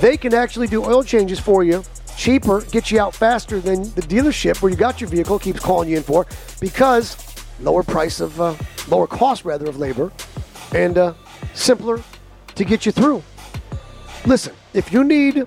They 0.01 0.17
can 0.17 0.35
actually 0.35 0.67
do 0.67 0.85
oil 0.85 1.03
changes 1.03 1.41
for 1.41 1.65
you 1.65 1.83
cheaper, 2.17 2.63
get 2.63 2.91
you 2.91 2.99
out 2.99 3.15
faster 3.15 3.61
than 3.61 3.83
the 3.95 4.03
dealership 4.03 4.61
where 4.63 4.71
you 4.71 4.77
got 4.77 5.01
your 5.01 5.09
vehicle 5.09 5.39
keeps 5.39 5.61
calling 5.61 5.89
you 5.89 5.99
in 5.99 6.03
for 6.03 6.27
because 6.61 7.17
lower 7.61 7.83
price 7.83 8.21
of, 8.21 8.41
uh, 8.41 8.55
lower 8.89 9.07
cost 9.07 9.45
rather 9.45 9.69
of 9.69 9.79
labor 9.79 10.11
and 10.75 10.99
uh, 10.99 11.15
simpler 11.55 12.03
to 12.55 12.65
get 12.65 12.87
you 12.87 12.93
through. 12.93 13.23
Listen, 14.25 14.55
if 14.75 14.93
you 14.93 15.05
need 15.05 15.45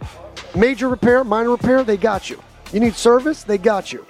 major 0.55 0.87
repair, 0.87 1.23
minor 1.23 1.51
repair, 1.51 1.83
they 1.83 1.97
got 1.97 2.29
you. 2.29 2.41
You 2.71 2.79
need 2.79 2.95
service, 2.95 3.43
they 3.43 3.57
got 3.57 3.91
you. 3.91 4.05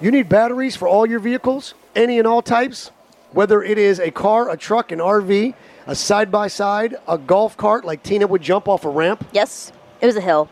You 0.00 0.10
need 0.10 0.28
batteries 0.28 0.76
for 0.76 0.88
all 0.88 1.06
your 1.06 1.20
vehicles, 1.20 1.74
any 1.94 2.18
and 2.18 2.26
all 2.26 2.42
types, 2.42 2.90
whether 3.32 3.62
it 3.62 3.78
is 3.78 4.00
a 4.00 4.10
car, 4.10 4.50
a 4.50 4.56
truck, 4.56 4.92
an 4.92 4.98
RV, 4.98 5.54
a 5.86 5.94
side 5.94 6.30
by 6.30 6.48
side, 6.48 6.96
a 7.06 7.18
golf 7.18 7.56
cart 7.56 7.84
like 7.84 8.02
Tina 8.02 8.26
would 8.26 8.42
jump 8.42 8.68
off 8.68 8.84
a 8.84 8.88
ramp. 8.88 9.26
Yes, 9.32 9.72
it 10.00 10.06
was 10.06 10.16
a 10.16 10.20
hill. 10.20 10.48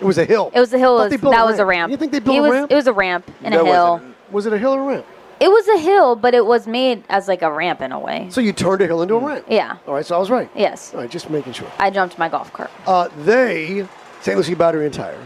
It 0.00 0.04
was 0.04 0.18
a 0.18 0.24
hill. 0.24 0.50
It 0.52 0.58
was 0.58 0.72
a 0.72 0.78
hill. 0.78 0.94
Was, 0.96 1.10
that 1.10 1.22
was 1.46 1.58
a 1.60 1.64
ramp. 1.64 1.90
You 1.90 1.96
think 1.96 2.10
they 2.10 2.18
built 2.18 2.36
it 2.36 2.38
a 2.40 2.42
was, 2.42 2.50
ramp? 2.50 2.72
It 2.72 2.74
was 2.74 2.86
a 2.88 2.92
ramp 2.92 3.30
and 3.44 3.54
That 3.54 3.60
a 3.60 3.64
hill. 3.64 3.92
wasn't- 3.94 4.14
was 4.32 4.46
it 4.46 4.52
a 4.52 4.58
hill 4.58 4.72
or 4.72 4.80
a 4.80 4.84
ramp? 4.94 5.06
It 5.38 5.48
was 5.50 5.66
a 5.68 5.78
hill, 5.78 6.16
but 6.16 6.34
it 6.34 6.46
was 6.46 6.66
made 6.66 7.02
as 7.08 7.28
like 7.28 7.42
a 7.42 7.52
ramp 7.52 7.80
in 7.82 7.92
a 7.92 7.98
way. 7.98 8.28
So 8.30 8.40
you 8.40 8.52
turned 8.52 8.80
a 8.80 8.86
hill 8.86 9.02
into 9.02 9.14
a 9.14 9.18
ramp. 9.18 9.44
Yeah. 9.48 9.76
All 9.86 9.94
right, 9.94 10.06
so 10.06 10.14
I 10.14 10.18
was 10.18 10.30
right. 10.30 10.48
Yes. 10.54 10.94
All 10.94 11.00
right, 11.00 11.10
just 11.10 11.30
making 11.30 11.52
sure. 11.52 11.68
I 11.78 11.90
jumped 11.90 12.16
my 12.18 12.28
golf 12.28 12.52
cart. 12.52 12.70
Uh, 12.86 13.08
they, 13.24 13.86
St. 14.20 14.36
Lucie 14.36 14.54
Battery 14.54 14.84
and 14.86 14.94
Tire, 14.94 15.18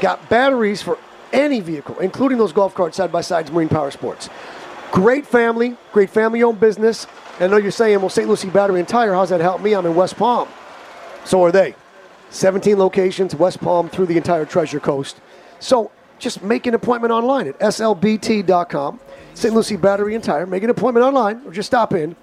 got 0.00 0.28
batteries 0.28 0.82
for 0.82 0.98
any 1.32 1.60
vehicle, 1.60 1.96
including 2.00 2.38
those 2.38 2.52
golf 2.52 2.74
carts, 2.74 2.96
side 2.96 3.12
by 3.12 3.20
sides, 3.20 3.50
Marine 3.52 3.68
Power 3.68 3.90
Sports. 3.92 4.28
Great 4.92 5.26
family, 5.26 5.76
great 5.92 6.10
family 6.10 6.42
owned 6.42 6.60
business. 6.60 7.06
And 7.38 7.44
I 7.44 7.56
know 7.56 7.62
you're 7.62 7.70
saying, 7.70 8.00
well, 8.00 8.08
St. 8.08 8.28
Lucie 8.28 8.50
Battery 8.50 8.80
and 8.80 8.88
Tire, 8.88 9.14
how's 9.14 9.30
that 9.30 9.40
help 9.40 9.60
me? 9.60 9.74
I'm 9.74 9.86
in 9.86 9.94
West 9.94 10.16
Palm. 10.16 10.48
So 11.24 11.42
are 11.44 11.52
they. 11.52 11.74
17 12.30 12.78
locations, 12.78 13.34
West 13.34 13.60
Palm 13.60 13.88
through 13.88 14.06
the 14.06 14.16
entire 14.16 14.44
Treasure 14.44 14.80
Coast. 14.80 15.20
So 15.58 15.90
just 16.18 16.42
make 16.42 16.66
an 16.66 16.74
appointment 16.74 17.12
online 17.12 17.48
at 17.48 17.58
slbt.com. 17.58 19.00
St. 19.34 19.54
Lucie 19.54 19.76
Battery 19.76 20.14
and 20.14 20.22
Tire. 20.22 20.46
Make 20.46 20.62
an 20.62 20.70
appointment 20.70 21.04
online 21.04 21.42
or 21.46 21.52
just 21.52 21.66
stop 21.66 21.92
in. 21.92 22.16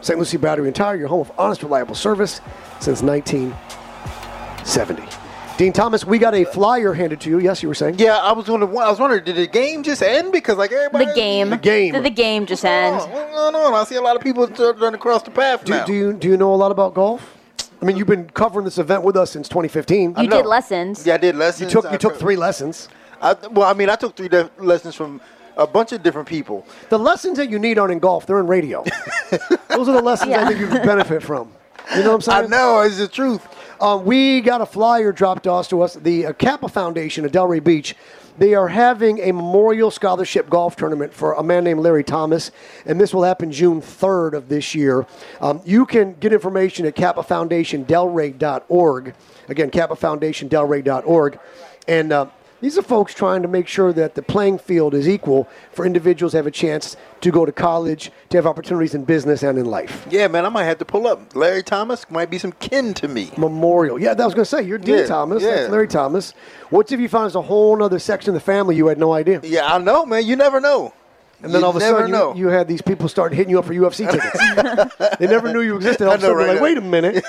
St. 0.00 0.18
Lucie 0.18 0.36
Battery 0.36 0.66
and 0.66 0.76
Tire, 0.76 0.96
your 0.96 1.08
home 1.08 1.20
of 1.20 1.32
honest, 1.38 1.62
reliable 1.62 1.94
service 1.94 2.40
since 2.80 3.02
1970. 3.02 5.21
Dean 5.58 5.72
Thomas, 5.72 6.04
we 6.04 6.18
got 6.18 6.34
a 6.34 6.44
flyer 6.44 6.92
handed 6.94 7.20
to 7.20 7.30
you. 7.30 7.38
Yes, 7.38 7.62
you 7.62 7.68
were 7.68 7.74
saying? 7.74 7.96
Yeah, 7.98 8.16
I 8.16 8.32
was 8.32 8.48
wondering. 8.48 8.70
I 8.76 8.90
was 8.90 8.98
wondering, 8.98 9.22
did 9.24 9.36
the 9.36 9.46
game 9.46 9.82
just 9.82 10.02
end? 10.02 10.32
Because 10.32 10.56
like 10.56 10.72
everybody, 10.72 11.04
The 11.04 11.14
game. 11.14 11.50
The 11.50 11.56
game. 11.56 11.92
Did 11.92 12.04
the 12.04 12.10
game 12.10 12.46
just 12.46 12.64
end? 12.64 12.96
what's 12.96 13.06
going 13.06 13.54
on? 13.54 13.74
I 13.74 13.84
see 13.84 13.96
a 13.96 14.00
lot 14.00 14.16
of 14.16 14.22
people 14.22 14.46
running 14.46 14.94
across 14.94 15.22
the 15.22 15.30
path 15.30 15.64
Do, 15.64 15.72
now. 15.72 15.84
do 15.84 15.92
you 15.92 16.12
do 16.14 16.28
you 16.28 16.36
know 16.36 16.54
a 16.54 16.56
lot 16.56 16.72
about 16.72 16.94
golf? 16.94 17.36
I 17.80 17.84
mean, 17.84 17.96
you've 17.96 18.06
been 18.06 18.28
covering 18.30 18.64
this 18.64 18.78
event 18.78 19.02
with 19.02 19.16
us 19.16 19.30
since 19.30 19.48
2015. 19.48 20.14
You 20.16 20.28
know. 20.28 20.36
did 20.38 20.46
lessons. 20.46 21.06
yeah, 21.06 21.14
I 21.14 21.18
did 21.18 21.36
lessons. 21.36 21.72
You 21.72 21.80
took 21.80 21.90
I 21.90 21.92
you 21.92 21.98
took 21.98 22.16
three 22.16 22.36
lessons. 22.36 22.88
I, 23.20 23.34
well, 23.50 23.68
I 23.68 23.74
mean, 23.74 23.90
I 23.90 23.96
took 23.96 24.16
three 24.16 24.28
de- 24.28 24.50
lessons 24.58 24.94
from 24.94 25.20
a 25.56 25.66
bunch 25.66 25.92
of 25.92 26.02
different 26.02 26.26
people. 26.28 26.66
The 26.88 26.98
lessons 26.98 27.36
that 27.36 27.50
you 27.50 27.58
need 27.58 27.78
aren't 27.78 27.92
in 27.92 27.98
golf; 27.98 28.26
they're 28.26 28.40
in 28.40 28.46
radio. 28.46 28.82
Those 29.68 29.88
are 29.88 29.92
the 29.94 30.02
lessons 30.02 30.32
I 30.32 30.48
think 30.48 30.60
you 30.60 30.66
can 30.68 30.84
benefit 30.84 31.22
from. 31.22 31.52
You 31.94 32.02
know 32.02 32.08
what 32.10 32.14
I'm 32.14 32.20
saying? 32.22 32.44
I 32.44 32.46
know 32.48 32.80
it's 32.80 32.98
the 32.98 33.08
truth. 33.08 33.46
Uh, 33.82 33.96
we 33.96 34.40
got 34.40 34.60
a 34.60 34.66
flyer 34.66 35.10
dropped 35.10 35.48
off 35.48 35.68
to 35.68 35.82
us. 35.82 35.94
The 35.94 36.26
uh, 36.26 36.32
Kappa 36.34 36.68
Foundation 36.68 37.24
at 37.24 37.32
Delray 37.32 37.64
Beach. 37.64 37.96
They 38.38 38.54
are 38.54 38.68
having 38.68 39.18
a 39.18 39.32
memorial 39.32 39.90
scholarship 39.90 40.48
golf 40.48 40.76
tournament 40.76 41.12
for 41.12 41.32
a 41.32 41.42
man 41.42 41.64
named 41.64 41.80
Larry 41.80 42.04
Thomas, 42.04 42.52
and 42.86 43.00
this 43.00 43.12
will 43.12 43.24
happen 43.24 43.50
June 43.50 43.82
3rd 43.82 44.34
of 44.34 44.48
this 44.48 44.72
year. 44.72 45.04
Um, 45.40 45.60
you 45.64 45.84
can 45.84 46.14
get 46.14 46.32
information 46.32 46.86
at 46.86 46.94
kappafoundationdelray.org. 46.94 49.14
Again, 49.48 49.70
kappafoundationdelray.org. 49.72 51.40
And 51.88 52.12
uh, 52.12 52.26
these 52.62 52.78
are 52.78 52.82
folks 52.82 53.12
trying 53.12 53.42
to 53.42 53.48
make 53.48 53.68
sure 53.68 53.92
that 53.92 54.14
the 54.14 54.22
playing 54.22 54.56
field 54.58 54.94
is 54.94 55.06
equal 55.06 55.46
for 55.72 55.84
individuals 55.84 56.32
to 56.32 56.38
have 56.38 56.46
a 56.46 56.50
chance 56.50 56.96
to 57.20 57.30
go 57.30 57.44
to 57.44 57.52
college, 57.52 58.10
to 58.30 58.38
have 58.38 58.46
opportunities 58.46 58.94
in 58.94 59.04
business 59.04 59.42
and 59.42 59.58
in 59.58 59.66
life. 59.66 60.06
Yeah, 60.10 60.28
man, 60.28 60.46
I 60.46 60.48
might 60.48 60.64
have 60.64 60.78
to 60.78 60.84
pull 60.86 61.06
up. 61.06 61.36
Larry 61.36 61.62
Thomas 61.62 62.08
might 62.10 62.30
be 62.30 62.38
some 62.38 62.52
kin 62.52 62.94
to 62.94 63.08
me. 63.08 63.30
Memorial. 63.36 64.00
Yeah, 64.00 64.14
that 64.14 64.24
was 64.24 64.32
going 64.32 64.44
to 64.44 64.50
say, 64.50 64.62
you're 64.62 64.78
Dean 64.78 64.98
Yeah, 65.00 65.06
Thomas. 65.06 65.42
yeah. 65.42 65.50
That's 65.56 65.70
Larry 65.70 65.88
Thomas. 65.88 66.32
What 66.70 66.90
if 66.90 66.98
you 67.00 67.08
found 67.08 67.24
there's 67.24 67.34
a 67.34 67.42
whole 67.42 67.82
other 67.82 67.98
section 67.98 68.30
of 68.30 68.34
the 68.34 68.40
family 68.40 68.76
you 68.76 68.86
had 68.86 68.98
no 68.98 69.12
idea? 69.12 69.40
Yeah, 69.42 69.66
I 69.74 69.76
know, 69.78 70.06
man. 70.06 70.24
You 70.24 70.36
never 70.36 70.58
know. 70.60 70.94
And 71.42 71.52
then 71.52 71.62
You 71.62 71.66
all 71.66 71.70
of 71.70 71.76
a 71.76 71.80
sudden, 71.80 72.12
know. 72.12 72.32
you, 72.34 72.42
you 72.42 72.48
had 72.50 72.68
these 72.68 72.82
people 72.82 73.08
start 73.08 73.32
hitting 73.34 73.50
you 73.50 73.58
up 73.58 73.64
for 73.64 73.74
UFC 73.74 74.08
tickets. 74.12 75.18
they 75.18 75.26
never 75.26 75.52
knew 75.52 75.60
you 75.62 75.74
existed. 75.74 76.04
All 76.06 76.12
I 76.12 76.14
of 76.14 76.20
a 76.22 76.26
sudden, 76.26 76.38
know, 76.38 76.44
right? 76.44 76.52
like, 76.52 76.62
wait 76.62 76.78
a 76.78 76.80
minute. 76.80 77.24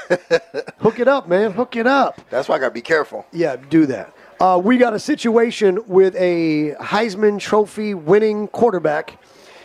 Hook 0.77 0.99
it 0.99 1.07
up, 1.07 1.27
man. 1.27 1.51
Hook 1.53 1.75
it 1.75 1.87
up. 1.87 2.21
That's 2.29 2.47
why 2.47 2.57
I 2.57 2.59
gotta 2.59 2.69
be 2.75 2.81
careful. 2.81 3.25
Yeah, 3.31 3.55
do 3.55 3.87
that. 3.87 4.13
Uh, 4.39 4.59
we 4.63 4.77
got 4.77 4.93
a 4.93 4.99
situation 4.99 5.79
with 5.87 6.15
a 6.15 6.73
Heisman 6.79 7.39
Trophy 7.39 7.93
winning 7.93 8.47
quarterback 8.49 9.17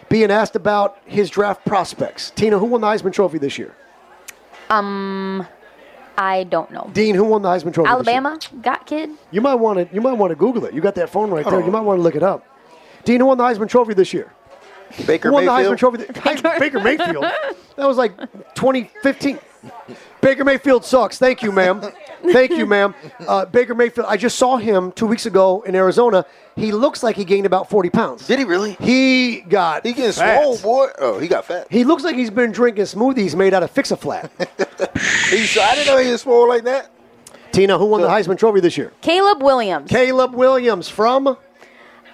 being 0.08 0.30
asked 0.30 0.56
about 0.56 0.98
his 1.04 1.30
draft 1.30 1.64
prospects. 1.64 2.30
Tina, 2.30 2.58
who 2.58 2.66
won 2.66 2.80
the 2.80 2.86
Heisman 2.86 3.12
Trophy 3.12 3.38
this 3.38 3.58
year? 3.58 3.74
Um, 4.70 5.46
I 6.16 6.44
don't 6.44 6.70
know. 6.70 6.90
Dean, 6.92 7.14
who 7.14 7.24
won 7.24 7.42
the 7.42 7.48
Heisman 7.48 7.72
Trophy? 7.72 7.88
this 7.98 8.06
year? 8.06 8.16
Alabama 8.16 8.38
got 8.62 8.86
kid. 8.86 9.10
You 9.30 9.40
might 9.40 9.54
want 9.56 9.88
to. 9.88 9.94
You 9.94 10.00
might 10.00 10.14
want 10.14 10.30
to 10.30 10.36
Google 10.36 10.64
it. 10.64 10.74
You 10.74 10.80
got 10.80 10.94
that 10.96 11.10
phone 11.10 11.30
right 11.30 11.44
there. 11.44 11.60
Oh. 11.60 11.64
You 11.64 11.70
might 11.70 11.80
want 11.80 11.98
to 11.98 12.02
look 12.02 12.16
it 12.16 12.22
up. 12.22 12.44
Dean, 13.04 13.20
who 13.20 13.26
won 13.26 13.38
the 13.38 13.44
Heisman 13.44 13.68
Trophy 13.68 13.94
this 13.94 14.12
year? 14.12 14.32
Baker 15.06 15.28
Who 15.28 15.34
won 15.34 15.44
the 15.44 15.52
Heisman 15.52 15.78
Trophy? 15.78 15.98
Heisman- 16.04 16.58
Baker 16.60 16.80
Mayfield. 16.80 17.24
That 17.76 17.86
was 17.86 17.96
like 17.96 18.16
2015. 18.54 19.38
Baker 20.20 20.44
Mayfield 20.44 20.84
sucks. 20.84 21.18
Thank 21.18 21.42
you, 21.42 21.52
ma'am. 21.52 21.82
Thank 22.32 22.50
you, 22.52 22.66
ma'am. 22.66 22.94
Uh, 23.26 23.44
Baker 23.46 23.74
Mayfield. 23.74 24.06
I 24.08 24.16
just 24.16 24.38
saw 24.38 24.56
him 24.56 24.92
two 24.92 25.06
weeks 25.06 25.26
ago 25.26 25.62
in 25.62 25.74
Arizona. 25.74 26.24
He 26.56 26.72
looks 26.72 27.02
like 27.02 27.14
he 27.16 27.24
gained 27.24 27.46
about 27.46 27.70
40 27.70 27.90
pounds. 27.90 28.26
Did 28.26 28.40
he 28.40 28.44
really? 28.44 28.72
He 28.80 29.40
got. 29.42 29.86
He 29.86 29.92
getting 29.92 30.12
fat. 30.12 30.42
swole, 30.42 30.58
boy. 30.58 30.88
Oh, 30.98 31.18
he 31.20 31.28
got 31.28 31.44
fat. 31.44 31.68
He 31.70 31.84
looks 31.84 32.02
like 32.02 32.16
he's 32.16 32.30
been 32.30 32.50
drinking 32.50 32.84
smoothies 32.84 33.34
made 33.36 33.54
out 33.54 33.62
of 33.62 33.70
Fix-A-Flat. 33.70 34.30
I 34.38 35.30
didn't 35.30 35.86
know 35.86 35.98
he 35.98 36.10
was 36.10 36.22
swole 36.22 36.48
like 36.48 36.64
that. 36.64 36.90
Tina, 37.52 37.78
who 37.78 37.86
won 37.86 38.00
the 38.02 38.08
Heisman 38.08 38.38
Trophy 38.38 38.60
this 38.60 38.76
year? 38.76 38.92
Caleb 39.00 39.42
Williams, 39.42 39.90
Caleb 39.90 40.34
Williams 40.34 40.88
from 40.88 41.36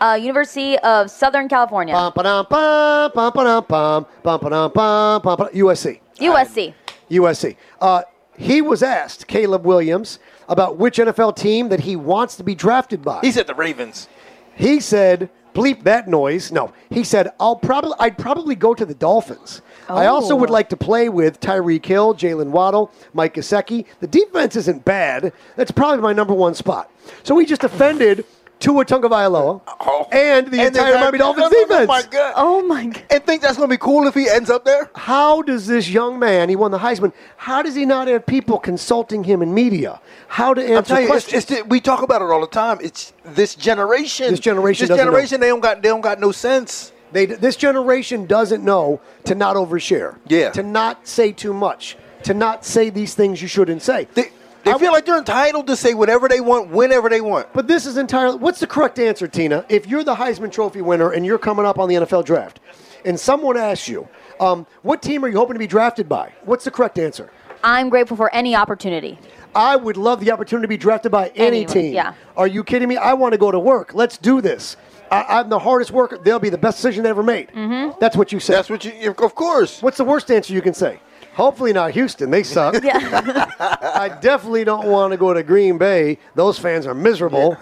uh, 0.00 0.18
University 0.20 0.78
of 0.78 1.11
Southern 1.11 1.48
California, 1.48 1.94
bum, 1.94 2.12
ba-dum, 2.14 2.46
bum, 2.48 3.11
bum, 3.14 3.33
ba-dum, 3.35 3.64
bum, 3.68 4.07
bum, 4.22 4.40
ba-dum, 4.40 4.72
bum, 4.72 5.22
bum, 5.22 5.37
ba- 5.37 5.50
USC. 5.52 6.00
USC. 6.18 6.74
USC. 7.11 7.57
Uh, 7.81 8.03
he 8.37 8.61
was 8.62 8.83
asked, 8.83 9.27
Caleb 9.29 9.64
Williams, 9.64 10.19
about 10.49 10.77
which 10.77 10.99
NFL 10.99 11.37
team 11.37 11.69
that 11.69 11.81
he 11.81 11.97
wants 11.97 12.37
to 12.37 12.43
be 12.45 12.55
drafted 12.55 13.03
by. 13.03 13.21
He 13.23 13.31
said 13.33 13.47
the 13.47 13.55
Ravens. 13.55 14.09
he 14.57 14.81
said, 14.81 15.31
bleep 15.55 15.85
that 15.85 16.09
noise. 16.09 16.51
No, 16.51 16.73
he 16.90 17.05
said, 17.05 17.31
I'll 17.38 17.55
probably, 17.57 17.93
I'd 18.01 18.19
probably 18.19 18.57
go 18.57 18.75
to 18.75 18.85
the 18.85 18.95
Dolphins. 18.95 19.62
I 19.88 20.07
also 20.07 20.35
Oh. 20.35 20.38
would 20.38 20.51
like 20.51 20.69
to 20.71 20.77
play 20.77 21.09
with 21.09 21.38
Tyreek 21.40 21.85
Hill, 21.87 22.14
Jaylen 22.14 22.49
Waddle, 22.51 22.90
Mike 23.12 23.35
Gesicki. 23.35 23.85
The 24.01 24.07
defense 24.09 24.57
isn't 24.57 24.85
bad. 24.85 25.33
That's 25.55 25.71
probably 25.71 26.01
my 26.03 26.12
number 26.12 26.35
one 26.35 26.55
spot. 26.55 26.90
So 27.23 27.38
he 27.38 27.47
just 27.47 27.62
offended 27.62 28.25
Tua 28.61 28.85
Tagovailoa 28.85 29.61
Oh. 29.81 30.07
and 30.11 30.47
the 30.47 30.64
entire 30.64 30.87
entire- 30.87 30.95
Miami 31.01 31.19
Dolphins 31.19 31.51
No, 31.51 31.64
no, 31.69 31.79
no, 31.81 31.87
my 31.87 32.03
God. 32.03 32.33
Oh 32.37 32.62
my 32.62 32.85
god. 32.87 33.03
And 33.11 33.25
think 33.27 33.43
that's 33.43 33.57
going 33.59 33.69
to 33.69 33.73
be 33.73 33.79
cool 33.79 34.07
if 34.07 34.14
he 34.14 34.29
ends 34.29 34.49
up 34.49 34.64
there? 34.64 34.88
How 34.95 35.43
does 35.43 35.67
this 35.67 35.88
young 35.90 36.19
man, 36.19 36.49
he 36.49 36.57
won 36.57 36.71
the 36.71 36.79
Heisman, 36.79 37.12
how 37.37 37.61
does 37.62 37.75
he 37.75 37.85
not 37.85 38.09
have 38.09 38.25
people 38.25 38.59
consulting 38.59 39.25
him 39.25 39.43
in 39.43 39.53
media? 39.53 40.01
How 40.29 40.55
to 40.55 40.62
answer 40.64 41.01
you, 41.01 41.07
questions? 41.09 41.45
it's 41.45 41.53
the- 41.53 41.64
we 41.67 41.81
talk 41.81 42.03
about 42.03 42.23
it 42.23 42.27
all 42.31 42.40
the 42.40 42.47
time. 42.47 42.79
It's 42.81 43.12
this 43.25 43.55
generation. 43.55 44.31
This 44.31 44.40
generation 44.40 44.85
This 44.85 44.88
doesn't 44.88 45.05
know. 45.05 45.11
generation, 45.12 45.40
they 45.40 45.49
don't 45.49 45.61
got 45.61 45.83
they 45.83 45.88
don't 45.88 46.01
got 46.01 46.19
no 46.21 46.33
sense. 46.33 46.93
They, 47.12 47.27
this 47.27 47.57
generation 47.57 48.27
doesn't 48.27 48.64
know 48.64 49.01
to 49.25 49.35
not 49.35 49.57
overshare. 49.57 50.17
Yeah. 50.27 50.51
To 50.51 50.62
not 50.62 51.07
say 51.07 51.33
too 51.33 51.53
much. 51.53 51.97
To 52.25 52.35
not 52.35 52.64
say 52.64 52.88
these 52.90 53.14
things 53.14 53.40
you 53.43 53.47
shouldn't 53.49 53.83
say. 53.83 54.09
They 54.14 54.31
they 54.64 54.72
I- 54.72 54.79
feel 54.79 54.92
like 54.92 55.07
they're 55.07 55.18
entitled 55.18 55.66
to 55.68 55.77
say 55.77 55.94
whatever 55.94 56.29
they 56.29 56.40
want, 56.40 56.70
whenever 56.70 57.09
they 57.09 57.20
want. 57.20 57.53
But 57.53 57.68
this 57.68 57.87
is 57.87 57.96
entirely. 57.96 58.38
What's 58.38 58.61
the 58.61 58.66
correct 58.66 58.98
answer, 58.98 59.29
Tina? 59.29 59.64
If 59.68 59.87
you're 59.87 60.05
the 60.05 60.14
Heisman 60.14 60.50
Trophy 60.50 60.81
winner 60.83 61.11
and 61.12 61.24
you're 61.24 61.38
coming 61.38 61.64
up 61.66 61.79
on 61.79 61.88
the 61.88 61.96
NFL 61.96 62.24
draft, 62.24 62.61
and 63.05 63.18
someone 63.20 63.57
asks 63.57 63.88
you, 63.88 64.09
um, 64.40 64.66
what 64.83 65.03
team 65.03 65.24
are 65.24 65.29
you 65.29 65.37
hoping 65.37 65.55
to 65.55 65.59
be 65.59 65.66
drafted 65.66 66.09
by? 66.09 66.33
What's 66.44 66.64
the 66.64 66.70
correct 66.70 66.98
answer? 66.98 67.31
I'm 67.62 67.88
grateful 67.88 68.16
for 68.16 68.35
any 68.35 68.55
opportunity. 68.57 69.18
I 69.55 69.77
would 69.77 69.96
love 69.96 70.20
the 70.20 70.33
opportunity 70.33 70.64
to 70.64 70.68
be 70.68 70.77
drafted 70.77 71.12
by 71.12 71.29
any 71.37 71.59
Anyone, 71.59 71.72
team. 71.72 71.94
yeah. 71.94 72.14
Are 72.37 72.46
you 72.46 72.64
kidding 72.64 72.88
me? 72.88 72.96
I 72.96 73.14
want 73.14 73.33
to 73.33 73.38
go 73.38 73.50
to 73.53 73.59
work. 73.59 73.94
Let's 73.94 74.18
do 74.18 74.40
this. 74.40 74.77
I, 75.11 75.22
I'm 75.38 75.48
the 75.48 75.59
hardest 75.61 75.92
worker. 75.92 76.18
They'll 76.18 76.40
be 76.40 76.48
the 76.50 76.59
best 76.59 76.79
decision 76.79 77.05
they 77.05 77.11
ever 77.11 77.22
made. 77.22 77.48
Mm-hmm. 77.53 77.98
That's 78.00 78.16
what 78.16 78.33
you 78.33 78.40
said. 78.40 78.57
That's 78.57 78.70
what 78.70 78.85
you. 78.85 79.12
Of 79.18 79.35
course. 79.35 79.81
What's 79.81 79.96
the 79.98 80.05
worst 80.05 80.31
answer 80.31 80.53
you 80.53 80.61
can 80.62 80.74
say? 80.74 80.98
Hopefully 81.35 81.73
not 81.73 81.90
Houston. 81.92 82.31
They 82.31 82.42
suck. 82.42 82.83
Yeah. 82.83 83.47
I 83.94 84.09
definitely 84.20 84.64
don't 84.64 84.87
want 84.87 85.12
to 85.12 85.16
go 85.16 85.35
to 85.35 85.42
Green 85.42 85.79
Bay. 85.79 86.18
Those 86.35 86.59
fans 86.59 86.87
are 86.87 86.94
miserable. 86.94 87.57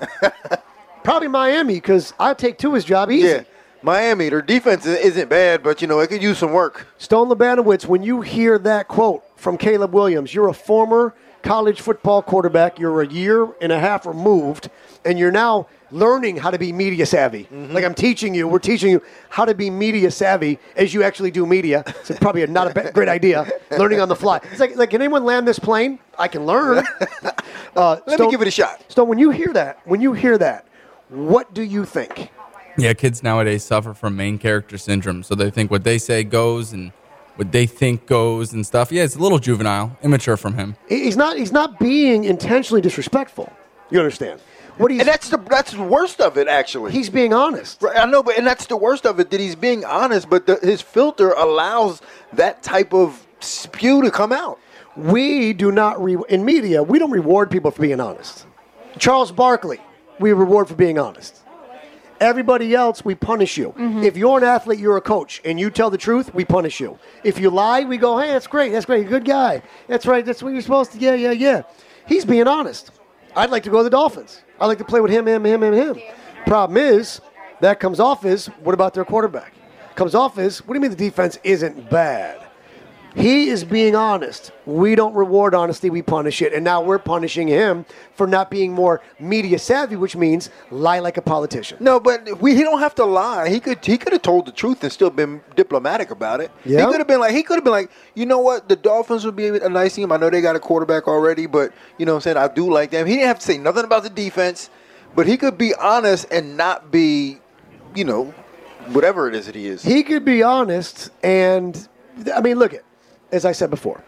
Probably 1.05 1.29
Miami 1.29 1.75
because 1.75 2.13
I 2.19 2.35
take 2.35 2.59
Tua's 2.59 2.85
job 2.85 3.11
easy. 3.11 3.29
Yeah. 3.29 3.43
Miami, 3.83 4.29
their 4.29 4.43
defense 4.43 4.87
isn't 4.87 5.29
bad, 5.29 5.63
but 5.63 5.83
you 5.83 5.89
know 5.89 5.99
it 5.99 6.07
could 6.07 6.23
use 6.23 6.39
some 6.39 6.53
work. 6.53 6.87
Stone 6.99 7.29
Labanowitz, 7.29 7.87
when 7.87 8.03
you 8.03 8.21
hear 8.21 8.57
that 8.61 8.87
quote 8.87 9.25
from 9.37 9.59
Caleb 9.59 9.93
Williams, 9.93 10.33
you're 10.33 10.49
a 10.49 10.55
former 10.55 11.15
college 11.43 11.81
football 11.81 12.23
quarterback. 12.23 12.79
You're 12.79 13.03
a 13.03 13.09
year 13.09 13.49
and 13.61 13.73
a 13.73 13.79
half 13.81 14.07
removed, 14.07 14.71
and 15.05 15.19
you're 15.19 15.33
now 15.33 15.67
learning 15.93 16.39
how 16.39 16.51
to 16.51 16.59
be 16.59 16.73
media 16.73 17.07
savvy. 17.07 17.47
Like 17.53 17.85
I'm 17.85 17.95
teaching 17.95 18.35
you, 18.35 18.49
we're 18.49 18.59
teaching 18.59 18.91
you 18.91 19.03
how 19.29 19.45
to 19.45 19.55
be 19.55 19.71
media 19.71 20.11
savvy 20.11 20.59
as 20.75 20.93
you 20.93 21.03
actually 21.05 21.31
do 21.31 21.47
media. 21.47 21.85
It's 21.87 22.19
probably 22.19 22.45
not 22.47 22.71
a 22.71 22.75
ba- 22.75 22.91
great 22.93 23.09
idea. 23.09 23.49
Learning 23.79 24.01
on 24.01 24.09
the 24.09 24.17
fly. 24.17 24.41
It's 24.51 24.59
like, 24.59 24.75
like, 24.77 24.91
can 24.91 25.01
anyone 25.03 25.25
land 25.25 25.47
this 25.47 25.59
plane? 25.59 25.99
I 26.19 26.27
can 26.29 26.45
learn. 26.47 26.85
Uh, 27.75 27.99
Let 28.07 28.21
me 28.21 28.31
give 28.31 28.43
it 28.43 28.49
a 28.49 28.51
shot. 28.51 28.85
So 28.89 29.03
when 29.03 29.19
you 29.19 29.31
hear 29.31 29.51
that, 29.55 29.81
when 29.87 30.03
you 30.03 30.13
hear 30.13 30.37
that, 30.37 30.67
what 31.09 31.55
do 31.55 31.63
you 31.63 31.87
think? 31.87 32.29
Yeah, 32.77 32.93
kids 32.93 33.23
nowadays 33.23 33.65
suffer 33.65 33.95
from 33.95 34.15
main 34.15 34.37
character 34.37 34.77
syndrome, 34.77 35.23
so 35.23 35.35
they 35.35 35.49
think 35.51 35.71
what 35.71 35.83
they 35.83 35.97
say 35.97 36.23
goes 36.23 36.75
and 36.75 36.93
what 37.37 37.51
they 37.51 37.65
think 37.65 38.05
goes 38.07 38.53
and 38.53 38.67
stuff. 38.67 38.93
Yeah, 38.93 39.05
it's 39.05 39.17
a 39.17 39.19
little 39.21 39.39
juvenile, 39.39 39.97
immature 40.03 40.37
from 40.37 40.53
him. 40.53 40.77
He's 40.87 41.17
not. 41.17 41.39
He's 41.39 41.51
not 41.51 41.79
being 41.79 42.25
intentionally 42.25 42.83
disrespectful. 42.83 43.51
You 43.91 43.99
understand? 44.01 44.41
What 44.79 44.91
he's 44.91 45.01
And 45.01 45.09
that's 45.09 45.29
the 45.29 45.39
that's 45.39 45.73
the 45.73 45.83
worst 45.83 46.21
of 46.21 46.39
it, 46.39 46.49
actually. 46.49 46.93
he's 46.93 47.11
being 47.11 47.33
honest. 47.35 47.83
Right, 47.83 47.97
I 47.97 48.07
know, 48.07 48.23
but 48.23 48.39
and 48.39 48.47
that's 48.47 48.67
the 48.67 48.77
worst 48.77 49.05
of 49.07 49.21
it 49.21 49.31
that 49.31 49.41
he's 49.41 49.55
being 49.55 49.85
honest, 49.85 50.31
but 50.31 50.47
the, 50.47 50.57
his 50.63 50.81
filter 50.81 51.33
allows 51.33 52.01
that 52.33 52.63
type 52.63 52.95
of 52.95 53.27
spew 53.41 54.03
to 54.03 54.11
come 54.11 54.33
out. 54.33 54.59
We 54.97 55.53
do 55.53 55.73
not 55.73 56.03
re- 56.03 56.17
in 56.29 56.45
media. 56.45 56.83
We 56.83 56.99
don't 56.99 57.11
reward 57.11 57.51
people 57.51 57.71
for 57.71 57.83
being 57.83 58.01
honest. 58.01 58.47
Charles 58.99 59.33
Barkley, 59.33 59.79
we 60.19 60.33
reward 60.33 60.69
for 60.69 60.75
being 60.75 60.99
honest. 60.99 61.39
Everybody 62.21 62.75
else, 62.75 63.05
we 63.05 63.17
punish 63.17 63.59
you. 63.59 63.71
Mm-hmm. 63.71 64.05
If 64.05 64.17
you're 64.17 64.39
an 64.39 64.45
athlete, 64.45 64.79
you're 64.79 64.97
a 64.97 65.01
coach, 65.01 65.41
and 65.45 65.59
you 65.59 65.71
tell 65.71 65.91
the 65.91 65.99
truth, 65.99 66.33
we 66.33 66.45
punish 66.45 66.79
you. 66.79 66.99
If 67.25 67.41
you 67.41 67.51
lie, 67.51 67.83
we 67.83 67.97
go, 67.97 68.17
hey, 68.19 68.29
that's 68.29 68.47
great, 68.47 68.71
that's 68.71 68.87
great, 68.87 69.07
a 69.07 69.09
good 69.09 69.25
guy. 69.25 69.63
That's 69.89 70.07
right, 70.07 70.25
that's 70.25 70.41
what 70.41 70.53
you're 70.53 70.63
supposed 70.63 70.93
to. 70.93 70.99
Yeah, 70.99 71.15
yeah, 71.15 71.33
yeah. 71.33 71.63
He's 72.07 72.25
being 72.25 72.47
honest. 72.47 72.93
I'd 73.35 73.51
like 73.51 73.63
to 73.65 73.71
go 73.71 73.79
to 73.79 73.85
the 73.85 73.91
Dolphins. 73.91 74.43
I'd 74.61 74.67
like 74.67 74.79
to 74.79 74.85
play 74.85 75.01
with 75.01 75.11
him, 75.11 75.27
him, 75.27 75.45
him, 75.45 75.63
him, 75.63 75.73
him. 75.73 76.01
Problem 76.47 76.77
is, 76.77 77.21
that 77.61 77.81
comes 77.81 78.01
off 78.01 78.25
as, 78.25 78.47
what 78.47 78.75
about 78.75 78.95
their 78.95 79.05
quarterback? 79.05 79.55
Comes 79.95 80.15
off 80.15 80.39
as, 80.39 80.59
what 80.67 80.75
do 80.75 80.79
you 80.79 80.81
mean 80.81 80.91
the 80.91 80.97
defense 80.97 81.39
isn't 81.45 81.89
bad? 81.89 82.42
He 83.15 83.49
is 83.49 83.65
being 83.65 83.95
honest. 83.95 84.53
We 84.65 84.95
don't 84.95 85.15
reward 85.15 85.55
honesty, 85.55 85.91
we 85.91 86.03
punish 86.03 86.41
it. 86.41 86.53
And 86.53 86.65
now 86.65 86.81
we're 86.81 86.99
punishing 86.99 87.49
him 87.49 87.85
for 88.15 88.27
not 88.27 88.51
being 88.51 88.73
more 88.73 89.03
media 89.21 89.59
savvy, 89.59 89.97
which 89.97 90.17
means 90.17 90.51
lie 90.71 90.99
like 90.99 91.17
a 91.17 91.23
politician. 91.23 91.79
No, 91.81 92.01
but 92.01 92.41
we 92.41 92.55
he 92.55 92.63
don't 92.63 92.81
have 92.81 92.95
to 92.97 93.05
lie. 93.05 93.49
He 93.49 93.61
could 93.61 93.85
he 93.85 93.99
could 93.99 94.13
have 94.13 94.23
told 94.23 94.47
the 94.47 94.53
truth 94.53 94.83
and 94.83 94.93
still 94.93 95.11
been 95.11 95.43
diplomatic 95.57 96.11
about 96.11 96.41
it. 96.41 96.51
Yeah. 96.65 96.81
He 96.81 96.87
could 96.87 96.99
have 96.99 97.09
been 97.09 97.21
like 97.21 97.35
he 97.35 97.43
could 97.43 97.57
have 97.57 97.65
been 97.65 97.73
like, 97.73 97.91
you 98.15 98.27
know 98.27 98.39
what, 98.39 98.69
the 98.69 98.77
Dolphins 98.77 99.25
would 99.25 99.37
be 99.37 99.49
a 99.49 99.69
nice 99.69 99.95
team. 99.95 100.13
I 100.13 100.17
know 100.17 100.31
they 100.31 100.41
got 100.41 100.57
a 100.57 100.61
quarterback 100.61 101.07
already, 101.09 101.47
but 101.47 101.73
you 101.99 102.07
know 102.07 102.13
what 102.13 102.19
I'm 102.19 102.23
saying, 102.23 102.37
I 102.39 102.49
do 102.49 102.71
like 102.73 102.91
them. 102.91 103.07
He 103.07 103.15
didn't 103.15 103.29
have 103.29 103.39
to 103.41 103.45
say 103.45 103.59
nothing 103.59 103.85
about 103.85 104.05
the 104.05 104.11
defense, 104.11 104.71
but 105.15 105.27
he 105.27 105.37
could 105.37 105.59
be 105.59 105.75
honest 105.75 106.27
and 106.31 106.57
not 106.57 106.91
be, 106.91 107.39
you 107.95 108.05
know, 108.05 108.33
whatever 108.89 109.29
it 109.29 109.35
is 109.35 109.47
that 109.47 109.55
he 109.55 109.67
is. 109.67 109.83
He 109.83 110.03
could 110.03 110.25
be 110.25 110.43
honest, 110.43 111.11
and 111.23 111.89
I 112.35 112.41
mean, 112.41 112.59
look 112.59 112.75
at, 112.75 112.83
as 113.33 113.45
I 113.45 113.53
said 113.53 113.71
before, 113.71 114.03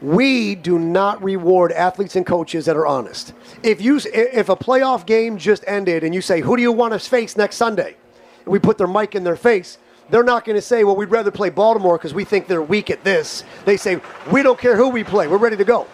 we 0.00 0.54
do 0.54 0.78
not 0.78 1.22
reward 1.22 1.72
athletes 1.72 2.16
and 2.16 2.24
coaches 2.24 2.66
that 2.66 2.76
are 2.76 2.86
honest. 2.86 3.32
If 3.62 3.80
you, 3.80 4.00
if 4.14 4.48
a 4.48 4.56
playoff 4.56 5.04
game 5.06 5.36
just 5.38 5.64
ended 5.66 6.04
and 6.04 6.14
you 6.14 6.20
say, 6.22 6.40
"Who 6.40 6.56
do 6.56 6.62
you 6.62 6.72
want 6.72 6.92
to 6.92 6.98
face 7.00 7.36
next 7.36 7.56
Sunday?" 7.56 7.96
and 8.44 8.52
we 8.52 8.58
put 8.60 8.78
their 8.78 8.86
mic 8.86 9.14
in 9.16 9.24
their 9.24 9.36
face, 9.36 9.78
they're 10.10 10.22
not 10.22 10.44
going 10.44 10.56
to 10.56 10.62
say, 10.62 10.84
"Well, 10.84 10.96
we'd 10.96 11.10
rather 11.10 11.30
play 11.32 11.50
Baltimore 11.50 11.98
because 11.98 12.14
we 12.14 12.24
think 12.24 12.46
they're 12.46 12.62
weak 12.62 12.90
at 12.90 13.02
this." 13.04 13.44
They 13.64 13.76
say, 13.76 14.00
"We 14.30 14.42
don't 14.42 14.58
care 14.58 14.76
who 14.76 14.88
we 14.88 15.02
play. 15.04 15.26
We're 15.26 15.38
ready 15.38 15.56
to 15.56 15.64
go." 15.64 15.86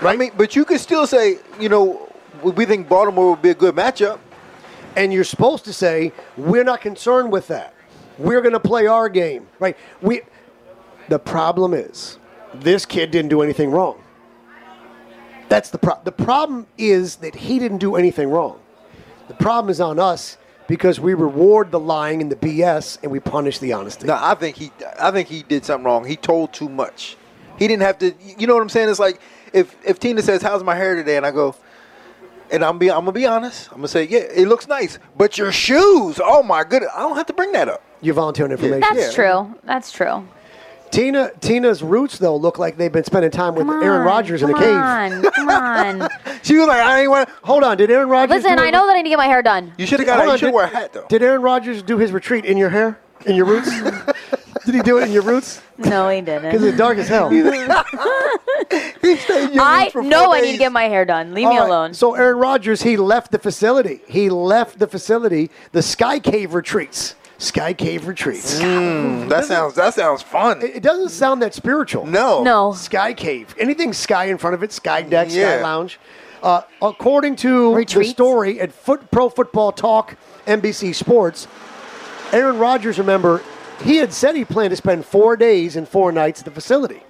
I 0.00 0.16
mean, 0.16 0.30
but 0.36 0.54
you 0.54 0.64
could 0.64 0.80
still 0.80 1.06
say, 1.06 1.38
you 1.58 1.68
know, 1.68 2.08
we 2.42 2.52
we 2.52 2.64
think 2.66 2.88
Baltimore 2.88 3.30
would 3.30 3.42
be 3.42 3.50
a 3.50 3.54
good 3.54 3.74
matchup. 3.74 4.20
and 4.96 5.12
you're 5.12 5.24
supposed 5.24 5.64
to 5.64 5.72
say 5.72 6.12
we're 6.36 6.64
not 6.64 6.80
concerned 6.80 7.30
with 7.30 7.46
that 7.48 7.74
we're 8.18 8.40
going 8.40 8.54
to 8.54 8.60
play 8.60 8.86
our 8.86 9.08
game 9.08 9.46
right 9.60 9.76
we 10.00 10.22
the 11.08 11.18
problem 11.18 11.74
is 11.74 12.18
this 12.54 12.84
kid 12.86 13.10
didn't 13.10 13.28
do 13.30 13.42
anything 13.42 13.70
wrong 13.70 14.00
that's 15.48 15.70
the 15.70 15.78
problem 15.78 16.04
the 16.04 16.12
problem 16.24 16.66
is 16.76 17.16
that 17.16 17.34
he 17.34 17.58
didn't 17.58 17.78
do 17.78 17.96
anything 17.96 18.28
wrong 18.28 18.58
the 19.28 19.34
problem 19.34 19.70
is 19.70 19.80
on 19.80 19.98
us 19.98 20.36
because 20.66 21.00
we 21.00 21.14
reward 21.14 21.70
the 21.70 21.80
lying 21.80 22.20
and 22.20 22.30
the 22.30 22.36
bs 22.36 22.98
and 23.02 23.10
we 23.10 23.20
punish 23.20 23.58
the 23.58 23.72
honesty 23.72 24.06
No, 24.06 24.18
I 24.20 24.34
think 24.34 24.56
he 24.56 24.70
I 25.00 25.10
think 25.10 25.28
he 25.28 25.42
did 25.42 25.64
something 25.64 25.84
wrong. 25.84 26.04
He 26.04 26.16
told 26.16 26.52
too 26.52 26.68
much. 26.68 27.16
He 27.58 27.66
didn't 27.66 27.82
have 27.82 27.98
to. 27.98 28.14
You 28.38 28.46
know 28.46 28.54
what 28.54 28.62
I'm 28.62 28.68
saying? 28.68 28.88
It's 28.88 28.98
like 29.00 29.20
if 29.52 29.74
if 29.84 29.98
Tina 29.98 30.22
says, 30.22 30.42
"How's 30.42 30.62
my 30.62 30.74
hair 30.76 30.94
today?" 30.94 31.16
and 31.16 31.26
I 31.26 31.30
go, 31.32 31.56
and 32.52 32.64
I'm 32.64 32.78
be 32.78 32.90
I'm 32.90 33.00
gonna 33.00 33.12
be 33.12 33.26
honest. 33.26 33.68
I'm 33.70 33.78
gonna 33.78 33.88
say, 33.88 34.04
"Yeah, 34.04 34.20
it 34.20 34.46
looks 34.46 34.68
nice," 34.68 34.98
but 35.16 35.38
your 35.38 35.50
shoes. 35.50 36.20
Oh 36.22 36.42
my 36.42 36.62
goodness, 36.64 36.90
I 36.94 37.00
don't 37.00 37.16
have 37.16 37.26
to 37.26 37.32
bring 37.32 37.52
that 37.52 37.68
up. 37.68 37.82
You 38.00 38.12
volunteer 38.12 38.44
on 38.44 38.52
information. 38.52 38.80
That's 38.80 39.16
Yeah. 39.16 39.22
true. 39.22 39.54
That's 39.64 39.90
true. 39.90 40.28
Tina 40.90 41.30
Tina's 41.40 41.82
roots 41.82 42.18
though 42.18 42.36
look 42.36 42.58
like 42.58 42.76
they've 42.76 42.92
been 42.92 43.04
spending 43.04 43.30
time 43.30 43.54
with 43.54 43.66
Come 43.66 43.82
Aaron 43.82 44.00
on, 44.00 44.06
Rodgers 44.06 44.42
in 44.42 44.50
come 44.52 44.56
a 44.56 44.62
cave. 44.62 45.22
Come 45.34 45.48
on, 45.48 45.98
come 45.98 46.00
on. 46.02 46.08
She 46.42 46.56
was 46.56 46.66
like, 46.68 46.80
I 46.80 47.00
ain't 47.02 47.10
want. 47.10 47.28
Hold 47.42 47.64
on, 47.64 47.76
did 47.76 47.90
Aaron 47.90 48.08
Rodgers? 48.08 48.36
Listen, 48.42 48.56
do 48.56 48.62
I 48.62 48.68
it- 48.68 48.72
know 48.72 48.86
that 48.86 48.92
I 48.94 48.96
need 48.98 49.02
to 49.04 49.08
get 49.10 49.18
my 49.18 49.26
hair 49.26 49.42
done. 49.42 49.72
You 49.76 49.86
should 49.86 50.00
have 50.00 50.06
got. 50.06 50.16
Hold 50.16 50.26
You 50.26 50.32
on, 50.32 50.38
should 50.38 50.46
did- 50.46 50.54
wear 50.54 50.64
a 50.64 50.68
hat 50.68 50.92
though. 50.92 51.06
Did 51.08 51.22
Aaron 51.22 51.42
Rodgers 51.42 51.82
do 51.82 51.98
his 51.98 52.12
retreat 52.12 52.44
in 52.44 52.56
your 52.56 52.70
hair, 52.70 52.98
in 53.26 53.34
your 53.36 53.44
roots? 53.46 53.70
did 54.64 54.74
he 54.74 54.82
do 54.82 54.98
it 54.98 55.04
in 55.04 55.12
your 55.12 55.22
roots? 55.22 55.60
No, 55.78 56.08
he 56.08 56.20
didn't. 56.20 56.42
Because 56.50 56.62
it's 56.64 56.76
dark 56.78 56.98
as 56.98 57.08
hell. 57.08 57.28
He 57.30 57.40
stayed 59.16 59.44
in 59.48 59.54
your 59.54 59.62
I 59.62 59.82
roots 59.84 59.92
for 59.92 60.02
know 60.02 60.24
four 60.24 60.34
I 60.36 60.40
need 60.40 60.46
days. 60.46 60.52
to 60.54 60.58
get 60.58 60.72
my 60.72 60.84
hair 60.84 61.04
done. 61.04 61.34
Leave 61.34 61.46
All 61.46 61.52
me 61.54 61.58
right, 61.60 61.66
alone. 61.66 61.94
So 61.94 62.14
Aaron 62.14 62.38
Rodgers, 62.38 62.82
he 62.82 62.96
left 62.96 63.30
the 63.32 63.38
facility. 63.38 64.00
He 64.08 64.28
left 64.30 64.78
the 64.78 64.86
facility. 64.86 65.50
The 65.72 65.82
Sky 65.82 66.18
Cave 66.18 66.54
retreats. 66.54 67.14
Sky 67.38 67.72
Cave 67.72 68.06
retreats. 68.06 68.60
Mm, 68.60 69.28
that 69.28 69.44
sounds. 69.44 69.74
That 69.74 69.94
sounds 69.94 70.22
fun. 70.22 70.60
It 70.60 70.76
it 70.76 70.82
doesn't 70.82 71.10
sound 71.10 71.40
that 71.42 71.54
spiritual. 71.54 72.04
No. 72.04 72.42
no. 72.42 72.72
Sky 72.72 73.14
Cave. 73.14 73.54
Anything 73.58 73.92
sky 73.92 74.26
in 74.26 74.38
front 74.38 74.54
of 74.54 74.62
it, 74.62 74.72
Sky 74.72 75.02
Deck, 75.02 75.30
Sky 75.30 75.62
Lounge. 75.62 75.98
Uh, 76.42 76.62
according 76.82 77.36
to 77.36 77.74
Retreats? 77.74 78.10
the 78.10 78.12
story 78.12 78.60
at 78.60 78.72
Foot 78.72 79.10
Pro 79.10 79.28
Football 79.28 79.72
Talk, 79.72 80.16
NBC 80.46 80.94
Sports, 80.94 81.48
Aaron 82.32 82.58
Rodgers, 82.58 82.98
remember, 82.98 83.42
he 83.82 83.96
had 83.96 84.12
said 84.12 84.36
he 84.36 84.44
planned 84.44 84.70
to 84.70 84.76
spend 84.76 85.04
four 85.04 85.36
days 85.36 85.76
and 85.76 85.88
four 85.88 86.12
nights 86.12 86.40
at 86.40 86.44
the 86.44 86.50
facility. 86.50 87.02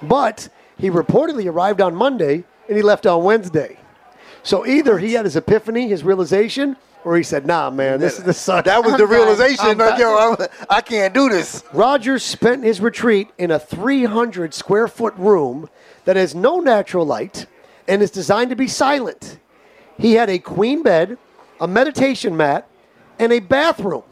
But 0.00 0.48
he 0.78 0.90
reportedly 0.90 1.50
arrived 1.50 1.80
on 1.80 1.94
Monday 1.94 2.44
and 2.68 2.76
he 2.76 2.82
left 2.82 3.06
on 3.06 3.24
Wednesday. 3.24 3.78
So 4.42 4.66
either 4.66 4.98
he 4.98 5.14
had 5.14 5.24
his 5.24 5.36
epiphany, 5.36 5.88
his 5.88 6.04
realization, 6.04 6.76
or 7.04 7.16
he 7.16 7.22
said, 7.22 7.46
nah, 7.46 7.70
man, 7.70 8.00
this 8.00 8.18
is 8.18 8.24
the 8.24 8.32
sun. 8.32 8.64
That 8.64 8.82
was 8.82 8.96
the 8.96 9.04
I'm 9.04 9.10
done. 9.10 9.10
realization. 9.10 9.64
I'm 9.66 9.78
Like, 9.78 9.98
yo, 9.98 10.36
I'm, 10.40 10.46
I 10.70 10.80
can't 10.80 11.12
do 11.12 11.28
this. 11.28 11.62
Rodgers 11.72 12.22
spent 12.22 12.64
his 12.64 12.80
retreat 12.80 13.28
in 13.38 13.50
a 13.50 13.58
300 13.58 14.54
square 14.54 14.88
foot 14.88 15.14
room 15.16 15.68
that 16.04 16.16
has 16.16 16.34
no 16.34 16.60
natural 16.60 17.04
light 17.04 17.46
and 17.86 18.02
is 18.02 18.10
designed 18.10 18.50
to 18.50 18.56
be 18.56 18.68
silent. 18.68 19.38
He 19.98 20.14
had 20.14 20.30
a 20.30 20.38
queen 20.38 20.82
bed, 20.82 21.18
a 21.60 21.68
meditation 21.68 22.36
mat, 22.36 22.68
and 23.18 23.32
a 23.32 23.40
bathroom, 23.40 24.02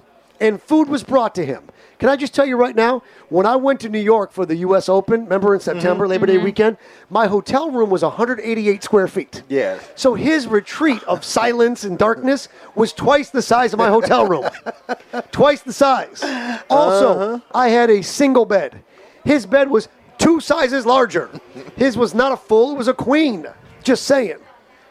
and 0.40 0.60
food 0.62 0.88
was 0.88 1.02
brought 1.02 1.34
to 1.36 1.44
him. 1.44 1.64
Can 1.98 2.08
I 2.08 2.16
just 2.16 2.34
tell 2.34 2.46
you 2.46 2.56
right 2.56 2.74
now, 2.76 3.02
when 3.32 3.46
I 3.46 3.56
went 3.56 3.80
to 3.80 3.88
New 3.88 3.98
York 3.98 4.30
for 4.30 4.44
the 4.44 4.56
U.S. 4.56 4.88
Open, 4.88 5.22
remember 5.22 5.54
in 5.54 5.60
September, 5.60 6.04
mm-hmm. 6.04 6.10
Labor 6.10 6.26
Day 6.26 6.34
mm-hmm. 6.36 6.44
weekend, 6.44 6.76
my 7.08 7.26
hotel 7.26 7.70
room 7.70 7.88
was 7.88 8.02
188 8.02 8.84
square 8.84 9.08
feet. 9.08 9.42
Yeah. 9.48 9.80
So 9.94 10.14
his 10.14 10.46
retreat 10.46 11.02
of 11.04 11.24
silence 11.24 11.84
and 11.84 11.98
darkness 11.98 12.48
was 12.74 12.92
twice 12.92 13.30
the 13.30 13.40
size 13.40 13.72
of 13.72 13.78
my 13.78 13.88
hotel 13.88 14.26
room. 14.26 14.48
twice 15.32 15.62
the 15.62 15.72
size. 15.72 16.22
Also, 16.68 17.08
uh-huh. 17.18 17.40
I 17.54 17.68
had 17.68 17.88
a 17.90 18.02
single 18.02 18.44
bed. 18.44 18.82
His 19.24 19.46
bed 19.46 19.70
was 19.70 19.88
two 20.18 20.40
sizes 20.40 20.84
larger. 20.84 21.30
His 21.76 21.96
was 21.96 22.14
not 22.14 22.32
a 22.32 22.36
full, 22.36 22.72
it 22.72 22.78
was 22.78 22.88
a 22.88 22.94
queen. 22.94 23.46
Just 23.82 24.04
saying. 24.04 24.38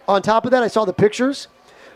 On 0.07 0.21
top 0.21 0.45
of 0.45 0.51
that, 0.51 0.63
I 0.63 0.67
saw 0.67 0.83
the 0.83 0.93
pictures. 0.93 1.47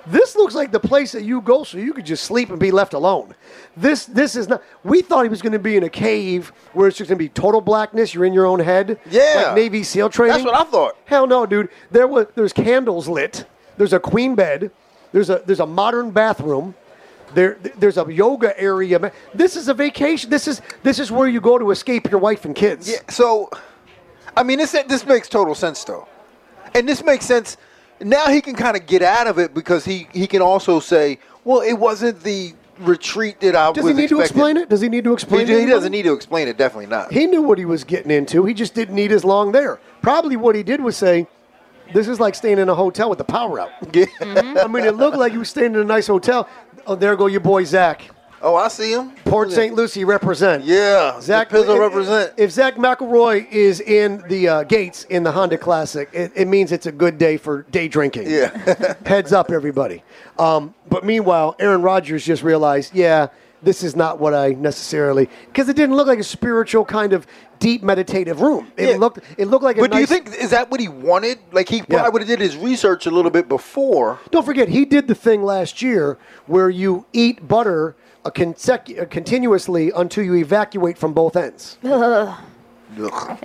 This 0.08 0.36
looks 0.36 0.54
like 0.54 0.72
the 0.72 0.80
place 0.80 1.12
that 1.14 1.24
you 1.24 1.42
go 1.42 1.64
so 1.64 1.78
you 1.78 1.94
could 1.94 2.06
just 2.06 2.24
sleep 2.26 2.50
and 2.50 2.60
be 2.60 2.72
left 2.72 2.94
alone. 2.94 3.34
This 3.76 4.06
this 4.06 4.36
is 4.36 4.48
not 4.48 4.62
we 4.84 5.02
thought 5.02 5.24
he 5.24 5.30
was 5.30 5.42
going 5.42 5.54
to 5.54 5.60
be 5.60 5.78
in 5.78 5.84
a 5.84 5.90
cave 5.90 6.50
where 6.74 6.88
it's 6.88 6.98
just 6.98 7.10
going 7.10 7.18
to 7.18 7.24
be 7.24 7.30
total 7.30 7.62
blackness, 7.62 8.14
you're 8.14 8.26
in 8.26 8.34
your 8.34 8.46
own 8.46 8.60
head. 8.60 9.00
Yeah. 9.10 9.46
Like 9.48 9.56
Navy 9.56 9.84
SEAL 9.84 10.10
training. 10.10 10.44
That's 10.44 10.46
what 10.46 10.68
I 10.68 10.70
thought. 10.70 10.98
Hell 11.06 11.28
no, 11.28 11.46
dude. 11.46 11.70
There 11.92 12.08
was 12.08 12.28
there's 12.36 12.54
candles 12.54 13.08
lit. 13.08 13.46
There's 13.78 13.94
a 13.94 14.00
queen 14.00 14.36
bed. 14.36 14.72
There's 15.12 15.30
a 15.30 15.42
there's 15.46 15.60
a 15.60 15.66
modern 15.66 16.12
bathroom. 16.12 16.76
There 17.34 17.58
there's 17.78 17.98
a 17.98 18.06
yoga 18.12 18.58
area. 18.60 19.12
This 19.34 19.56
is 19.56 19.68
a 19.68 19.74
vacation. 19.74 20.30
This 20.30 20.48
is 20.48 20.62
this 20.84 21.00
is 21.00 21.12
where 21.12 21.28
you 21.28 21.42
go 21.42 21.58
to 21.58 21.72
escape 21.72 22.10
your 22.12 22.20
wife 22.20 22.46
and 22.46 22.56
kids. 22.56 22.90
Yeah. 22.90 23.00
So, 23.10 23.50
I 24.38 24.44
mean, 24.44 24.60
this 24.60 24.72
this 24.72 25.06
makes 25.06 25.28
total 25.28 25.56
sense 25.56 25.84
though, 25.84 26.08
and 26.74 26.88
this 26.88 27.04
makes 27.04 27.26
sense. 27.26 27.58
Now 28.02 28.28
he 28.28 28.42
can 28.42 28.56
kind 28.56 28.76
of 28.76 28.86
get 28.86 29.02
out 29.02 29.28
of 29.28 29.40
it 29.40 29.54
because 29.54 29.86
he 29.86 30.08
he 30.14 30.28
can 30.28 30.42
also 30.42 30.80
say, 30.80 31.20
well, 31.44 31.62
it 31.62 31.74
wasn't 31.74 32.22
the 32.24 32.54
retreat 32.80 33.40
that 33.40 33.56
I 33.56 33.72
Does 33.72 33.86
was 33.86 33.96
he 33.96 34.02
need 34.02 34.10
to 34.10 34.20
expecting. 34.20 34.38
explain 34.38 34.58
it? 34.58 34.70
Does 34.70 34.82
he 34.82 34.90
need 34.90 35.06
to 35.06 35.14
explain 35.14 35.48
He, 35.48 35.54
it? 35.54 35.60
he 35.62 35.66
doesn't 35.66 35.92
need 35.94 36.04
to 36.04 36.14
explain 36.14 36.50
it. 36.50 36.58
Definitely 36.58 36.88
not. 36.88 37.12
He 37.14 37.26
knew 37.26 37.42
what 37.42 37.58
he 37.58 37.64
was 37.64 37.86
getting 37.86 38.12
into. 38.12 38.44
He 38.46 38.54
just 38.54 38.74
didn't 38.74 38.96
need 38.96 39.14
as 39.14 39.24
long 39.24 39.54
there. 39.54 39.80
Probably 40.02 40.36
what 40.36 40.56
he 40.56 40.64
did 40.64 40.82
was 40.82 40.98
say, 40.98 41.28
"This 41.94 42.08
is 42.10 42.20
like 42.20 42.36
staying 42.36 42.60
in 42.60 42.68
a 42.68 42.76
hotel 42.76 43.10
with 43.10 43.18
the 43.18 43.24
power 43.24 43.60
out." 43.62 43.70
Yeah. 43.94 44.06
I 44.22 44.68
mean, 44.68 44.84
it 44.84 44.96
looked 44.96 45.18
like 45.18 45.32
he 45.32 45.38
was 45.38 45.50
staying 45.50 45.74
in 45.74 45.80
a 45.80 45.86
nice 45.86 46.08
hotel. 46.08 46.50
Oh, 46.86 46.96
there 46.96 47.16
go 47.16 47.28
your 47.28 47.40
boy 47.42 47.64
Zach. 47.64 48.10
Oh, 48.42 48.56
I 48.56 48.68
see 48.68 48.92
him. 48.92 49.12
Port 49.26 49.52
St. 49.52 49.74
Lucie 49.74 50.04
represent. 50.04 50.64
Yeah. 50.64 51.20
Zach 51.20 51.50
Pizzle 51.50 51.74
if- 51.76 51.80
represent. 51.80 52.34
If 52.38 52.52
Zach 52.52 52.76
McElroy 52.76 53.50
is 53.52 53.80
in 53.82 54.24
the 54.28 54.48
uh, 54.50 54.64
gates 54.64 55.06
in 55.06 55.24
the 55.24 55.32
Honda 55.32 55.58
Classic, 55.58 56.10
it, 56.14 56.32
it 56.36 56.48
means 56.48 56.72
it's 56.72 56.86
a 56.86 56.92
good 56.92 57.18
day 57.18 57.38
for 57.38 57.64
day 57.72 57.88
drinking. 57.88 58.30
yeah. 58.30 58.96
Heads 59.06 59.34
up, 59.34 59.52
everybody. 59.52 60.04
Um, 60.38 60.76
but 60.90 61.04
meanwhile, 61.06 61.56
Aaron 61.60 61.82
Rodgers 61.82 62.24
just 62.26 62.44
realized, 62.44 62.94
yeah, 62.94 63.28
this 63.64 63.82
is 63.82 63.96
not 63.96 64.20
what 64.20 64.36
I 64.36 64.50
necessarily 64.50 65.28
because 65.48 65.68
it 65.70 65.76
didn't 65.76 65.96
look 65.96 66.06
like 66.06 66.20
a 66.20 66.24
spiritual 66.24 66.86
kind 66.86 67.14
of 67.14 67.26
deep 67.58 67.82
meditative 67.82 68.42
room. 68.42 68.72
It 68.78 68.90
Yeah. 68.90 68.98
looked 68.98 69.22
it 69.40 69.48
looked 69.48 69.64
like 69.64 69.78
a 69.78 69.80
But 69.80 69.92
do 69.92 69.98
you 69.98 70.06
think 70.06 70.28
is 70.28 70.52
that 70.52 70.70
what 70.70 70.80
he 70.80 70.88
wanted? 70.88 71.40
Like 71.52 71.68
he 71.68 71.78
Yeah. 71.78 71.84
probably 71.88 72.12
would 72.12 72.22
have 72.24 72.28
did 72.28 72.42
his 72.42 72.56
research 72.58 73.08
a 73.08 73.12
little 73.12 73.32
bit 73.32 73.50
before. 73.50 74.20
Don't 74.30 74.46
forget, 74.46 74.68
he 74.70 74.86
did 74.86 75.08
the 75.08 75.16
thing 75.16 75.42
last 75.42 75.82
year 75.82 76.20
where 76.46 76.70
you 76.70 77.06
eat 77.12 77.48
butter 77.48 77.96
uh, 78.26 78.30
consecu- 78.32 79.02
uh, 79.02 79.06
continuously 79.06 79.92
until 79.96 80.24
you 80.24 80.36
evacuate 80.36 80.98
from 80.98 81.14
both 81.14 81.36
ends. 81.36 81.78
Ugh. 81.84 82.36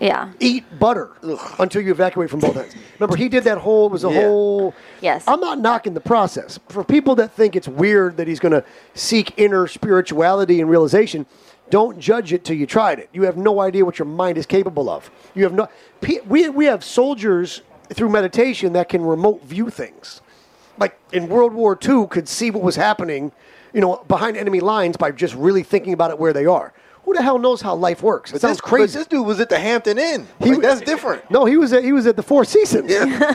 Yeah. 0.01 0.31
Eat 0.39 0.65
butter 0.79 1.11
until 1.59 1.83
you 1.83 1.91
evacuate 1.91 2.31
from 2.31 2.41
both 2.41 2.57
ends. 2.57 2.75
Remember, 2.99 3.17
he 3.17 3.29
did 3.29 3.45
that 3.45 3.59
whole. 3.59 3.87
It 3.87 3.93
was 3.93 4.05
a 4.05 4.11
Yeah. 4.13 4.23
whole. 4.23 4.75
Yes. 5.01 5.25
I'm 5.27 5.41
not 5.41 5.59
knocking 5.59 5.95
the 5.95 6.01
process. 6.01 6.59
For 6.69 6.85
people 6.85 7.15
that 7.17 7.33
think 7.33 7.57
it's 7.57 7.67
weird 7.67 8.17
that 8.19 8.29
he's 8.29 8.39
going 8.39 8.53
to 8.53 8.63
seek 8.95 9.33
inner 9.39 9.67
spirituality 9.67 10.61
and 10.61 10.71
realization, 10.71 11.27
don't 11.71 11.99
judge 11.99 12.33
it 12.33 12.45
till 12.45 12.57
you 12.57 12.67
tried 12.67 12.99
it. 13.01 13.09
You 13.13 13.23
have 13.23 13.37
no 13.37 13.61
idea 13.61 13.85
what 13.85 13.99
your 13.99 14.07
mind 14.07 14.39
is 14.39 14.47
capable 14.47 14.89
of. 14.89 15.11
You 15.35 15.45
have 15.45 15.53
no. 15.53 15.69
Pe- 16.01 16.21
We 16.29 16.49
we 16.49 16.67
have 16.67 16.85
soldiers 16.85 17.63
through 17.93 18.11
meditation 18.11 18.73
that 18.75 18.89
can 18.89 19.03
remote 19.05 19.43
view 19.45 19.69
things. 19.71 20.21
Like 20.79 20.97
in 21.13 21.29
World 21.29 21.55
War 21.55 21.77
II, 21.83 22.07
could 22.09 22.29
see 22.29 22.51
what 22.51 22.63
was 22.63 22.77
happening, 22.77 23.33
you 23.73 23.81
know, 23.81 24.05
behind 24.09 24.37
enemy 24.37 24.61
lines 24.61 24.97
by 24.97 25.11
just 25.13 25.35
really 25.35 25.63
thinking 25.63 25.93
about 25.93 26.11
it 26.11 26.19
where 26.19 26.33
they 26.33 26.47
are. 26.47 26.73
Who 27.05 27.15
the 27.15 27.23
hell 27.23 27.39
knows 27.39 27.63
how 27.63 27.75
life 27.75 28.03
works? 28.03 28.31
It 28.31 28.35
But 28.35 28.41
sounds 28.43 28.57
this, 28.59 28.61
crazy. 28.61 28.93
But 28.93 28.99
this 29.01 29.07
dude 29.09 29.27
was 29.27 29.41
at 29.41 29.49
the 29.49 29.59
Hampton 29.59 29.99
Inn. 29.99 30.29
He- 30.39 30.51
Like, 30.53 30.61
that's 30.61 30.81
different. 30.83 31.29
No, 31.31 31.47
he 31.47 31.57
was 31.57 31.73
at, 31.73 31.83
he 31.83 31.93
was 31.93 32.07
at 32.07 32.15
the 32.17 32.23
Four 32.23 32.45
Seasons. 32.45 32.91
Yeah. 32.91 33.35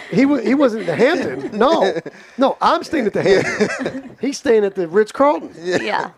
He 0.10 0.24
was 0.24 0.42
he 0.42 0.54
wasn't 0.54 0.82
at 0.82 0.86
the 0.86 0.96
Hampton. 0.96 1.58
No, 1.58 1.94
no, 2.38 2.56
I'm 2.62 2.82
staying 2.82 3.04
at 3.06 3.12
the 3.12 3.22
Hampton. 3.22 4.16
He's 4.22 4.38
staying 4.38 4.64
at 4.64 4.74
the 4.74 4.88
Ritz 4.88 5.12
Carlton. 5.12 5.50
Yeah. 5.84 6.12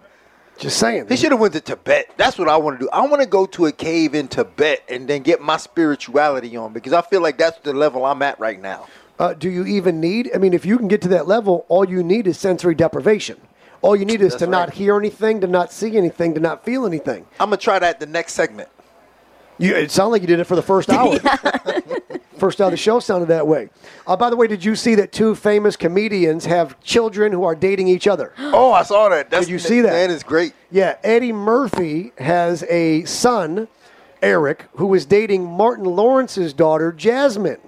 Just 0.59 0.79
saying. 0.79 1.09
He 1.09 1.17
should 1.17 1.33
have 1.33 1.41
went 1.41 1.55
to 1.55 1.61
Tibet. 1.61 2.11
That's 2.17 2.39
what 2.39 2.49
I 2.49 2.57
want 2.57 2.79
to 2.79 2.85
do. 2.85 2.91
I 2.93 3.01
want 3.07 3.21
to 3.21 3.27
go 3.27 3.47
to 3.47 3.67
a 3.67 3.73
cave 3.73 4.15
in 4.15 4.29
Tibet 4.29 4.85
and 4.89 5.09
then 5.09 5.23
get 5.23 5.41
my 5.41 5.57
spirituality 5.57 6.57
on 6.57 6.73
because 6.73 6.93
I 6.93 7.03
feel 7.03 7.21
like 7.21 7.37
that's 7.37 7.59
the 7.61 7.73
level 7.73 8.05
I'm 8.05 8.23
at 8.23 8.39
right 8.39 8.61
now. 8.61 8.87
Uh, 9.21 9.35
do 9.35 9.51
you 9.51 9.67
even 9.67 10.01
need? 10.01 10.31
I 10.35 10.39
mean, 10.39 10.55
if 10.55 10.65
you 10.65 10.79
can 10.79 10.89
get 10.89 11.03
to 11.03 11.09
that 11.09 11.29
level, 11.29 11.67
all 11.69 11.87
you 11.87 12.03
need 12.03 12.27
is 12.27 12.39
sensory 12.39 12.75
deprivation. 12.75 13.39
All 13.83 13.95
you 13.95 14.07
need 14.07 14.23
is 14.23 14.33
That's 14.33 14.45
to 14.45 14.47
not 14.47 14.73
hear 14.73 14.99
anything, 14.99 15.43
to 15.43 15.47
not 15.47 15.75
see 15.75 15.99
anything, 15.99 16.33
to 16.35 16.41
not 16.41 16.65
feel 16.65 16.87
anything. 16.87 17.27
I'm 17.39 17.51
gonna 17.51 17.59
try 17.59 17.79
that 17.79 18.01
the 18.01 18.07
next 18.07 18.33
segment. 18.33 18.71
You, 19.59 19.77
it 19.77 19.91
sounded 19.91 20.13
like 20.13 20.23
you 20.23 20.27
did 20.27 20.41
it 20.41 20.45
for 20.45 20.57
the 20.57 20.63
first 20.63 20.89
hour. 20.89 21.19
first 22.39 22.63
hour 22.63 22.69
of 22.69 22.71
the 22.71 22.79
show 22.79 22.99
sounded 22.99 23.27
that 23.27 23.47
way. 23.47 23.69
Uh, 24.07 24.17
by 24.17 24.31
the 24.31 24.37
way, 24.37 24.47
did 24.47 24.65
you 24.65 24.75
see 24.75 24.95
that 24.95 25.13
two 25.13 25.35
famous 25.35 25.77
comedians 25.77 26.47
have 26.47 26.81
children 26.81 27.31
who 27.31 27.45
are 27.45 27.55
dating 27.55 27.89
each 27.89 28.07
other? 28.09 28.33
Oh, 28.39 28.73
I 28.73 28.85
saw 28.85 29.11
that. 29.11 29.31
That's, 29.31 29.47
Did 29.47 29.53
you 29.53 29.59
see 29.59 29.83
that? 29.83 29.91
That 29.91 30.11
is 30.11 30.23
great. 30.23 30.55
Yeah, 30.71 30.97
Eddie 31.05 31.33
Murphy 31.33 32.13
has 32.19 32.63
a 32.65 33.05
son, 33.05 33.69
Eric, 34.23 34.67
who 34.77 34.93
is 34.95 35.05
dating 35.05 35.45
Martin 35.45 35.85
Lawrence's 35.85 36.53
daughter, 36.55 36.91
Jasmine. 36.91 37.61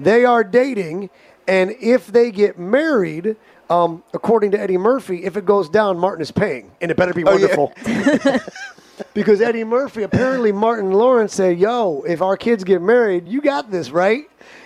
They 0.00 0.24
are 0.24 0.42
dating, 0.42 1.10
and 1.46 1.70
if 1.80 2.06
they 2.08 2.30
get 2.30 2.58
married, 2.58 3.36
um, 3.68 4.02
according 4.14 4.50
to 4.52 4.60
Eddie 4.60 4.78
Murphy, 4.78 5.24
if 5.24 5.36
it 5.36 5.44
goes 5.44 5.68
down, 5.68 5.98
Martin 5.98 6.22
is 6.22 6.30
paying, 6.30 6.72
and 6.80 6.90
it 6.90 6.96
better 6.96 7.12
be 7.12 7.24
Oh, 7.24 7.36
yeah. 7.36 7.54
wonderful. 7.56 8.40
because 9.14 9.40
Eddie 9.40 9.64
Murphy, 9.64 10.02
apparently 10.02 10.52
Martin 10.52 10.90
Lawrence 10.92 11.34
said, 11.34 11.58
"Yo, 11.58 12.02
if 12.06 12.22
our 12.22 12.36
kids 12.36 12.64
get 12.64 12.82
married, 12.82 13.28
you 13.28 13.40
got 13.40 13.70
this, 13.70 13.90
right?" 13.90 14.24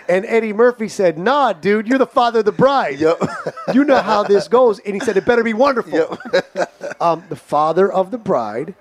And 0.09 0.25
Eddie 0.27 0.53
Murphy 0.53 0.89
said, 0.89 1.19
"Nah, 1.19 1.53
dude, 1.53 1.87
you're 1.89 1.99
the 1.99 2.07
father 2.07 2.41
of 2.41 2.45
the 2.45 2.53
bride. 2.53 2.99
Yep. 2.99 3.23
You 3.73 3.85
know 3.85 4.01
how 4.01 4.23
this 4.23 4.49
goes." 4.49 4.79
And 4.81 4.95
he 4.95 5.01
said, 5.01 5.17
"It 5.17 5.25
better 5.25 5.43
be 5.43 5.55
wonderful." 5.55 5.93
Yep. 6.33 6.73
um, 7.01 7.25
the 7.29 7.37
father 7.37 7.91
of 7.91 8.11
the 8.11 8.19
bride 8.19 8.75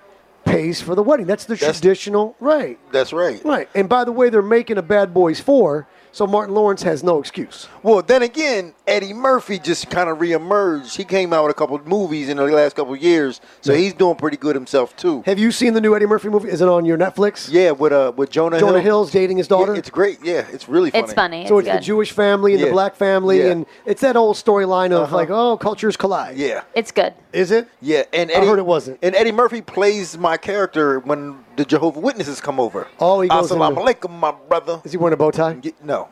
pays 0.44 0.82
for 0.82 0.94
the 0.94 1.02
wedding. 1.02 1.26
That's 1.26 1.44
the 1.46 1.54
That's- 1.56 1.80
traditional 1.80 2.36
right. 2.40 2.78
That's 2.92 3.12
right. 3.12 3.42
Right. 3.44 3.68
And 3.74 3.88
by 3.88 4.04
the 4.04 4.12
way, 4.12 4.28
they're 4.30 4.42
making 4.42 4.76
a 4.76 4.82
Bad 4.82 5.14
Boys 5.14 5.40
4, 5.40 5.86
So 6.14 6.28
Martin 6.28 6.54
Lawrence 6.54 6.80
has 6.84 7.02
no 7.02 7.18
excuse. 7.18 7.66
Well, 7.82 8.00
then 8.00 8.22
again, 8.22 8.72
Eddie 8.86 9.12
Murphy 9.12 9.58
just 9.58 9.90
kind 9.90 10.08
of 10.08 10.18
reemerged. 10.18 10.94
He 10.96 11.02
came 11.02 11.32
out 11.32 11.42
with 11.42 11.50
a 11.50 11.58
couple 11.58 11.74
of 11.74 11.88
movies 11.88 12.28
in 12.28 12.36
the 12.36 12.44
last 12.44 12.76
couple 12.76 12.94
of 12.94 13.02
years, 13.02 13.40
so 13.62 13.74
he's 13.74 13.92
doing 13.94 14.14
pretty 14.14 14.36
good 14.36 14.54
himself 14.54 14.94
too. 14.96 15.22
Have 15.26 15.40
you 15.40 15.50
seen 15.50 15.74
the 15.74 15.80
new 15.80 15.92
Eddie 15.96 16.06
Murphy 16.06 16.28
movie? 16.28 16.50
Is 16.50 16.60
it 16.60 16.68
on 16.68 16.84
your 16.84 16.96
Netflix? 16.96 17.48
Yeah, 17.50 17.72
with 17.72 17.92
uh 17.92 18.12
with 18.16 18.30
Jonah 18.30 18.60
Jonah 18.60 18.74
Hill. 18.74 18.82
Hill's 18.82 19.10
dating 19.10 19.38
his 19.38 19.46
Yeah, 19.50 19.56
daughter. 19.56 19.74
it's 19.74 19.90
great. 19.90 20.20
Yeah, 20.22 20.46
it's 20.52 20.68
really 20.68 20.92
funny. 20.92 21.02
It's 21.02 21.12
funny. 21.14 21.48
so 21.48 21.58
it's 21.58 21.66
it's 21.66 21.78
the. 21.78 21.82
Jewish 21.84 22.12
family 22.12 22.54
and 22.54 22.62
the 22.62 22.70
black 22.70 22.94
family, 22.94 23.38
Yeah. 23.40 23.50
and 23.50 23.66
it's 23.84 24.02
that 24.02 24.14
old 24.14 24.36
storyline 24.36 24.92
of 24.92 25.02
Uh-huh. 25.02 25.16
like, 25.16 25.30
oh, 25.30 25.56
cultures 25.56 25.96
collide. 25.96 26.36
Yeah. 26.36 26.62
It's 26.76 26.92
good. 26.92 27.12
Is 27.32 27.50
it? 27.50 27.66
Yeah, 27.82 28.04
and 28.12 28.30
I 28.30 28.34
Eddie, 28.34 28.46
heard 28.46 28.60
it 28.60 28.66
wasn't. 28.66 29.00
And 29.02 29.16
Eddie 29.16 29.32
Murphy 29.32 29.62
plays 29.62 30.16
my 30.16 30.36
character 30.36 31.00
when 31.00 31.40
the 31.56 31.64
Jehovah 31.64 32.00
Witnesses 32.00 32.40
come 32.40 32.58
over. 32.60 32.86
Oh, 32.98 33.20
he 33.20 33.28
goes 33.28 33.50
Assalamu 33.50 33.76
alaikum, 33.76 34.10
my 34.10 34.32
brother. 34.48 34.80
Is 34.84 34.92
he 34.92 34.98
wearing 34.98 35.14
a 35.14 35.16
bow 35.16 35.30
tie? 35.30 35.60
No, 35.82 36.08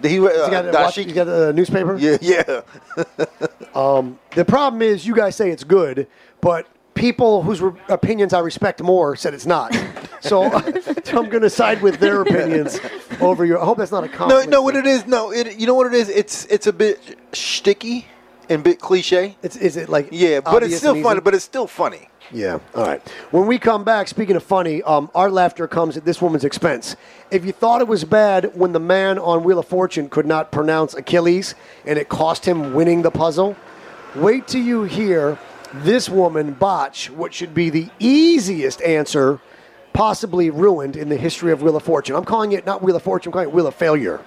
Did 0.00 0.10
he, 0.10 0.18
uh, 0.18 0.28
He's 0.28 0.48
got, 0.48 0.66
a 0.66 0.70
watch, 0.72 0.94
he's 0.96 1.12
got 1.12 1.28
a 1.28 1.52
newspaper. 1.52 1.96
yeah, 1.98 2.16
yeah. 2.20 2.60
The 4.34 4.44
problem 4.46 4.82
is, 4.82 5.06
you 5.06 5.14
guys 5.14 5.36
say 5.36 5.50
it's 5.50 5.64
good, 5.64 6.06
but 6.40 6.66
people 6.94 7.42
whose 7.42 7.60
re- 7.60 7.78
opinions 7.88 8.32
I 8.32 8.40
respect 8.40 8.82
more 8.82 9.16
said 9.16 9.34
it's 9.34 9.46
not. 9.46 9.74
So, 10.22 10.48
so 11.04 11.18
I'm 11.18 11.28
going 11.30 11.42
to 11.42 11.50
side 11.50 11.82
with 11.82 11.98
their 11.98 12.22
opinions 12.22 12.78
over 13.20 13.44
your. 13.44 13.60
I 13.60 13.64
hope 13.64 13.76
that's 13.76 13.90
not 13.90 14.04
a 14.04 14.06
No, 14.06 14.12
conflict. 14.16 14.50
no. 14.50 14.62
What 14.62 14.76
it 14.76 14.86
is? 14.86 15.04
No, 15.04 15.32
it. 15.32 15.58
You 15.58 15.66
know 15.66 15.74
what 15.74 15.88
it 15.88 15.94
is? 15.94 16.08
It's 16.08 16.44
it's 16.44 16.68
a 16.68 16.72
bit 16.72 17.18
sticky 17.32 18.06
and 18.48 18.60
a 18.60 18.62
bit 18.62 18.78
cliche. 18.78 19.36
It's, 19.42 19.56
is 19.56 19.76
it 19.76 19.88
like 19.88 20.10
Yeah, 20.12 20.38
but 20.40 20.62
it's 20.62 20.76
still 20.76 20.94
funny. 21.02 21.18
But 21.20 21.34
it's 21.34 21.44
still 21.44 21.66
funny. 21.66 22.08
Yeah. 22.32 22.60
All 22.74 22.86
right. 22.86 23.06
When 23.30 23.46
we 23.46 23.58
come 23.58 23.84
back, 23.84 24.08
speaking 24.08 24.36
of 24.36 24.42
funny, 24.42 24.82
um, 24.82 25.10
our 25.14 25.30
laughter 25.30 25.68
comes 25.68 25.96
at 25.96 26.04
this 26.04 26.22
woman's 26.22 26.44
expense. 26.44 26.96
If 27.30 27.44
you 27.44 27.52
thought 27.52 27.82
it 27.82 27.88
was 27.88 28.04
bad 28.04 28.56
when 28.56 28.72
the 28.72 28.80
man 28.80 29.18
on 29.18 29.44
Wheel 29.44 29.58
of 29.58 29.66
Fortune 29.66 30.08
could 30.08 30.26
not 30.26 30.50
pronounce 30.50 30.94
Achilles 30.94 31.54
and 31.84 31.98
it 31.98 32.08
cost 32.08 32.46
him 32.46 32.72
winning 32.72 33.02
the 33.02 33.10
puzzle, 33.10 33.54
wait 34.14 34.48
till 34.48 34.62
you 34.62 34.84
hear 34.84 35.38
this 35.74 36.08
woman 36.08 36.52
botch 36.52 37.10
what 37.10 37.32
should 37.32 37.54
be 37.54 37.70
the 37.70 37.88
easiest 37.98 38.80
answer 38.82 39.40
possibly 39.92 40.48
ruined 40.48 40.96
in 40.96 41.10
the 41.10 41.16
history 41.16 41.52
of 41.52 41.62
Wheel 41.62 41.76
of 41.76 41.82
Fortune. 41.82 42.16
I'm 42.16 42.24
calling 42.24 42.52
it 42.52 42.64
not 42.64 42.82
Wheel 42.82 42.96
of 42.96 43.02
Fortune, 43.02 43.28
I'm 43.30 43.32
calling 43.32 43.48
it 43.48 43.54
Wheel 43.54 43.66
of 43.66 43.74
Failure. 43.74 44.20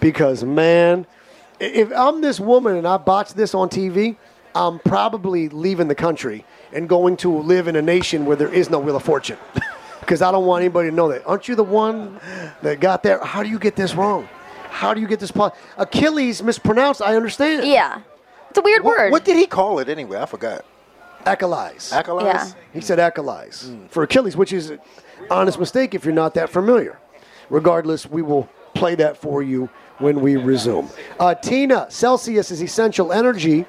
Because, 0.00 0.44
man, 0.44 1.06
if 1.60 1.90
I'm 1.92 2.20
this 2.20 2.38
woman 2.38 2.76
and 2.76 2.86
I 2.86 2.98
botch 2.98 3.32
this 3.32 3.54
on 3.54 3.70
TV, 3.70 4.16
I'm 4.54 4.78
probably 4.80 5.48
leaving 5.48 5.88
the 5.88 5.94
country 5.94 6.44
and 6.72 6.88
going 6.88 7.16
to 7.18 7.38
live 7.38 7.68
in 7.68 7.76
a 7.76 7.82
nation 7.82 8.24
where 8.26 8.36
there 8.36 8.52
is 8.52 8.70
no 8.70 8.78
Wheel 8.78 8.96
of 8.96 9.02
Fortune. 9.02 9.38
Because 10.00 10.22
I 10.22 10.32
don't 10.32 10.46
want 10.46 10.62
anybody 10.62 10.88
to 10.88 10.94
know 10.96 11.08
that. 11.10 11.26
Aren't 11.26 11.48
you 11.48 11.54
the 11.54 11.62
one 11.62 12.18
that 12.62 12.80
got 12.80 13.02
there? 13.02 13.22
How 13.22 13.42
do 13.42 13.50
you 13.50 13.58
get 13.58 13.76
this 13.76 13.94
wrong? 13.94 14.26
How 14.70 14.94
do 14.94 15.02
you 15.02 15.06
get 15.06 15.20
this? 15.20 15.30
Po- 15.30 15.52
Achilles 15.76 16.42
mispronounced. 16.42 17.02
I 17.02 17.14
understand. 17.14 17.66
Yeah. 17.66 18.00
It's 18.48 18.56
a 18.58 18.62
weird 18.62 18.84
What, 18.84 18.96
word. 18.96 19.12
what 19.12 19.26
did 19.26 19.36
he 19.36 19.46
call 19.46 19.80
it 19.80 19.90
anyway? 19.90 20.18
I 20.18 20.24
forgot. 20.24 20.64
Achilles. 21.26 21.92
Acolytes? 21.92 22.54
Yeah. 22.56 22.62
He 22.72 22.80
said 22.80 22.98
Achilles 22.98 23.70
for 23.90 24.02
Achilles, 24.02 24.34
which 24.34 24.54
is 24.54 24.70
an 24.70 24.78
honest 25.30 25.58
mistake 25.60 25.94
if 25.94 26.06
you're 26.06 26.14
not 26.14 26.32
that 26.34 26.48
familiar. 26.48 26.98
Regardless, 27.50 28.06
we 28.06 28.22
will 28.22 28.48
play 28.74 28.94
that 28.94 29.18
for 29.18 29.42
you 29.42 29.68
when 29.98 30.22
we 30.22 30.36
resume. 30.36 30.88
Uh, 31.20 31.34
Tina, 31.34 31.86
Celsius 31.90 32.50
is 32.50 32.62
essential 32.62 33.12
energy. 33.12 33.66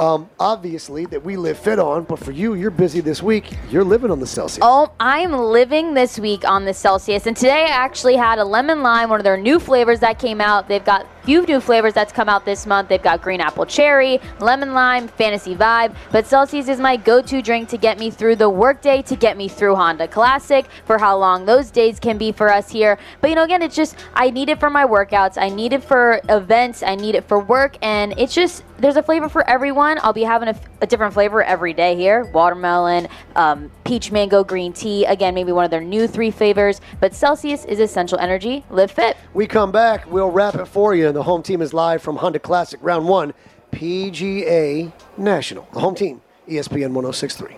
Um, 0.00 0.30
obviously, 0.38 1.06
that 1.06 1.24
we 1.24 1.36
live 1.36 1.58
fit 1.58 1.78
on, 1.80 2.04
but 2.04 2.20
for 2.20 2.30
you, 2.30 2.54
you're 2.54 2.70
busy 2.70 3.00
this 3.00 3.20
week. 3.20 3.52
You're 3.68 3.84
living 3.84 4.10
on 4.10 4.20
the 4.20 4.26
Celsius. 4.26 4.60
Oh, 4.62 4.92
I'm 5.00 5.32
living 5.32 5.94
this 5.94 6.18
week 6.20 6.44
on 6.48 6.64
the 6.64 6.72
Celsius, 6.72 7.26
and 7.26 7.36
today 7.36 7.64
I 7.64 7.70
actually 7.70 8.14
had 8.14 8.38
a 8.38 8.44
lemon 8.44 8.82
lime, 8.82 9.10
one 9.10 9.18
of 9.18 9.24
their 9.24 9.36
new 9.36 9.58
flavors 9.58 9.98
that 10.00 10.18
came 10.20 10.40
out. 10.40 10.68
They've 10.68 10.84
got 10.84 11.06
few 11.24 11.42
new 11.42 11.60
flavors 11.60 11.92
that's 11.92 12.12
come 12.12 12.28
out 12.28 12.44
this 12.44 12.64
month. 12.64 12.88
They've 12.88 13.02
got 13.02 13.20
green 13.20 13.40
apple 13.40 13.66
cherry, 13.66 14.20
lemon 14.40 14.72
lime, 14.72 15.08
fantasy 15.08 15.54
vibe. 15.54 15.94
But 16.10 16.26
Celsius 16.26 16.68
is 16.68 16.80
my 16.80 16.96
go-to 16.96 17.42
drink 17.42 17.68
to 17.68 17.76
get 17.76 17.98
me 17.98 18.10
through 18.10 18.36
the 18.36 18.48
workday, 18.48 19.02
to 19.02 19.16
get 19.16 19.36
me 19.36 19.48
through 19.48 19.74
Honda 19.74 20.08
Classic, 20.08 20.64
for 20.86 20.96
how 20.96 21.18
long 21.18 21.44
those 21.44 21.70
days 21.70 22.00
can 22.00 22.16
be 22.16 22.32
for 22.32 22.50
us 22.50 22.70
here. 22.70 22.98
But 23.20 23.30
you 23.30 23.36
know, 23.36 23.42
again, 23.42 23.62
it's 23.62 23.76
just 23.76 23.96
I 24.14 24.30
need 24.30 24.48
it 24.48 24.60
for 24.60 24.70
my 24.70 24.86
workouts, 24.86 25.36
I 25.36 25.48
need 25.48 25.72
it 25.72 25.82
for 25.82 26.20
events, 26.28 26.82
I 26.82 26.94
need 26.94 27.14
it 27.14 27.28
for 27.28 27.38
work, 27.40 27.76
and 27.82 28.14
it's 28.16 28.34
just 28.34 28.62
there's 28.78 28.96
a 28.96 29.02
flavor 29.02 29.28
for 29.28 29.48
everyone. 29.48 29.98
I'll 30.02 30.12
be 30.12 30.22
having 30.22 30.48
a, 30.48 30.60
a 30.80 30.86
different 30.86 31.14
flavor 31.14 31.42
every 31.42 31.72
day 31.72 31.96
here: 31.96 32.24
watermelon, 32.32 33.08
um, 33.36 33.70
peach 33.84 34.10
mango 34.10 34.44
green 34.44 34.72
tea. 34.72 35.04
Again, 35.04 35.34
maybe 35.34 35.52
one 35.52 35.64
of 35.64 35.70
their 35.70 35.82
new 35.82 36.06
three 36.06 36.30
flavors. 36.30 36.80
But 37.00 37.14
Celsius 37.14 37.64
is 37.64 37.80
essential 37.80 38.18
energy. 38.18 38.64
Live 38.70 38.90
fit. 38.90 39.16
We 39.34 39.46
come 39.46 39.72
back, 39.72 40.10
we'll 40.10 40.30
wrap 40.30 40.54
it 40.54 40.66
for 40.66 40.94
you. 40.94 41.12
The 41.12 41.22
home 41.22 41.42
team 41.42 41.60
is 41.60 41.74
live 41.74 42.02
from 42.02 42.16
Honda 42.16 42.38
Classic 42.38 42.78
Round 42.82 43.08
1, 43.08 43.34
PGA 43.72 44.92
National. 45.16 45.68
The 45.72 45.80
home 45.80 45.94
team, 45.94 46.20
ESPN 46.48 46.92
1063. 46.92 47.56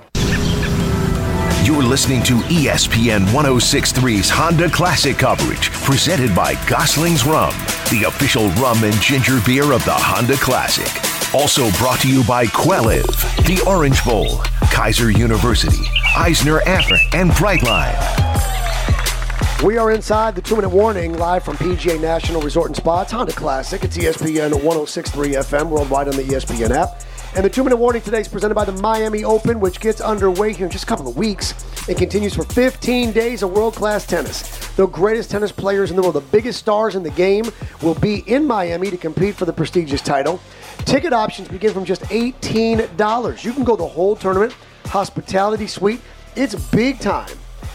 You're 1.65 1.83
listening 1.83 2.23
to 2.25 2.35
ESPN 2.49 3.27
1063's 3.27 4.31
Honda 4.31 4.69
Classic 4.71 5.17
coverage, 5.17 5.71
presented 5.71 6.35
by 6.35 6.55
Gosling's 6.67 7.25
Rum, 7.25 7.53
the 7.91 8.05
official 8.09 8.49
rum 8.53 8.83
and 8.83 8.95
ginger 9.01 9.41
beer 9.47 9.73
of 9.73 9.85
the 9.85 9.95
Honda 9.95 10.37
Classic. 10.37 11.10
Also 11.33 11.71
brought 11.79 12.01
to 12.01 12.09
you 12.09 12.25
by 12.25 12.45
Quelliv, 12.47 13.07
the 13.47 13.63
Orange 13.65 14.05
Bowl, 14.05 14.39
Keiser 14.73 15.17
University, 15.17 15.87
Eisner 16.17 16.59
Amper, 16.67 16.99
and 17.13 17.31
Brightline. 17.31 18.50
We 19.63 19.77
are 19.77 19.91
inside 19.91 20.35
the 20.35 20.41
two 20.41 20.57
minute 20.57 20.71
warning 20.71 21.19
live 21.19 21.45
from 21.45 21.59
PGA 21.59 22.01
National 22.01 22.41
Resort 22.41 22.69
and 22.69 22.77
Spa. 22.77 23.03
It's 23.03 23.13
Honda 23.13 23.35
Classic. 23.35 23.85
It's 23.85 23.95
ESPN 23.95 24.55
1063 24.55 25.33
FM 25.33 25.69
worldwide 25.69 26.09
on 26.09 26.17
the 26.17 26.23
ESPN 26.23 26.71
app. 26.71 27.03
And 27.37 27.45
the 27.45 27.51
two 27.51 27.63
minute 27.63 27.77
warning 27.77 28.01
today 28.01 28.23
is 28.23 28.29
presented 28.29 28.55
by 28.55 28.65
the 28.65 28.73
Miami 28.73 29.23
Open, 29.23 29.61
which 29.61 29.79
gets 29.79 30.01
underway 30.01 30.55
here 30.55 30.65
in 30.65 30.73
just 30.73 30.85
a 30.85 30.87
couple 30.87 31.07
of 31.09 31.19
weeks. 31.19 31.53
and 31.89 31.99
continues 31.99 32.35
for 32.35 32.45
15 32.45 33.13
days 33.13 33.43
of 33.43 33.51
world 33.51 33.75
class 33.75 34.07
tennis. 34.07 34.69
The 34.77 34.87
greatest 34.87 35.31
tennis 35.31 35.53
players 35.53 35.91
in 35.91 35.97
the 35.97 36.01
world, 36.03 36.15
the 36.15 36.21
biggest 36.21 36.59
stars 36.59 36.97
in 36.97 37.03
the 37.03 37.11
game, 37.11 37.45
will 37.83 37.97
be 37.97 38.21
in 38.21 38.47
Miami 38.47 38.89
to 38.89 38.97
compete 38.97 39.35
for 39.35 39.45
the 39.45 39.53
prestigious 39.53 40.01
title. 40.01 40.41
Ticket 40.87 41.13
options 41.13 41.49
begin 41.49 41.75
from 41.75 41.85
just 41.85 42.01
$18. 42.05 43.45
You 43.45 43.53
can 43.53 43.65
go 43.65 43.77
the 43.77 43.87
whole 43.87 44.17
tournament, 44.17 44.55
hospitality 44.87 45.67
suite. 45.67 46.01
It's 46.35 46.55
big 46.71 46.99
time. 46.99 47.29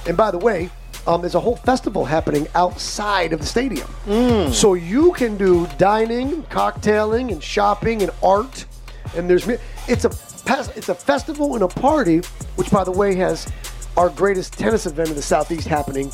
And 0.08 0.18
by 0.18 0.32
the 0.32 0.40
way, 0.40 0.72
um, 1.08 1.22
there's 1.22 1.36
a 1.36 1.40
whole 1.40 1.56
festival 1.58 2.06
happening 2.06 2.48
outside 2.56 3.34
of 3.34 3.40
the 3.40 3.46
stadium. 3.46 3.88
So 4.52 4.74
you 4.74 5.12
can 5.14 5.38
do 5.38 5.68
dining, 5.78 6.44
cocktailing, 6.44 7.32
and 7.32 7.42
shopping 7.44 8.02
and 8.02 8.12
art. 8.24 8.66
And 9.16 9.30
there's 9.30 9.48
it's 9.88 10.06
a 10.06 10.12
it's 10.76 10.90
a 10.90 10.96
festival 10.96 11.56
and 11.56 11.64
a 11.64 11.68
party, 11.68 12.20
which 12.56 12.70
by 12.72 12.84
the 12.84 12.92
way 12.92 13.16
has 13.16 13.48
our 13.98 14.10
greatest 14.10 14.54
tennis 14.54 14.86
event 14.86 15.10
in 15.10 15.16
the 15.16 15.22
southeast 15.22 15.68
happening 15.68 16.12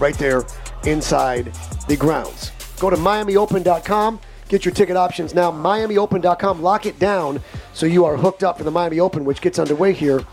right 0.00 0.16
there 0.18 0.44
inside 0.84 1.52
the 1.88 1.96
grounds. 1.96 2.52
Go 2.78 2.90
to 2.90 2.96
MiamiOpen.com. 2.96 4.20
Get 4.48 4.64
your 4.64 4.72
ticket 4.72 4.96
options 4.96 5.34
now. 5.34 5.50
MiamiOpen.com. 5.50 6.62
Lock 6.62 6.86
it 6.86 6.98
down 6.98 7.42
so 7.72 7.84
you 7.86 8.04
are 8.04 8.16
hooked 8.16 8.44
up 8.44 8.58
for 8.58 8.64
the 8.64 8.70
Miami 8.70 9.00
Open, 9.00 9.24
which 9.24 9.40
gets 9.40 9.58
underway 9.58 9.92
here 9.92 10.24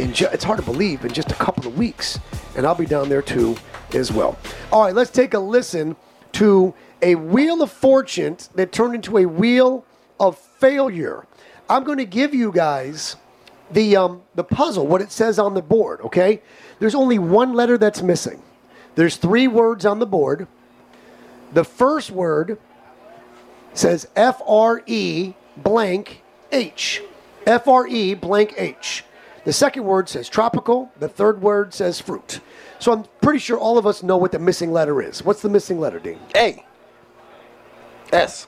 in 0.00 0.14
ju- 0.14 0.28
it's 0.32 0.44
hard 0.44 0.58
to 0.58 0.64
believe 0.64 1.04
in 1.04 1.12
just 1.12 1.30
a 1.30 1.34
couple 1.34 1.66
of 1.66 1.76
weeks 1.76 2.18
and 2.56 2.66
i'll 2.66 2.74
be 2.74 2.86
down 2.86 3.08
there 3.08 3.22
too 3.22 3.56
as 3.94 4.12
well. 4.12 4.38
All 4.72 4.84
right 4.84 4.94
let's 4.94 5.10
take 5.10 5.34
a 5.34 5.38
listen 5.38 5.96
to 6.32 6.74
a 7.02 7.14
wheel 7.14 7.62
of 7.62 7.70
fortune 7.70 8.36
that 8.54 8.72
turned 8.72 8.94
into 8.94 9.18
a 9.18 9.26
wheel 9.26 9.84
of 10.18 10.38
failure. 10.38 11.26
I'm 11.68 11.84
going 11.84 11.98
to 11.98 12.04
give 12.04 12.34
you 12.34 12.52
guys 12.52 13.16
the 13.70 13.96
um, 13.96 14.22
the 14.34 14.44
puzzle 14.44 14.86
what 14.86 15.00
it 15.00 15.12
says 15.12 15.38
on 15.38 15.54
the 15.54 15.62
board 15.62 16.00
okay? 16.02 16.42
There's 16.78 16.94
only 16.94 17.18
one 17.18 17.52
letter 17.52 17.76
that's 17.76 18.02
missing. 18.02 18.42
There's 18.94 19.16
three 19.16 19.48
words 19.48 19.84
on 19.84 19.98
the 19.98 20.06
board. 20.06 20.48
The 21.52 21.64
first 21.64 22.10
word 22.10 22.58
says 23.74 24.08
f-r-e 24.16 25.34
blank 25.56 26.22
h. 26.52 27.02
F-r-e 27.46 28.14
blank 28.14 28.54
h 28.56 29.04
the 29.44 29.52
second 29.52 29.84
word 29.84 30.08
says 30.08 30.28
tropical. 30.28 30.90
The 30.98 31.08
third 31.08 31.40
word 31.42 31.72
says 31.74 32.00
fruit. 32.00 32.40
So 32.78 32.92
I'm 32.92 33.04
pretty 33.20 33.38
sure 33.38 33.58
all 33.58 33.78
of 33.78 33.86
us 33.86 34.02
know 34.02 34.16
what 34.16 34.32
the 34.32 34.38
missing 34.38 34.72
letter 34.72 35.00
is. 35.02 35.24
What's 35.24 35.42
the 35.42 35.48
missing 35.48 35.80
letter, 35.80 35.98
Dean? 35.98 36.18
A. 36.36 36.64
S. 38.12 38.46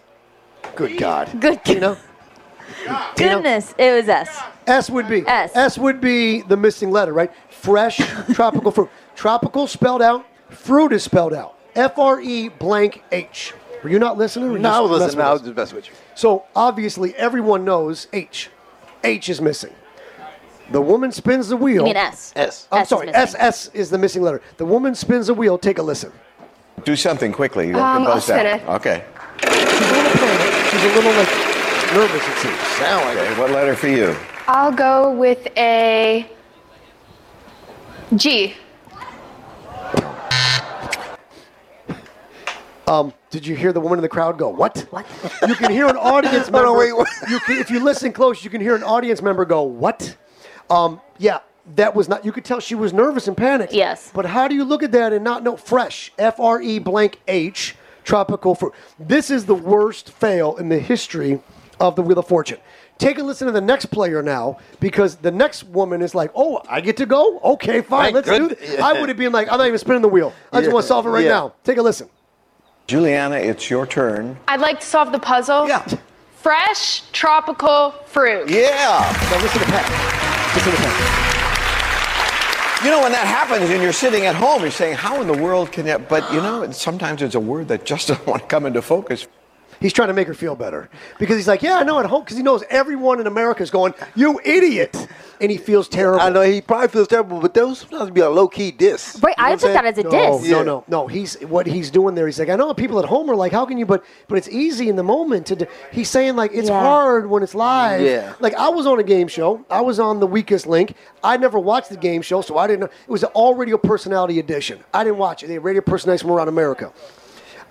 Good 0.75 0.99
God. 0.99 1.41
Good 1.41 1.65
Tina? 1.65 1.99
Tina? 2.85 3.13
Goodness, 3.17 3.75
it 3.79 3.93
was 3.93 4.09
S. 4.09 4.41
S 4.67 4.91
would 4.91 5.09
be. 5.09 5.23
S. 5.27 5.53
S 5.55 5.79
would 5.79 6.01
be 6.01 6.43
the 6.43 6.57
missing 6.57 6.91
letter, 6.91 7.13
right? 7.13 7.31
Fresh 7.51 7.97
tropical 8.35 8.71
fruit. 8.71 8.91
Tropical 9.15 9.67
spelled 9.67 10.03
out. 10.03 10.25
Fruit 10.51 10.93
is 10.93 11.03
spelled 11.03 11.35
out. 11.35 11.59
F 11.75 11.99
R 11.99 12.21
E 12.21 12.49
blank 12.49 13.03
H. 13.13 13.55
Were 13.83 13.91
you 13.91 13.99
not 13.99 14.17
listening? 14.17 14.51
or 14.51 14.59
No, 14.59 14.71
I 14.71 14.81
was 14.81 14.91
listening. 15.01 15.25
I 15.25 15.33
was 15.33 15.41
us? 15.41 15.47
just 15.49 15.57
messing 15.57 15.77
with 15.77 15.87
you. 15.89 15.93
So 16.15 16.45
obviously 16.55 17.15
everyone 17.17 17.65
knows 17.65 18.07
H. 18.13 18.49
H 19.05 19.29
is 19.29 19.41
missing. 19.41 19.73
The 20.73 20.81
woman 20.81 21.13
spins 21.13 21.49
the 21.49 21.57
wheel. 21.57 21.83
You 21.83 21.85
mean 21.85 21.97
S? 21.97 22.33
S. 22.35 22.67
I'm 22.73 22.81
S 22.83 22.89
sorry. 22.89 23.07
missing. 23.07 23.21
S 23.21 23.35
S 23.39 23.71
is 23.75 23.91
the 23.91 23.99
missing 23.99 24.23
letter. 24.23 24.41
The 24.57 24.65
woman 24.65 24.95
spins 24.95 25.27
the 25.27 25.35
wheel. 25.35 25.59
Take 25.59 25.79
a 25.79 25.83
listen. 25.83 26.11
Do 26.85 26.97
something 26.97 27.33
quickly. 27.33 27.69
You 27.69 27.77
Um, 27.77 28.07
I'll 28.07 28.15
that. 28.15 28.23
spin 28.23 28.47
it. 28.47 28.63
Okay. 28.69 29.05
She's 29.41 29.51
a 29.51 29.93
little 29.93 30.13
panicked. 30.13 30.71
She's 30.71 30.83
a 30.85 30.95
little 30.95 31.13
like 31.13 31.29
nervous. 31.95 32.27
It 32.29 32.37
seems. 32.39 32.59
Sound 32.79 33.05
like 33.05 33.19
Okay. 33.19 33.41
What 33.41 33.51
letter 33.51 33.77
for 33.77 33.89
you? 33.89 34.17
I'll 34.49 34.73
go 34.73 35.13
with 35.13 35.47
a 35.57 36.27
G. 38.17 38.55
Um, 42.89 43.13
did 43.31 43.47
you 43.47 43.55
hear 43.55 43.73
the 43.73 43.81
woman 43.81 43.99
in 43.99 44.03
the 44.03 44.09
crowd 44.09 44.37
go, 44.39 44.49
"What? 44.49 44.87
What?" 44.91 45.07
You 45.47 45.55
can 45.55 45.71
hear 45.71 45.87
an 45.87 45.97
audience 46.13 46.49
Hold 46.49 46.53
member. 46.53 46.69
on, 46.69 46.79
wait, 46.79 46.93
what? 46.97 47.09
You 47.31 47.39
can, 47.41 47.59
if 47.59 47.71
you 47.71 47.81
listen 47.81 48.13
close, 48.13 48.43
you 48.43 48.51
can 48.51 48.61
hear 48.61 48.75
an 48.75 48.83
audience 48.83 49.23
member 49.23 49.45
go, 49.45 49.63
"What?" 49.63 50.17
Um, 50.71 51.01
yeah, 51.19 51.39
that 51.77 51.95
was 51.95 52.09
not. 52.09 52.25
You 52.25 52.33
could 52.33 52.45
tell 52.45 52.61
she 52.61 52.75
was 52.75 52.93
nervous 52.93 53.29
and 53.29 53.37
panicked. 53.37 53.73
Yes. 53.73 54.11
But 54.15 54.27
how 54.27 54.49
do 54.49 54.55
you 54.55 54.65
look 54.65 54.83
at 54.83 54.93
that 54.93 55.13
and 55.13 55.23
not 55.25 55.43
know 55.43 55.57
fresh? 55.57 56.13
F 56.19 56.41
R 56.41 56.61
E 56.61 56.79
blank 56.79 57.21
H 57.29 57.77
tropical 58.05 58.55
fruit. 58.55 58.75
This 58.99 59.31
is 59.31 59.47
the 59.47 59.55
worst 59.55 60.11
fail 60.11 60.57
in 60.57 60.69
the 60.69 60.79
history 60.79 61.41
of 61.79 61.95
the 61.97 62.03
Wheel 62.03 62.19
of 62.19 62.27
Fortune. 62.27 62.59
Take 62.99 63.19
a 63.19 63.23
listen 63.23 63.47
to 63.47 63.53
the 63.53 63.61
next 63.61 63.87
player 63.87 64.23
now, 64.23 64.59
because 64.79 65.17
the 65.17 65.31
next 65.31 65.65
woman 65.65 66.03
is 66.03 66.15
like, 66.15 66.31
"Oh, 66.35 66.63
I 66.69 66.81
get 66.81 66.97
to 66.99 67.07
go. 67.07 67.41
Okay, 67.41 67.81
fine, 67.81 68.13
Thank 68.13 68.15
let's 68.15 68.29
do 68.29 68.49
good- 68.49 68.59
this." 68.59 68.81
I 68.81 68.93
would 69.01 69.09
have 69.09 69.19
been 69.19 69.33
like, 69.33 69.51
"I'm 69.51 69.59
not 69.59 69.67
even 69.67 69.79
spinning 69.79 70.03
the 70.03 70.09
wheel. 70.09 70.33
I 70.53 70.59
just 70.59 70.69
Yeah, 70.69 70.75
want 70.75 70.85
to 70.85 70.89
solve 70.89 71.07
it 71.07 71.11
right 71.11 71.25
yeah. 71.25 71.31
now." 71.31 71.53
Take 71.65 71.79
a 71.79 71.83
listen. 71.83 72.09
Juliana, 72.87 73.37
it's 73.37 73.71
your 73.71 73.87
turn. 73.87 74.37
I'd 74.47 74.61
like 74.61 74.81
to 74.81 74.87
solve 74.87 75.11
the 75.13 75.19
puzzle. 75.19 75.67
Yeah. 75.69 75.85
Fresh 76.37 77.03
tropical 77.13 77.93
fruit. 78.07 78.49
Yeah. 78.51 79.17
Now 79.31 79.43
listen 79.43 79.61
to 79.61 79.67
Pat. 79.67 80.32
Pat. 80.61 81.33
You 82.85 82.91
know, 82.91 83.01
when 83.01 83.13
that 83.13 83.27
happens 83.27 83.71
and 83.71 83.83
you're 83.83 83.93
sitting 83.93 84.27
at 84.27 84.35
home, 84.35 84.63
you're 84.63 84.71
saying, 84.71 84.97
how 84.97 85.21
in 85.21 85.29
the 85.29 85.39
world 85.39 85.71
can 85.73 85.87
that? 85.87 86.09
But, 86.09 86.31
you 86.33 86.41
know, 86.41 86.69
sometimes 86.73 87.23
it's 87.23 87.35
a 87.37 87.41
word 87.41 87.69
that 87.69 87.85
just 87.85 88.09
doesn't 88.09 88.27
want 88.27 88.43
to 88.43 88.49
come 88.49 88.67
into 88.67 88.83
focus. 88.83 89.27
He's 89.83 89.93
trying 89.93 90.09
to 90.09 90.15
make 90.15 90.29
her 90.29 90.35
feel 90.35 90.55
better 90.57 90.89
because 91.19 91.37
he's 91.37 91.49
like, 91.49 91.63
"Yeah, 91.63 91.77
I 91.77 91.83
know 91.83 91.99
at 91.99 92.07
home," 92.07 92.23
because 92.23 92.37
he 92.39 92.43
knows 92.43 92.63
everyone 92.71 93.21
in 93.21 93.27
America 93.27 93.63
is 93.63 93.71
going, 93.71 93.93
"You 94.15 94.41
idiot," 94.45 94.97
and 95.41 95.51
he 95.51 95.59
feels 95.59 95.89
terrible. 95.89 96.21
I 96.21 96.31
know 96.31 96.41
he 96.41 96.61
probably 96.61 96.89
feels 96.89 97.09
terrible, 97.09 97.41
but 97.41 97.53
those 97.53 97.81
sometimes 97.81 98.11
be 98.13 98.21
a 98.21 98.31
low 98.31 98.47
key 98.49 98.71
diss. 98.71 99.19
Right, 99.23 99.35
You 99.37 99.43
know 99.43 99.49
I 99.49 99.51
what 99.51 99.59
took 99.61 99.69
I'm 99.71 99.75
that 99.75 99.85
as 99.87 99.99
a 99.99 100.03
No, 100.05 100.11
diss. 100.11 100.51
no, 100.51 100.57
Yeah. 100.59 100.63
no, 100.63 100.85
no. 100.89 101.07
He's 101.09 101.35
what 101.43 101.67
he's 101.67 101.91
doing 101.91 102.15
there. 102.15 102.27
He's 102.27 102.39
like, 102.39 102.49
I 102.49 102.55
know 102.57 102.73
people 102.75 102.99
at 103.01 103.07
home 103.07 103.29
are 103.29 103.35
like, 103.37 103.51
how 103.53 103.65
can 103.67 103.77
you? 103.77 103.85
But 103.85 104.05
but 104.29 104.39
it's 104.39 104.49
easy 104.49 104.89
in 104.89 104.97
the 104.97 105.03
moment 105.03 105.47
to. 105.47 105.57
Do. 105.57 105.67
He's 105.91 106.09
saying 106.09 106.37
like 106.37 106.53
it's 106.55 106.69
Yeah. 106.69 106.81
hard 106.81 107.29
when 107.29 107.43
it's 107.43 107.55
live. 107.55 108.01
Yeah. 108.03 108.35
Like 108.41 108.55
I 108.55 108.69
was 108.69 108.87
on 108.87 109.01
a 109.01 109.03
game 109.03 109.27
show. 109.27 109.65
I 109.69 109.81
was 109.81 109.99
on 109.99 110.21
the 110.21 110.27
weakest 110.29 110.67
link. 110.67 110.95
I 111.25 111.37
never 111.37 111.59
watched 111.59 111.89
the 111.91 111.97
game 111.97 112.23
show, 112.23 112.41
so 112.41 112.57
I 112.57 112.67
didn't 112.69 112.81
know. 112.81 112.87
It 112.87 113.11
was 113.11 113.25
an 113.25 113.31
all 113.35 113.55
radio 113.57 113.79
personality 113.79 114.39
edition. 114.39 114.79
I 114.95 115.03
didn't 115.03 115.19
watch 115.19 115.43
it. 115.43 115.49
They 115.49 115.55
had 115.55 115.65
radio 115.65 115.83
personalities 115.83 116.23
from 116.23 116.31
around 116.31 116.47
America. 116.49 116.93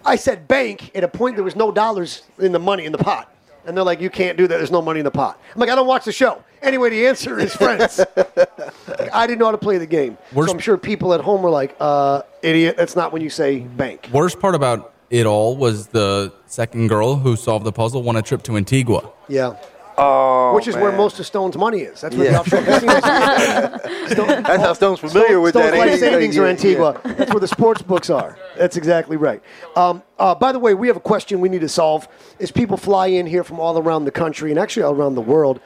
I 0.06 0.16
said 0.16 0.48
bank 0.48 0.92
at 0.96 1.04
a 1.04 1.08
point 1.08 1.36
there 1.36 1.44
was 1.44 1.56
no 1.56 1.72
dollars 1.72 2.24
in 2.40 2.52
the 2.52 2.60
money 2.60 2.86
in 2.86 2.92
the 2.92 2.98
pot. 2.98 3.34
And 3.66 3.78
they're 3.78 3.84
like, 3.84 4.02
you 4.02 4.10
can't 4.10 4.38
do 4.38 4.48
that. 4.48 4.58
There's 4.58 4.72
no 4.72 4.82
money 4.82 5.00
in 5.02 5.04
the 5.04 5.12
pot. 5.12 5.40
I'm 5.54 5.60
like, 5.60 5.70
I 5.70 5.76
don't 5.76 5.86
watch 5.86 6.04
the 6.06 6.12
show. 6.12 6.44
Anyway, 6.64 6.90
the 6.90 7.06
answer 7.06 7.38
is 7.40 7.56
friends. 7.56 8.00
I 9.14 9.28
didn't 9.28 9.38
know 9.40 9.46
how 9.46 9.52
to 9.52 9.58
play 9.60 9.78
the 9.78 9.86
game. 9.86 10.18
Worst- 10.34 10.50
so 10.50 10.54
I'm 10.56 10.60
sure 10.60 10.78
people 10.78 11.14
at 11.14 11.22
home 11.22 11.44
were 11.44 11.50
like, 11.52 11.76
uh, 11.80 12.24
idiot, 12.42 12.76
that's 12.78 12.96
not 12.96 13.12
when 13.14 13.22
you 13.22 13.30
say 13.30 13.60
bank. 13.60 14.10
Worst 14.12 14.40
part 14.40 14.56
about 14.56 14.94
it 15.12 15.26
all 15.28 15.56
was 15.58 15.88
the 15.88 16.34
second 16.48 16.88
girl 16.88 17.18
who 17.18 17.36
solved 17.36 17.66
the 17.66 17.72
puzzle 17.72 18.02
won 18.02 18.16
a 18.16 18.22
trip 18.24 18.42
to 18.44 18.58
Antigua. 18.58 19.12
Yeah. 19.28 19.56
Oh, 20.04 20.56
Which 20.56 20.68
is 20.68 20.76
where 20.76 20.92
most 20.92 21.20
of 21.20 21.28
Stone's 21.28 21.56
money 21.56 21.82
is. 21.82 22.02
That's 22.02 22.16
where 22.16 22.32
the 22.32 22.40
offshore 22.40 22.64
casinos. 22.64 23.04
Stone, 24.12 24.44
That's 24.44 24.64
how 24.64 24.74
Stone's 24.74 25.00
familiar 25.00 25.40
with 25.40 25.52
Stone's 25.54 25.72
that. 25.72 25.78
life 25.78 26.00
savings 26.00 26.36
are 26.38 26.46
Yeah, 26.46 26.50
Antigua. 26.50 27.00
That's 27.04 27.32
where 27.32 27.40
the 27.40 27.48
sports 27.48 27.84
books 27.84 28.10
are. 28.10 28.36
That's 28.58 28.78
exactly 28.78 29.16
right. 29.16 29.44
Um, 29.76 30.02
uh, 30.18 30.34
by 30.34 30.54
the 30.54 30.60
way, 30.60 30.74
we 30.74 30.88
have 30.88 30.98
a 30.98 31.02
question 31.02 31.40
we 31.40 31.50
need 31.50 31.62
to 31.62 31.70
solve. 31.70 32.08
As 32.40 32.50
people 32.52 32.78
fly 32.78 33.08
in 33.08 33.28
here 33.28 33.44
from 33.44 33.60
all 33.60 33.78
around 33.78 34.06
the 34.06 34.12
country 34.12 34.50
and 34.50 34.60
actually 34.60 34.84
all 34.84 34.96
around 34.96 35.14
the 35.14 35.22
world, 35.22 35.62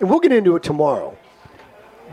and 0.00 0.10
we'll 0.10 0.20
get 0.20 0.32
into 0.32 0.54
it 0.56 0.62
tomorrow. 0.62 1.16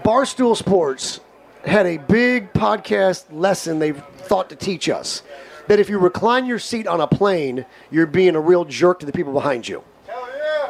Barstool 0.04 0.56
Sports 0.56 1.20
had 1.66 1.86
a 1.86 1.98
big 1.98 2.54
podcast 2.54 3.26
lesson 3.32 3.80
they 3.80 3.92
thought 3.92 4.50
to 4.50 4.56
teach 4.56 4.88
us 4.88 5.24
that 5.68 5.80
if 5.80 5.90
you 5.90 5.98
recline 5.98 6.46
your 6.46 6.60
seat 6.60 6.88
on 6.88 7.02
a 7.02 7.08
plane, 7.08 7.66
you're 7.92 8.06
being 8.06 8.36
a 8.36 8.40
real 8.40 8.64
jerk 8.64 9.00
to 9.00 9.06
the 9.06 9.12
people 9.12 9.34
behind 9.34 9.68
you. 9.68 9.84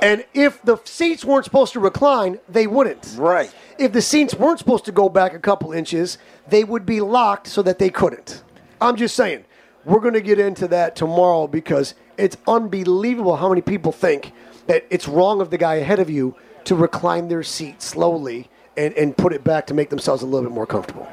And 0.01 0.25
if 0.33 0.61
the 0.61 0.77
seats 0.85 1.25
weren't 1.25 1.45
supposed 1.45 1.73
to 1.73 1.79
recline, 1.79 2.39
they 2.47 2.67
wouldn't. 2.67 3.15
Right. 3.17 3.53
If 3.77 3.91
the 3.91 4.01
seats 4.01 4.33
weren't 4.33 4.59
supposed 4.59 4.85
to 4.85 4.91
go 4.91 5.09
back 5.09 5.33
a 5.33 5.39
couple 5.39 5.71
inches, 5.71 6.17
they 6.47 6.63
would 6.63 6.85
be 6.85 7.01
locked 7.01 7.47
so 7.47 7.61
that 7.63 7.79
they 7.79 7.89
couldn't. 7.89 8.43
I'm 8.81 8.95
just 8.95 9.15
saying, 9.15 9.45
we're 9.83 9.99
going 9.99 10.13
to 10.13 10.21
get 10.21 10.39
into 10.39 10.67
that 10.69 10.95
tomorrow 10.95 11.47
because 11.47 11.93
it's 12.17 12.37
unbelievable 12.47 13.35
how 13.35 13.49
many 13.49 13.61
people 13.61 13.91
think 13.91 14.31
that 14.67 14.85
it's 14.89 15.07
wrong 15.07 15.41
of 15.41 15.49
the 15.49 15.57
guy 15.57 15.75
ahead 15.75 15.99
of 15.99 16.09
you 16.09 16.35
to 16.65 16.75
recline 16.75 17.27
their 17.27 17.43
seat 17.43 17.81
slowly 17.81 18.49
and, 18.77 18.93
and 18.95 19.15
put 19.15 19.33
it 19.33 19.43
back 19.43 19.67
to 19.67 19.73
make 19.73 19.89
themselves 19.89 20.23
a 20.23 20.25
little 20.25 20.49
bit 20.49 20.53
more 20.53 20.65
comfortable. 20.65 21.07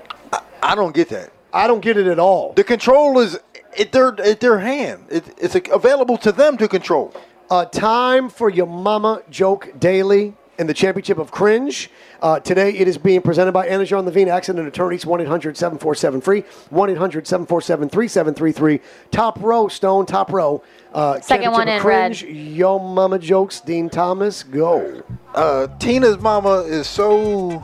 I 0.63 0.75
don't 0.75 0.95
get 0.95 1.09
that. 1.11 1.33
I 1.53 1.67
don't 1.67 1.81
get 1.81 1.97
it 1.97 2.07
at 2.07 2.19
all. 2.19 2.55
The 2.55 2.65
control 2.65 3.19
is 3.19 3.39
at 3.79 3.93
their 3.93 4.19
at 4.21 4.41
their 4.41 4.59
hand. 4.59 5.05
It, 5.11 5.25
it's 5.39 5.55
available 5.71 6.17
to 6.19 6.33
them 6.33 6.57
to 6.57 6.69
control. 6.69 7.15
Uh, 7.53 7.67
time 7.67 8.31
for 8.31 8.49
your 8.49 8.67
mama 8.67 9.23
joke 9.29 9.75
daily 9.79 10.33
in 10.59 10.67
the 10.67 10.73
championship 10.73 11.19
of 11.19 11.31
cringe. 11.31 11.91
Uh, 12.23 12.41
today 12.41 12.71
it 12.71 12.89
is 12.89 12.97
being 12.97 13.21
presented 13.21 13.53
by 13.53 13.69
Anidjar 13.69 14.03
Levine, 14.03 14.29
accident 14.29 14.67
attorneys, 14.67 15.05
1 15.05 15.21
800 15.21 15.55
747 15.59 16.23
free, 16.23 16.45
1 16.71 16.89
800 16.89 17.27
747 17.27 17.91
3733. 17.91 18.81
Top 19.11 19.39
row, 19.43 19.69
Stone, 19.69 20.07
top 20.07 20.33
row. 20.33 20.65
Uh, 20.95 21.21
Second 21.21 21.53
one 21.53 21.69
championship 21.69 21.69
of 21.69 21.83
in 21.83 21.87
red. 21.87 22.17
cringe. 22.17 22.23
Yo 22.57 22.79
mama 22.79 23.19
jokes, 23.19 23.61
Dean 23.61 23.91
Thomas, 23.91 24.45
go. 24.45 25.03
Uh, 25.35 25.67
Tina's 25.79 26.19
mama 26.21 26.63
is 26.63 26.87
so 26.87 27.63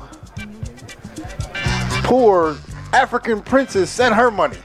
poor. 2.04 2.58
African 2.92 3.40
princess 3.40 3.88
sent 3.88 4.14
her 4.14 4.30
money. 4.30 4.58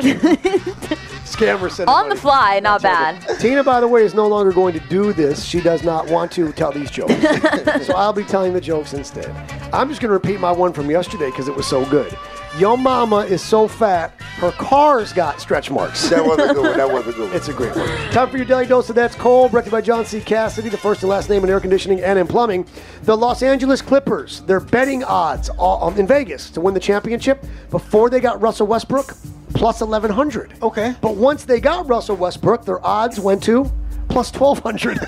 Scammer 1.34 1.70
said 1.70 1.88
On 1.88 2.08
the 2.08 2.16
fly, 2.16 2.60
not 2.60 2.82
bad. 2.82 3.38
Tina, 3.40 3.64
by 3.64 3.80
the 3.80 3.88
way, 3.88 4.04
is 4.04 4.14
no 4.14 4.28
longer 4.28 4.52
going 4.52 4.72
to 4.74 4.80
do 4.88 5.12
this. 5.12 5.44
She 5.44 5.60
does 5.60 5.82
not 5.82 6.08
want 6.08 6.30
to 6.32 6.52
tell 6.52 6.72
these 6.72 6.90
jokes. 6.90 7.14
so 7.86 7.94
I'll 7.94 8.12
be 8.12 8.24
telling 8.24 8.52
the 8.52 8.60
jokes 8.60 8.94
instead. 8.94 9.30
I'm 9.72 9.88
just 9.88 10.00
going 10.00 10.10
to 10.10 10.14
repeat 10.14 10.40
my 10.40 10.52
one 10.52 10.72
from 10.72 10.90
yesterday 10.90 11.30
because 11.30 11.48
it 11.48 11.56
was 11.56 11.66
so 11.66 11.84
good. 11.90 12.16
Your 12.56 12.78
mama 12.78 13.18
is 13.18 13.42
so 13.42 13.66
fat, 13.66 14.14
her 14.36 14.52
car's 14.52 15.12
got 15.12 15.40
stretch 15.40 15.72
marks. 15.72 16.08
That 16.08 16.24
was 16.24 16.38
a 16.38 16.54
good 16.54 16.62
one. 16.62 16.76
That 16.76 16.88
was 16.88 17.04
a 17.08 17.12
good 17.12 17.28
one. 17.28 17.36
It's 17.36 17.48
a 17.48 17.52
great 17.52 17.74
one. 17.74 17.88
Time 18.12 18.30
for 18.30 18.36
your 18.36 18.46
daily 18.46 18.66
dose 18.66 18.88
of 18.88 18.94
That's 18.94 19.16
Cold, 19.16 19.50
brought 19.50 19.62
to 19.62 19.66
you 19.66 19.72
by 19.72 19.80
John 19.80 20.04
C. 20.04 20.20
Cassidy, 20.20 20.68
the 20.68 20.76
first 20.76 21.02
and 21.02 21.10
last 21.10 21.28
name 21.28 21.42
in 21.42 21.50
air 21.50 21.58
conditioning 21.58 22.00
and 22.00 22.16
in 22.16 22.28
plumbing. 22.28 22.64
The 23.02 23.16
Los 23.16 23.42
Angeles 23.42 23.82
Clippers, 23.82 24.42
their 24.42 24.60
betting 24.60 25.02
odds 25.02 25.50
um, 25.58 25.98
in 25.98 26.06
Vegas 26.06 26.48
to 26.50 26.60
win 26.60 26.74
the 26.74 26.80
championship 26.80 27.44
before 27.70 28.08
they 28.08 28.20
got 28.20 28.40
Russell 28.40 28.68
Westbrook, 28.68 29.16
plus 29.54 29.80
1,100. 29.80 30.54
Okay. 30.62 30.94
But 31.00 31.16
once 31.16 31.44
they 31.44 31.60
got 31.60 31.88
Russell 31.88 32.16
Westbrook, 32.16 32.64
their 32.64 32.84
odds 32.84 33.18
went 33.20 33.42
to 33.44 33.70
plus 34.08 34.32
1,200. 34.32 34.98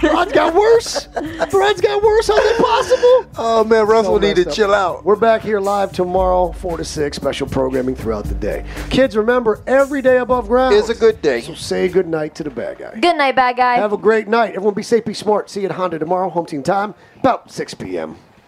their 0.00 0.14
odds 0.16 0.32
got 0.32 0.54
worse. 0.54 1.06
Their 1.14 1.62
odds 1.62 1.80
got 1.80 2.02
worse. 2.02 2.28
How's 2.28 2.36
that 2.36 2.58
possible? 2.58 3.30
Oh 3.38 3.64
man, 3.64 3.86
Russell 3.86 4.16
So 4.16 4.18
need 4.20 4.36
to 4.36 4.48
up. 4.48 4.54
chill 4.54 4.74
out. 4.74 5.04
We're 5.04 5.16
back 5.16 5.40
here 5.40 5.58
live 5.60 5.92
tomorrow, 5.92 6.52
4 6.52 6.76
to 6.76 6.84
6, 6.84 7.16
special 7.16 7.46
programming 7.48 7.94
throughout 7.96 8.26
the 8.26 8.34
day. 8.34 8.64
Kids, 8.90 9.16
remember, 9.16 9.62
every 9.66 10.02
day 10.02 10.18
above 10.18 10.46
ground 10.48 10.74
is 10.74 10.90
a 10.90 10.94
good 10.94 11.22
day. 11.22 11.40
So 11.40 11.54
say 11.54 11.88
good 11.88 12.06
night 12.06 12.34
to 12.36 12.44
the 12.44 12.50
bad 12.50 12.78
guy. 12.78 12.98
Good 13.00 13.16
night, 13.16 13.34
bad 13.34 13.56
guy. 13.56 13.76
Have 13.76 13.92
a 13.94 13.98
great 13.98 14.28
night. 14.28 14.50
Everyone 14.50 14.74
be 14.74 14.82
safe, 14.82 15.04
be 15.04 15.14
smart. 15.14 15.48
See 15.50 15.60
you 15.62 15.66
at 15.68 15.72
Honda 15.74 15.98
tomorrow, 15.98 16.28
home 16.28 16.46
team 16.46 16.62
time, 16.62 16.94
about 17.16 17.50
6 17.50 17.74
p.m. 17.74 18.16